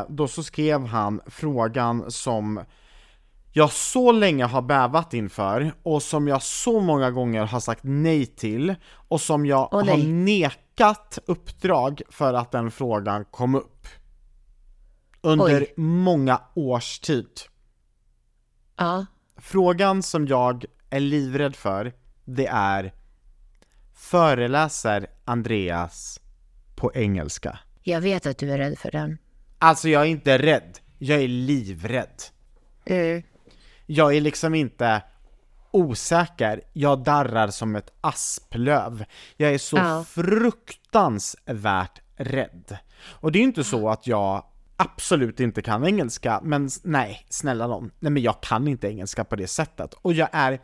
då 0.08 0.28
så 0.28 0.42
skrev 0.42 0.86
han 0.86 1.20
frågan 1.26 2.10
som 2.10 2.60
jag 3.56 3.72
så 3.72 4.12
länge 4.12 4.44
har 4.44 4.62
bävat 4.62 5.14
inför 5.14 5.72
och 5.82 6.02
som 6.02 6.28
jag 6.28 6.42
så 6.42 6.80
många 6.80 7.10
gånger 7.10 7.44
har 7.44 7.60
sagt 7.60 7.80
nej 7.84 8.26
till 8.26 8.74
och 8.90 9.20
som 9.20 9.46
jag 9.46 9.68
Åh, 9.72 9.88
har 9.88 9.96
nekat 9.96 11.18
uppdrag 11.26 12.02
för 12.08 12.34
att 12.34 12.52
den 12.52 12.70
frågan 12.70 13.24
kom 13.24 13.54
upp. 13.54 13.86
Under 15.20 15.62
Oj. 15.62 15.74
många 15.76 16.40
års 16.54 16.98
tid. 16.98 17.28
Ja. 18.76 19.06
Frågan 19.36 20.02
som 20.02 20.26
jag 20.26 20.64
är 20.90 21.00
livrädd 21.00 21.56
för, 21.56 21.92
det 22.24 22.46
är 22.46 22.94
Föreläser 23.94 25.06
Andreas 25.24 26.20
på 26.74 26.92
engelska? 26.94 27.58
Jag 27.82 28.00
vet 28.00 28.26
att 28.26 28.38
du 28.38 28.52
är 28.52 28.58
rädd 28.58 28.78
för 28.78 28.90
den. 28.90 29.18
Alltså 29.58 29.88
jag 29.88 30.02
är 30.02 30.06
inte 30.06 30.38
rädd, 30.38 30.78
jag 30.98 31.22
är 31.22 31.28
livrädd. 31.28 32.22
Jag 33.86 34.16
är 34.16 34.20
liksom 34.20 34.54
inte 34.54 35.02
osäker, 35.70 36.60
jag 36.72 36.98
darrar 37.04 37.48
som 37.48 37.76
ett 37.76 37.92
asplöv. 38.00 39.04
Jag 39.36 39.54
är 39.54 39.58
så 39.58 39.76
Ja. 39.76 40.04
fruktansvärt 40.08 42.00
rädd. 42.16 42.78
Och 43.08 43.32
det 43.32 43.38
är 43.38 43.40
ju 43.40 43.46
inte 43.46 43.64
så 43.64 43.88
att 43.88 44.06
jag 44.06 44.44
absolut 44.76 45.40
inte 45.40 45.62
kan 45.62 45.86
engelska, 45.86 46.40
men 46.42 46.68
nej, 46.82 47.26
snälla 47.28 47.66
nån. 47.66 47.90
Nej 47.98 48.12
men 48.12 48.22
jag 48.22 48.40
kan 48.40 48.68
inte 48.68 48.88
engelska 48.88 49.24
på 49.24 49.36
det 49.36 49.46
sättet. 49.46 49.94
Och 49.94 50.12
jag 50.12 50.28
är 50.32 50.60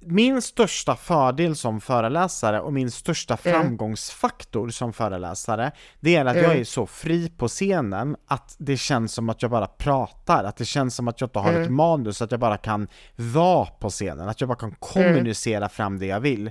min 0.00 0.42
största 0.42 0.96
fördel 0.96 1.56
som 1.56 1.80
föreläsare 1.80 2.60
och 2.60 2.72
min 2.72 2.90
största 2.90 3.36
framgångsfaktor 3.36 4.68
som 4.68 4.92
föreläsare, 4.92 5.72
det 6.00 6.16
är 6.16 6.24
att 6.24 6.36
jag 6.36 6.56
är 6.56 6.64
så 6.64 6.86
fri 6.86 7.28
på 7.28 7.48
scenen 7.48 8.16
att 8.26 8.56
det 8.58 8.76
känns 8.76 9.12
som 9.12 9.28
att 9.28 9.42
jag 9.42 9.50
bara 9.50 9.66
pratar, 9.66 10.44
att 10.44 10.56
det 10.56 10.64
känns 10.64 10.94
som 10.94 11.08
att 11.08 11.20
jag 11.20 11.28
inte 11.28 11.38
har 11.38 11.52
ett 11.52 11.70
manus, 11.70 12.22
att 12.22 12.30
jag 12.30 12.40
bara 12.40 12.56
kan 12.56 12.88
vara 13.16 13.66
på 13.66 13.90
scenen, 13.90 14.28
att 14.28 14.40
jag 14.40 14.48
bara 14.48 14.58
kan 14.58 14.74
kommunicera 14.78 15.68
fram 15.68 15.98
det 15.98 16.06
jag 16.06 16.20
vill. 16.20 16.50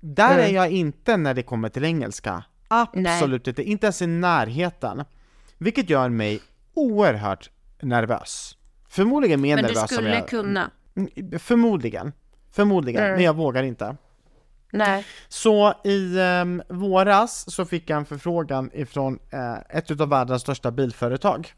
Där 0.00 0.38
är 0.38 0.48
jag 0.48 0.70
inte 0.70 1.16
när 1.16 1.34
det 1.34 1.42
kommer 1.42 1.68
till 1.68 1.84
engelska. 1.84 2.44
Absolut 2.68 3.48
inte, 3.48 3.62
inte 3.62 3.86
ens 3.86 4.02
i 4.02 4.06
närheten. 4.06 5.04
Vilket 5.58 5.90
gör 5.90 6.08
mig 6.08 6.40
oerhört 6.74 7.50
nervös. 7.82 8.56
Förmodligen 8.88 9.40
mer 9.40 9.56
Men 9.56 9.64
du 9.64 9.70
nervös 9.72 9.90
skulle 9.90 10.20
kunna. 10.20 10.70
Mm, 10.96 11.38
Förmodligen. 12.52 12.98
Förmodligen, 13.00 13.14
men 13.14 13.24
jag 13.24 13.36
vågar 13.36 13.62
inte. 13.62 13.96
Nej. 14.72 15.06
Så 15.28 15.74
i 15.84 16.20
ehm, 16.20 16.62
våras 16.68 17.54
så 17.54 17.64
fick 17.64 17.90
jag 17.90 17.96
en 17.96 18.04
förfrågan 18.04 18.70
ifrån 18.74 19.18
eh, 19.32 19.76
ett 19.78 19.90
utav 19.90 20.08
världens 20.08 20.42
största 20.42 20.70
bilföretag. 20.70 21.52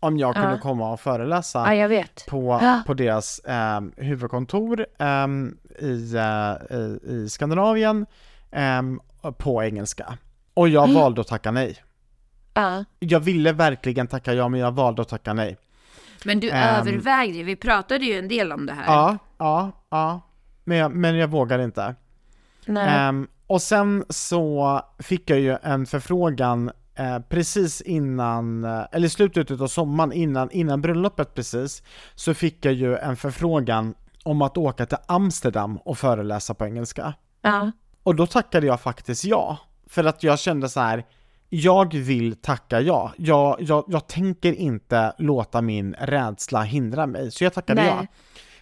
Om 0.00 0.18
jag 0.18 0.34
kunde 0.34 0.58
komma 0.58 0.92
och 0.92 1.00
föreläsa 1.00 1.58
Ja, 1.58 1.74
jag 1.74 1.88
vet. 1.88 2.26
på, 2.26 2.58
Ja. 2.62 2.82
på 2.86 2.94
deras 2.94 3.40
ehm, 3.44 3.92
huvudkontor 3.96 4.86
ehm, 4.98 5.56
i, 5.78 6.14
eh, 6.14 6.76
i, 6.76 6.98
i 7.08 7.28
Skandinavien 7.28 8.06
på 9.38 9.62
engelska. 9.64 10.18
Och 10.54 10.68
jag 10.68 10.88
valde 10.92 11.20
att 11.20 11.26
tacka 11.28 11.50
nej. 11.50 11.76
Ja. 12.54 12.84
Jag 12.98 13.20
ville 13.20 13.52
verkligen 13.52 14.06
tacka 14.06 14.34
ja, 14.34 14.48
men 14.48 14.60
jag 14.60 14.72
valde 14.72 15.02
att 15.02 15.08
tacka 15.08 15.32
nej. 15.32 15.56
Men 16.24 16.40
du 16.40 16.50
övervägde 16.50 17.42
vi 17.42 17.56
pratade 17.56 18.04
ju 18.04 18.18
en 18.18 18.28
del 18.28 18.52
om 18.52 18.66
det 18.66 18.72
här. 18.72 18.94
Ja, 18.94 19.18
ja, 19.38 19.72
ja. 19.90 20.20
Men 20.68 20.78
jag, 20.78 20.92
men 20.92 21.16
jag 21.16 21.28
vågar 21.28 21.58
inte. 21.58 21.94
Nej. 22.66 22.88
Ehm, 22.88 23.28
och 23.46 23.62
sen 23.62 24.04
så 24.08 24.80
fick 24.98 25.30
jag 25.30 25.40
ju 25.40 25.56
en 25.62 25.86
förfrågan 25.86 26.70
eh, 26.94 27.18
precis 27.18 27.80
innan, 27.80 28.64
eh, 28.64 28.82
eller 28.92 29.08
slutet 29.08 29.60
av 29.60 29.66
sommaren, 29.66 30.12
innan, 30.12 30.50
innan 30.50 30.80
bröllopet 30.82 31.34
precis, 31.34 31.82
så 32.14 32.34
fick 32.34 32.64
jag 32.64 32.74
ju 32.74 32.96
en 32.96 33.16
förfrågan 33.16 33.94
om 34.22 34.42
att 34.42 34.56
åka 34.56 34.86
till 34.86 34.98
Amsterdam 35.06 35.76
och 35.76 35.98
föreläsa 35.98 36.54
på 36.54 36.66
engelska. 36.66 37.14
Ja. 37.42 37.70
Och 38.02 38.14
då 38.14 38.26
tackade 38.26 38.66
jag 38.66 38.80
faktiskt 38.80 39.24
ja, 39.24 39.58
för 39.86 40.04
att 40.04 40.22
jag 40.22 40.38
kände 40.38 40.68
så 40.68 40.80
här. 40.80 41.04
Jag 41.48 41.94
vill 41.94 42.36
tacka 42.36 42.80
ja. 42.80 43.12
Jag, 43.16 43.56
jag, 43.60 43.84
jag 43.88 44.06
tänker 44.06 44.52
inte 44.52 45.14
låta 45.18 45.62
min 45.62 45.94
rädsla 45.94 46.62
hindra 46.62 47.06
mig, 47.06 47.30
så 47.30 47.44
jag 47.44 47.54
tackade 47.54 47.82
Nej. 47.82 47.90
ja. 48.00 48.06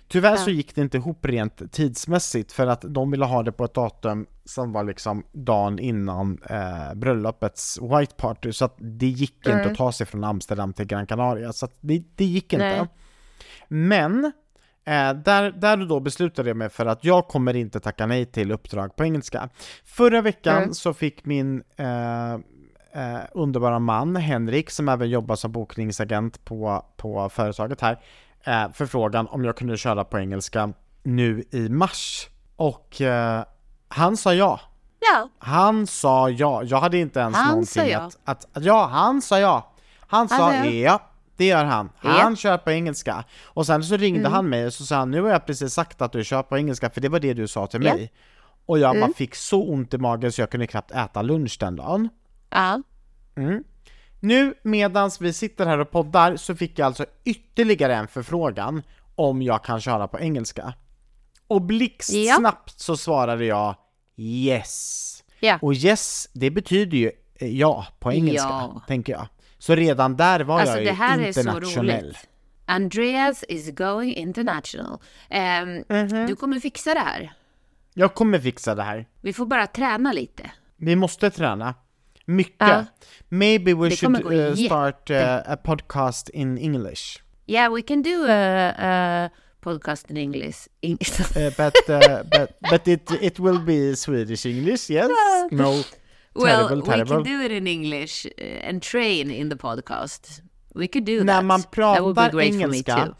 Tyvärr 0.08 0.30
Ja. 0.30 0.36
så 0.36 0.50
gick 0.50 0.74
det 0.74 0.80
inte 0.80 0.96
ihop 0.96 1.24
rent 1.26 1.72
tidsmässigt 1.72 2.52
för 2.52 2.66
att 2.66 2.84
de 2.88 3.10
ville 3.10 3.24
ha 3.24 3.42
det 3.42 3.52
på 3.52 3.64
ett 3.64 3.74
datum 3.74 4.26
som 4.44 4.72
var 4.72 4.84
liksom 4.84 5.24
dagen 5.32 5.78
innan 5.78 6.38
eh, 6.50 6.94
bröllopets 6.94 7.78
white 7.82 8.14
party 8.16 8.52
så 8.52 8.64
att 8.64 8.74
det 8.78 9.06
gick 9.06 9.36
inte 9.36 9.52
Mm. 9.52 9.70
att 9.72 9.78
ta 9.78 9.92
sig 9.92 10.06
från 10.06 10.24
Amsterdam 10.24 10.72
till 10.72 10.86
Gran 10.86 11.06
Canaria 11.06 11.52
så 11.52 11.64
att 11.64 11.76
det, 11.80 12.02
det 12.16 12.24
gick 12.24 12.52
inte. 12.52 12.64
Nej. 12.76 12.86
Men 13.68 14.24
eh, 14.84 15.12
där, 15.24 15.50
där 15.50 15.76
då 15.88 16.00
beslutade 16.00 16.50
jag 16.50 16.56
mig 16.56 16.68
för 16.68 16.86
att 16.86 17.04
jag 17.04 17.28
kommer 17.28 17.56
inte 17.56 17.80
tacka 17.80 18.06
nej 18.06 18.26
till 18.26 18.52
uppdrag 18.52 18.96
på 18.96 19.04
engelska. 19.04 19.48
Förra 19.84 20.20
veckan 20.20 20.56
Mm. 20.62 20.74
så 20.74 20.94
fick 20.94 21.24
min 21.24 21.62
eh, 21.76 22.32
eh, 22.32 23.20
underbara 23.32 23.78
man 23.78 24.16
Henrik, 24.16 24.70
som 24.70 24.88
även 24.88 25.10
jobbar 25.10 25.36
som 25.36 25.52
bokningsagent 25.52 26.44
på, 26.44 26.84
på 26.96 27.28
företaget 27.28 27.80
här, 27.80 27.98
eh, 28.44 28.72
förfrågan 28.72 29.26
om 29.26 29.44
jag 29.44 29.56
kunde 29.56 29.76
köra 29.76 30.04
på 30.04 30.18
engelska 30.18 30.72
nu 31.02 31.44
i 31.50 31.68
mars. 31.68 32.28
Och 32.56 33.00
eh, 33.00 33.44
han 33.88 34.16
sa 34.16 34.34
ja. 34.34 34.60
Ja. 35.00 35.28
Han 35.38 35.86
sa 35.86 36.30
ja. 36.30 36.62
Jag 36.62 36.80
hade 36.80 36.98
inte 36.98 37.20
ens 37.20 37.36
Han 37.36 37.48
någonting 37.48 37.88
ja. 37.88 37.98
att, 38.00 38.18
att, 38.24 38.56
att... 38.56 38.64
Ja, 38.64 38.86
han 38.86 39.22
sa 39.22 39.40
ja. 39.40 39.74
Han 40.00 40.28
sa 40.28 40.36
sa 40.36 40.54
ja. 40.54 40.64
ja. 40.64 41.10
Det 41.36 41.44
gör 41.44 41.64
han. 41.64 41.90
Ja. 42.02 42.10
Mm. 42.10 42.22
Han 42.22 42.36
kör 42.36 42.58
på 42.58 42.70
engelska. 42.70 43.24
Och 43.44 43.66
sen 43.66 43.84
så 43.84 43.96
ringde 43.96 44.28
han 44.28 44.48
mig 44.48 44.66
och 44.66 44.72
så 44.72 44.84
sa 44.86 44.96
han, 44.96 45.10
nu 45.10 45.22
har 45.22 45.30
jag 45.30 45.46
precis 45.46 45.74
sagt 45.74 46.02
att 46.02 46.12
du 46.12 46.24
kör 46.24 46.42
på 46.42 46.58
engelska, 46.58 46.90
för 46.90 47.00
det 47.00 47.08
var 47.08 47.20
det 47.20 47.34
du 47.34 47.48
sa 47.48 47.66
till 47.66 47.84
Ja. 47.84 47.94
mig. 47.94 48.12
Och 48.66 48.78
jag 48.78 49.00
bara 49.00 49.12
fick 49.12 49.34
så 49.34 49.62
ont 49.62 49.94
i 49.94 49.98
magen 49.98 50.32
så 50.32 50.40
jag 50.42 50.50
kunde 50.50 50.66
knappt 50.66 50.90
äta 50.90 51.22
lunch 51.22 51.56
den 51.60 51.76
dagen. 51.76 52.08
Ja. 52.50 52.82
Nu 54.24 54.54
medans 54.62 55.20
vi 55.20 55.32
sitter 55.32 55.66
här 55.66 55.78
och 55.78 55.90
poddar 55.90 56.36
så 56.36 56.54
fick 56.56 56.78
jag 56.78 56.86
alltså 56.86 57.06
ytterligare 57.24 57.94
en 57.94 58.08
förfrågan 58.08 58.82
om 59.14 59.42
jag 59.42 59.64
kan 59.64 59.80
köra 59.80 60.08
på 60.08 60.20
engelska. 60.20 60.74
Och 61.46 61.62
blixtsnabbt 61.62 62.80
så 62.80 62.96
svarade 62.96 63.44
jag 63.44 63.74
yes. 64.16 65.24
Ja. 65.40 65.58
Och 65.62 65.74
yes, 65.74 66.28
det 66.32 66.50
betyder 66.50 66.98
ju 66.98 67.10
eh, 67.34 67.48
ja 67.58 67.86
på 68.00 68.12
engelska, 68.12 68.48
Ja. 68.48 68.82
tänker 68.86 69.12
jag. 69.12 69.26
Så 69.58 69.74
redan 69.74 70.16
där 70.16 70.40
var 70.40 70.60
Alltså 70.60 70.76
jag 70.76 70.84
det 70.84 70.90
ju 70.90 70.96
här 70.96 71.18
är 71.18 71.32
så 71.32 71.40
internationell. 71.40 72.04
roligt. 72.04 72.28
Andreas 72.66 73.44
is 73.48 73.70
going 73.74 74.14
international. 74.14 74.98
Ehm, 75.30 75.84
Mhm. 75.88 76.26
Du 76.26 76.36
kommer 76.36 76.60
fixa 76.60 76.94
det 76.94 77.00
här. 77.00 77.32
Jag 77.94 78.14
kommer 78.14 78.38
fixa 78.38 78.74
det 78.74 78.82
här. 78.82 79.08
Vi 79.20 79.32
får 79.32 79.46
bara 79.46 79.66
träna 79.66 80.12
lite. 80.12 80.50
Vi 80.76 80.96
måste 80.96 81.30
träna. 81.30 81.74
Mycket. 82.26 82.68
Ja. 82.68 82.84
Maybe 83.28 83.74
we 83.74 83.90
should 83.90 84.24
uh, 84.26 84.54
start 84.56 85.10
uh, 85.10 85.16
a 85.52 85.56
podcast 85.64 86.28
in 86.28 86.58
English. 86.58 87.18
Yeah, 87.46 87.72
we 87.74 87.82
can 87.82 88.02
do 88.02 88.24
a, 88.28 88.74
a 88.78 89.30
podcast 89.60 90.10
in 90.10 90.16
English. 90.16 90.68
Uh, 90.82 90.96
but 91.56 91.88
uh, 91.88 92.22
but 92.30 92.50
but 92.70 92.88
it 92.88 93.10
it 93.22 93.38
will 93.40 93.58
be 93.58 93.96
Swedish 93.96 94.46
English, 94.46 94.90
yes? 94.90 95.08
No, 95.50 95.82
well, 96.34 96.68
terrible, 96.68 96.76
we 96.76 96.82
terrible. 96.82 97.16
can 97.16 97.22
do 97.24 97.44
it 97.44 97.50
in 97.52 97.66
English 97.66 98.26
uh, 98.26 98.68
and 98.68 98.82
train 98.82 99.30
in 99.30 99.48
the 99.50 99.56
podcast. 99.56 100.42
We 100.74 100.88
could 100.88 101.04
do 101.06 101.24
När 101.24 101.34
that. 101.34 101.44
man 101.44 101.62
pratar 101.62 102.40
engelska 102.40 102.96
too. 103.06 103.14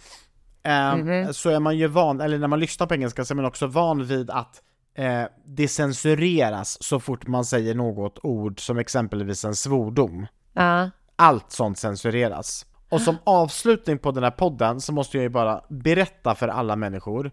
eh, 0.70 1.30
så 1.30 1.50
är 1.50 1.60
man 1.60 1.78
ju 1.78 1.86
van, 1.86 2.20
eller 2.20 2.38
när 2.38 2.48
man 2.48 2.60
lyssnar 2.60 2.86
på 2.86 2.94
engelska 2.94 3.24
så 3.24 3.34
är 3.34 3.36
man 3.36 3.44
också 3.44 3.66
van 3.66 4.04
vid 4.04 4.30
att 4.30 4.62
eh, 4.94 5.24
det 5.44 5.68
censureras 5.68 6.82
så 6.82 7.00
fort 7.00 7.26
man 7.26 7.44
säger 7.44 7.74
något 7.74 8.18
ord 8.22 8.60
som 8.60 8.78
exempelvis 8.78 9.44
en 9.44 9.54
svordom. 9.54 10.26
Ja. 10.52 10.90
Allt 11.16 11.52
sånt 11.52 11.78
censureras. 11.78 12.66
Och 12.88 13.00
som 13.00 13.16
avslutning 13.24 13.98
på 13.98 14.10
den 14.10 14.22
här 14.24 14.30
podden 14.30 14.80
så 14.80 14.92
måste 14.92 15.16
jag 15.16 15.22
ju 15.22 15.28
bara 15.28 15.64
berätta 15.68 16.34
för 16.34 16.48
alla 16.48 16.76
människor 16.76 17.30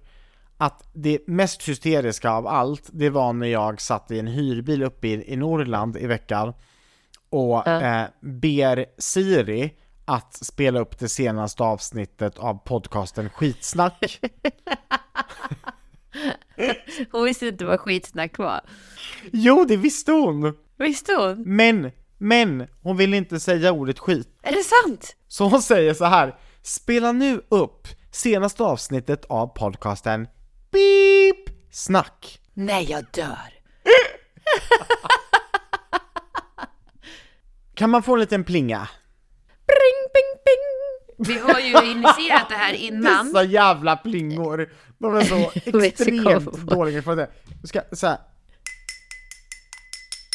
att 0.58 0.90
det 0.94 1.28
mest 1.28 1.70
hysteriska 1.70 2.32
av 2.32 2.48
allt, 2.48 2.90
det 2.92 3.10
var 3.10 3.34
när 3.34 3.48
jag 3.48 3.82
satt 3.82 4.12
i 4.12 4.20
en 4.20 4.28
hyrbil 4.28 4.84
uppe 4.84 5.08
i, 5.08 5.34
i 5.34 5.36
Norrland 5.36 5.98
i 5.98 6.08
veckan 6.08 6.54
och 7.30 7.68
eh, 7.68 8.08
ber 8.20 8.86
Siri 8.98 9.74
att 10.06 10.34
spela 10.34 10.80
upp 10.80 11.00
det 11.00 11.10
senaste 11.10 11.64
avsnittet 11.64 12.38
av 12.38 12.54
podcasten 12.54 13.30
Skitsnack. 13.30 14.20
Hon 17.12 17.24
visste 17.24 17.48
inte 17.48 17.66
vad 17.66 17.80
skitsnack 17.80 18.38
var. 18.38 18.62
jo, 19.32 19.66
det 19.66 19.78
visste 19.78 20.12
hon! 20.12 20.54
Visste 20.78 21.14
hon? 21.14 21.44
Men, 21.46 21.92
men, 22.18 22.68
hon 22.82 22.98
vill 22.98 23.14
inte 23.14 23.40
säga 23.40 23.72
ordet 23.72 24.00
skit. 24.00 24.28
Är 24.44 24.52
det 24.52 24.64
sant? 24.64 25.16
Så 25.28 25.48
hon 25.48 25.62
säger 25.62 25.94
så 25.94 26.06
här, 26.06 26.36
spela 26.62 27.12
nu 27.12 27.42
upp 27.50 27.88
senaste 28.12 28.64
avsnittet 28.64 29.26
av 29.26 29.48
podcasten 29.48 30.28
Beep 30.72 31.58
Snack. 31.72 32.40
Nej, 32.54 32.92
jag 32.92 33.06
dör. 33.14 33.38
Kan 37.74 37.90
man 37.90 38.04
få 38.04 38.14
en 38.14 38.20
liten 38.20 38.44
plinga? 38.44 38.90
Bring, 39.68 40.00
bing, 40.14 40.44
bing. 40.46 40.81
Vi 41.18 41.40
har 41.40 41.60
ju 41.60 41.92
initierat 41.92 42.50
det 42.50 42.56
här 42.56 42.74
innan. 42.74 43.26
Dessa 43.26 43.44
jävla 43.44 43.96
plingor! 43.96 44.70
De 44.98 45.16
är 45.16 45.22
så 45.22 45.52
extremt 45.84 46.54
dåliga 46.54 47.02
för 47.02 47.16
det. 47.16 47.30
Ska, 47.64 47.82
så 47.92 48.08
här. 48.08 48.18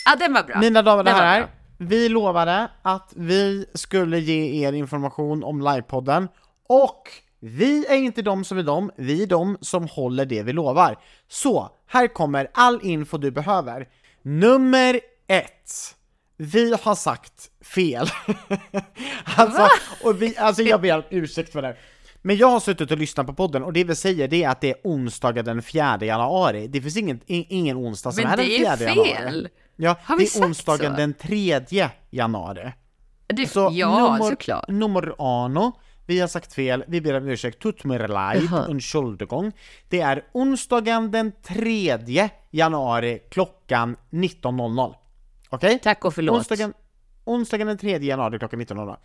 Ja, 0.05 0.16
den 0.16 0.33
var 0.33 0.43
bra. 0.43 0.61
Mina 0.61 0.83
damer 0.83 1.03
och 1.03 1.11
herrar, 1.11 1.49
vi 1.79 2.09
lovade 2.09 2.68
att 2.83 3.12
vi 3.16 3.66
skulle 3.74 4.18
ge 4.18 4.66
er 4.66 4.72
information 4.72 5.45
om 5.45 5.61
livepodden 5.61 6.29
och 6.68 7.03
vi 7.41 7.87
är 7.87 7.97
inte 7.97 8.22
de 8.22 8.45
som 8.45 8.59
är 8.59 8.62
de, 8.62 8.91
vi 8.97 9.22
är 9.22 9.27
de 9.27 9.59
som 9.61 9.89
håller 9.89 10.24
det 10.27 10.43
vi 10.43 10.53
lovar. 10.53 10.99
Så, 11.29 11.70
här 11.87 12.07
kommer 12.07 12.51
all 12.55 12.81
info 12.83 13.18
du 13.18 13.31
behöver. 13.31 13.89
Nummer 14.22 15.01
ett. 15.27 15.70
Vi 16.37 16.76
har 16.82 16.95
sagt 16.95 17.51
fel. 17.74 18.07
alltså, 19.37 19.68
och 20.05 20.22
vi, 20.22 20.37
alltså 20.39 20.62
jag 20.62 20.80
ber 20.80 20.97
om 20.97 21.03
ursäkt 21.11 21.53
för 21.53 21.62
det. 21.62 21.76
Men 22.22 22.37
jag 22.37 22.47
har 22.47 22.61
suttit 22.61 22.91
och 22.91 22.99
lyssnat 22.99 23.26
på 23.26 23.32
podden 23.34 23.62
och 23.62 23.72
det 23.72 23.84
vi 23.84 23.95
säger 23.95 24.28
det 24.28 24.45
är 24.45 24.49
att 24.49 24.61
det 24.61 24.70
är 24.70 24.76
onsdagen 24.84 25.45
den 25.45 25.62
4 25.62 25.99
januari. 26.01 26.68
Det 26.68 26.80
finns 26.80 26.97
ingen, 26.97 27.20
ingen 27.26 27.76
onsdag 27.76 28.12
som 28.12 28.22
Men 28.24 28.32
är 28.32 28.37
den 28.37 28.47
det 28.47 28.64
är 28.64 28.76
4 28.76 28.89
ju 28.95 28.95
januari. 29.01 29.14
fel. 29.14 29.49
Ja, 29.76 29.97
Har 30.03 30.16
vi 30.16 30.24
det 30.24 30.28
är 30.28 30.30
sagt 30.30 30.45
onsdagen 30.47 30.93
så? 30.93 30.97
den 30.97 31.14
3 31.14 31.89
januari. 32.11 32.72
Det, 33.26 33.47
Så 33.47 33.68
ja, 33.72 33.99
nummer, 34.12 34.30
såklart. 34.30 34.68
Nummer 34.68 35.14
ano, 35.18 35.72
vi 36.07 36.20
har 36.20 36.28
sagt 36.28 36.55
fel, 36.55 36.84
vi 36.89 37.01
ber 37.01 37.14
om 37.14 37.28
ursäkt, 37.28 37.62
tut 37.62 37.84
mir 37.84 38.09
leid. 38.09 38.49
Entschuldigung. 38.68 39.53
Det 39.89 40.01
är 40.01 40.24
onsdagen 40.32 41.11
den 41.11 41.32
3 41.43 42.28
januari 42.51 43.18
klockan 43.30 43.97
19.00. 44.11 44.95
Okej? 45.49 45.78
Tack 45.82 46.05
och 46.05 46.14
förlåt. 46.14 46.36
Onsdagen, 46.38 46.74
onsdagen 47.24 47.66
den 47.66 47.78
3 47.78 47.99
januari 47.99 48.38
klockan 48.38 48.61
19.00. 48.61 48.97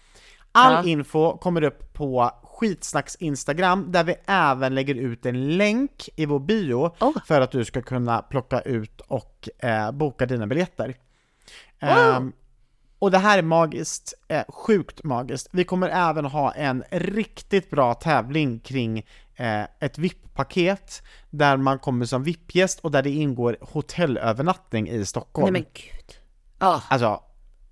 All 0.51 0.73
Ja. 0.73 0.91
info 0.91 1.37
kommer 1.37 1.61
upp 1.63 1.93
på 1.93 2.31
Skitsnacks 2.43 3.15
Instagram 3.15 3.91
där 3.91 4.03
vi 4.03 4.15
även 4.25 4.75
lägger 4.75 4.95
ut 4.95 5.25
en 5.25 5.57
länk 5.57 6.09
i 6.15 6.25
vår 6.25 6.39
bio 6.39 6.95
Oh. 6.99 7.17
för 7.25 7.41
att 7.41 7.51
du 7.51 7.65
ska 7.65 7.81
kunna 7.81 8.21
plocka 8.21 8.59
ut 8.61 9.01
och 9.01 9.49
eh, 9.59 9.91
boka 9.91 10.25
dina 10.25 10.47
biljetter. 10.47 10.95
Ehm, 11.79 12.33
och 12.99 13.11
det 13.11 13.17
här 13.17 13.37
är 13.37 13.41
magiskt, 13.41 14.13
eh, 14.27 14.43
sjukt 14.47 15.03
magiskt. 15.03 15.47
Vi 15.51 15.63
kommer 15.63 15.89
även 15.89 16.25
ha 16.25 16.51
en 16.51 16.83
riktigt 16.91 17.69
bra 17.69 17.93
tävling 17.93 18.59
kring 18.59 18.97
eh, 19.35 19.63
ett 19.79 19.97
VIP-paket 19.97 21.03
där 21.29 21.57
man 21.57 21.79
kommer 21.79 22.05
som 22.05 22.23
VIP-gäst 22.23 22.79
och 22.79 22.91
där 22.91 23.03
det 23.03 23.09
ingår 23.09 23.57
hotellövernattning 23.61 24.89
i 24.89 25.05
Stockholm. 25.05 25.53
Nej 25.53 25.61
men 25.61 25.71
gud. 25.73 26.20
Ja, 26.61 26.81
Alltså, 26.89 27.19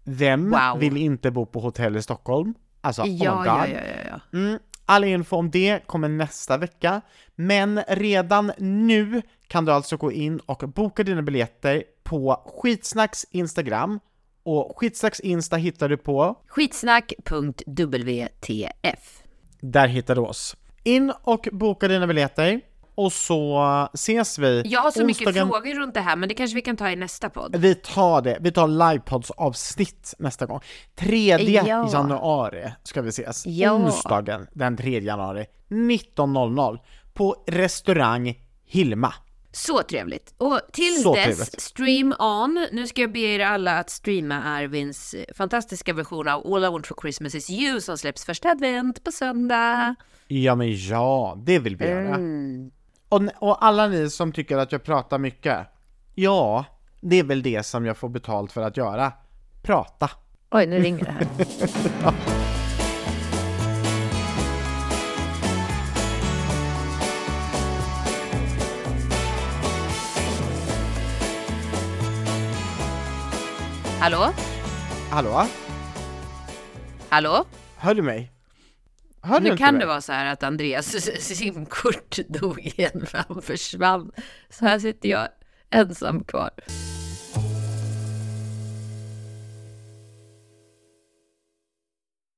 vem 0.03 0.49
Wow. 0.51 0.79
vill 0.79 0.97
inte 0.97 1.31
bo 1.31 1.45
på 1.45 1.59
hotell 1.59 1.97
i 1.97 2.01
Stockholm? 2.01 2.53
Alltså, 2.81 3.01
oh 3.01 3.07
my 3.07 3.17
ja, 3.17 3.35
god. 3.35 3.45
ja, 3.45 3.67
ja, 3.67 3.79
ja, 3.79 4.01
ja. 4.09 4.19
Mm, 4.39 4.59
all 4.85 5.03
info 5.03 5.35
om 5.37 5.51
det 5.51 5.87
kommer 5.87 6.09
nästa 6.09 6.57
vecka, 6.57 7.01
men 7.35 7.81
redan 7.87 8.51
nu 8.57 9.21
kan 9.47 9.65
du 9.65 9.71
alltså 9.71 9.97
gå 9.97 10.11
in 10.11 10.39
och 10.39 10.63
boka 10.75 11.03
dina 11.03 11.21
biljetter 11.21 11.83
på 12.03 12.43
Skitsnacks 12.61 13.25
Instagram 13.31 13.99
och 14.43 14.73
Skitsnacks 14.79 15.19
Insta 15.19 15.55
hittar 15.55 15.89
du 15.89 15.97
på, 15.97 16.35
Skitsnack.wtf. 17.67 19.23
där 19.61 19.87
hittar 19.87 20.15
du 20.15 20.21
oss. 20.21 20.55
In 20.83 21.13
och 21.23 21.47
boka 21.51 21.87
dina 21.87 22.07
biljetter 22.07 22.61
och 23.05 23.13
så 23.13 23.59
ses 23.93 24.39
vi 24.39 24.61
Jag 24.65 24.81
har 24.81 24.91
så 24.91 25.05
mycket 25.05 25.33
frågor 25.33 25.79
runt 25.79 25.93
det 25.93 26.01
här, 26.01 26.15
men 26.15 26.29
det 26.29 26.35
kanske 26.35 26.55
vi 26.55 26.61
kan 26.61 26.77
ta 26.77 26.89
i 26.89 26.95
nästa 26.95 27.29
podd. 27.29 27.55
Vi 27.55 27.75
tar 27.75 28.21
det, 28.21 28.37
vi 28.41 28.51
tar 28.51 28.67
livepods 28.67 29.31
avsnitt 29.31 30.13
nästa 30.19 30.45
gång. 30.45 30.59
3 30.95 31.37
Ja. 31.37 31.89
januari 31.93 32.71
ska 32.83 33.01
vi 33.01 33.09
ses. 33.09 33.45
Ja. 33.45 33.71
Onsdagen 33.73 34.47
den 34.53 34.77
3 34.77 34.99
januari 34.99 35.45
19.00 35.69 36.77
på 37.13 37.43
restaurang 37.47 38.35
Hilma. 38.65 39.13
Så 39.51 39.81
trevligt! 39.83 40.33
Och 40.37 40.59
till 40.73 41.01
Så 41.03 41.15
dess, 41.15 41.25
trevligt. 41.25 41.61
stream 41.61 42.13
on. 42.19 42.67
Nu 42.71 42.87
ska 42.87 43.01
jag 43.01 43.11
be 43.11 43.19
er 43.19 43.39
alla 43.39 43.79
att 43.79 43.89
streama 43.89 44.43
Arvins 44.43 45.15
fantastiska 45.35 45.93
version 45.93 46.27
av 46.27 46.53
All 46.53 46.63
I 46.63 46.67
Want 46.67 46.87
For 46.87 46.95
Christmas 47.01 47.35
Is 47.35 47.49
You 47.49 47.81
som 47.81 47.97
släpps 47.97 48.25
första 48.25 48.49
advent 48.49 49.03
på 49.03 49.11
söndag. 49.11 49.95
Ja 50.27 50.55
men 50.55 50.75
ja, 50.87 51.37
det 51.45 51.59
vill 51.59 51.75
vi 51.75 51.85
göra. 51.85 52.17
Och, 53.09 53.21
och 53.39 53.65
alla 53.65 53.87
ni 53.87 54.09
som 54.09 54.31
tycker 54.31 54.57
att 54.57 54.71
jag 54.71 54.83
pratar 54.83 55.17
mycket, 55.17 55.67
ja, 56.15 56.65
det 56.99 57.19
är 57.19 57.23
väl 57.23 57.43
det 57.43 57.65
som 57.65 57.85
jag 57.85 57.97
får 57.97 58.09
betalt 58.09 58.51
för 58.51 58.61
att 58.61 58.77
göra. 58.77 59.11
Prata. 59.61 60.09
Oj, 60.51 60.67
nu 60.67 60.79
ringer 60.79 61.05
det 61.05 61.11
här. 61.11 61.27
Hallå? 73.99 74.33
Hallå? 75.09 75.45
Hallå? 77.09 77.45
Hör 77.75 77.95
du 77.95 78.01
mig? 78.01 78.38
Du 79.23 79.39
Nu 79.39 79.57
kan 79.57 79.73
mig? 79.73 79.79
det 79.81 79.87
vara 79.87 80.01
så 80.01 80.11
här 80.11 80.33
att 80.33 80.43
Andreas 80.43 80.85
simkort 81.37 82.19
dog 82.27 82.59
igen 82.59 83.05
för 83.05 83.23
han 83.27 83.41
försvann. 83.41 84.11
Så 84.49 84.65
här 84.65 84.79
sitter 84.79 85.09
jag 85.09 85.27
ensam 85.69 86.23
kvar. 86.23 86.49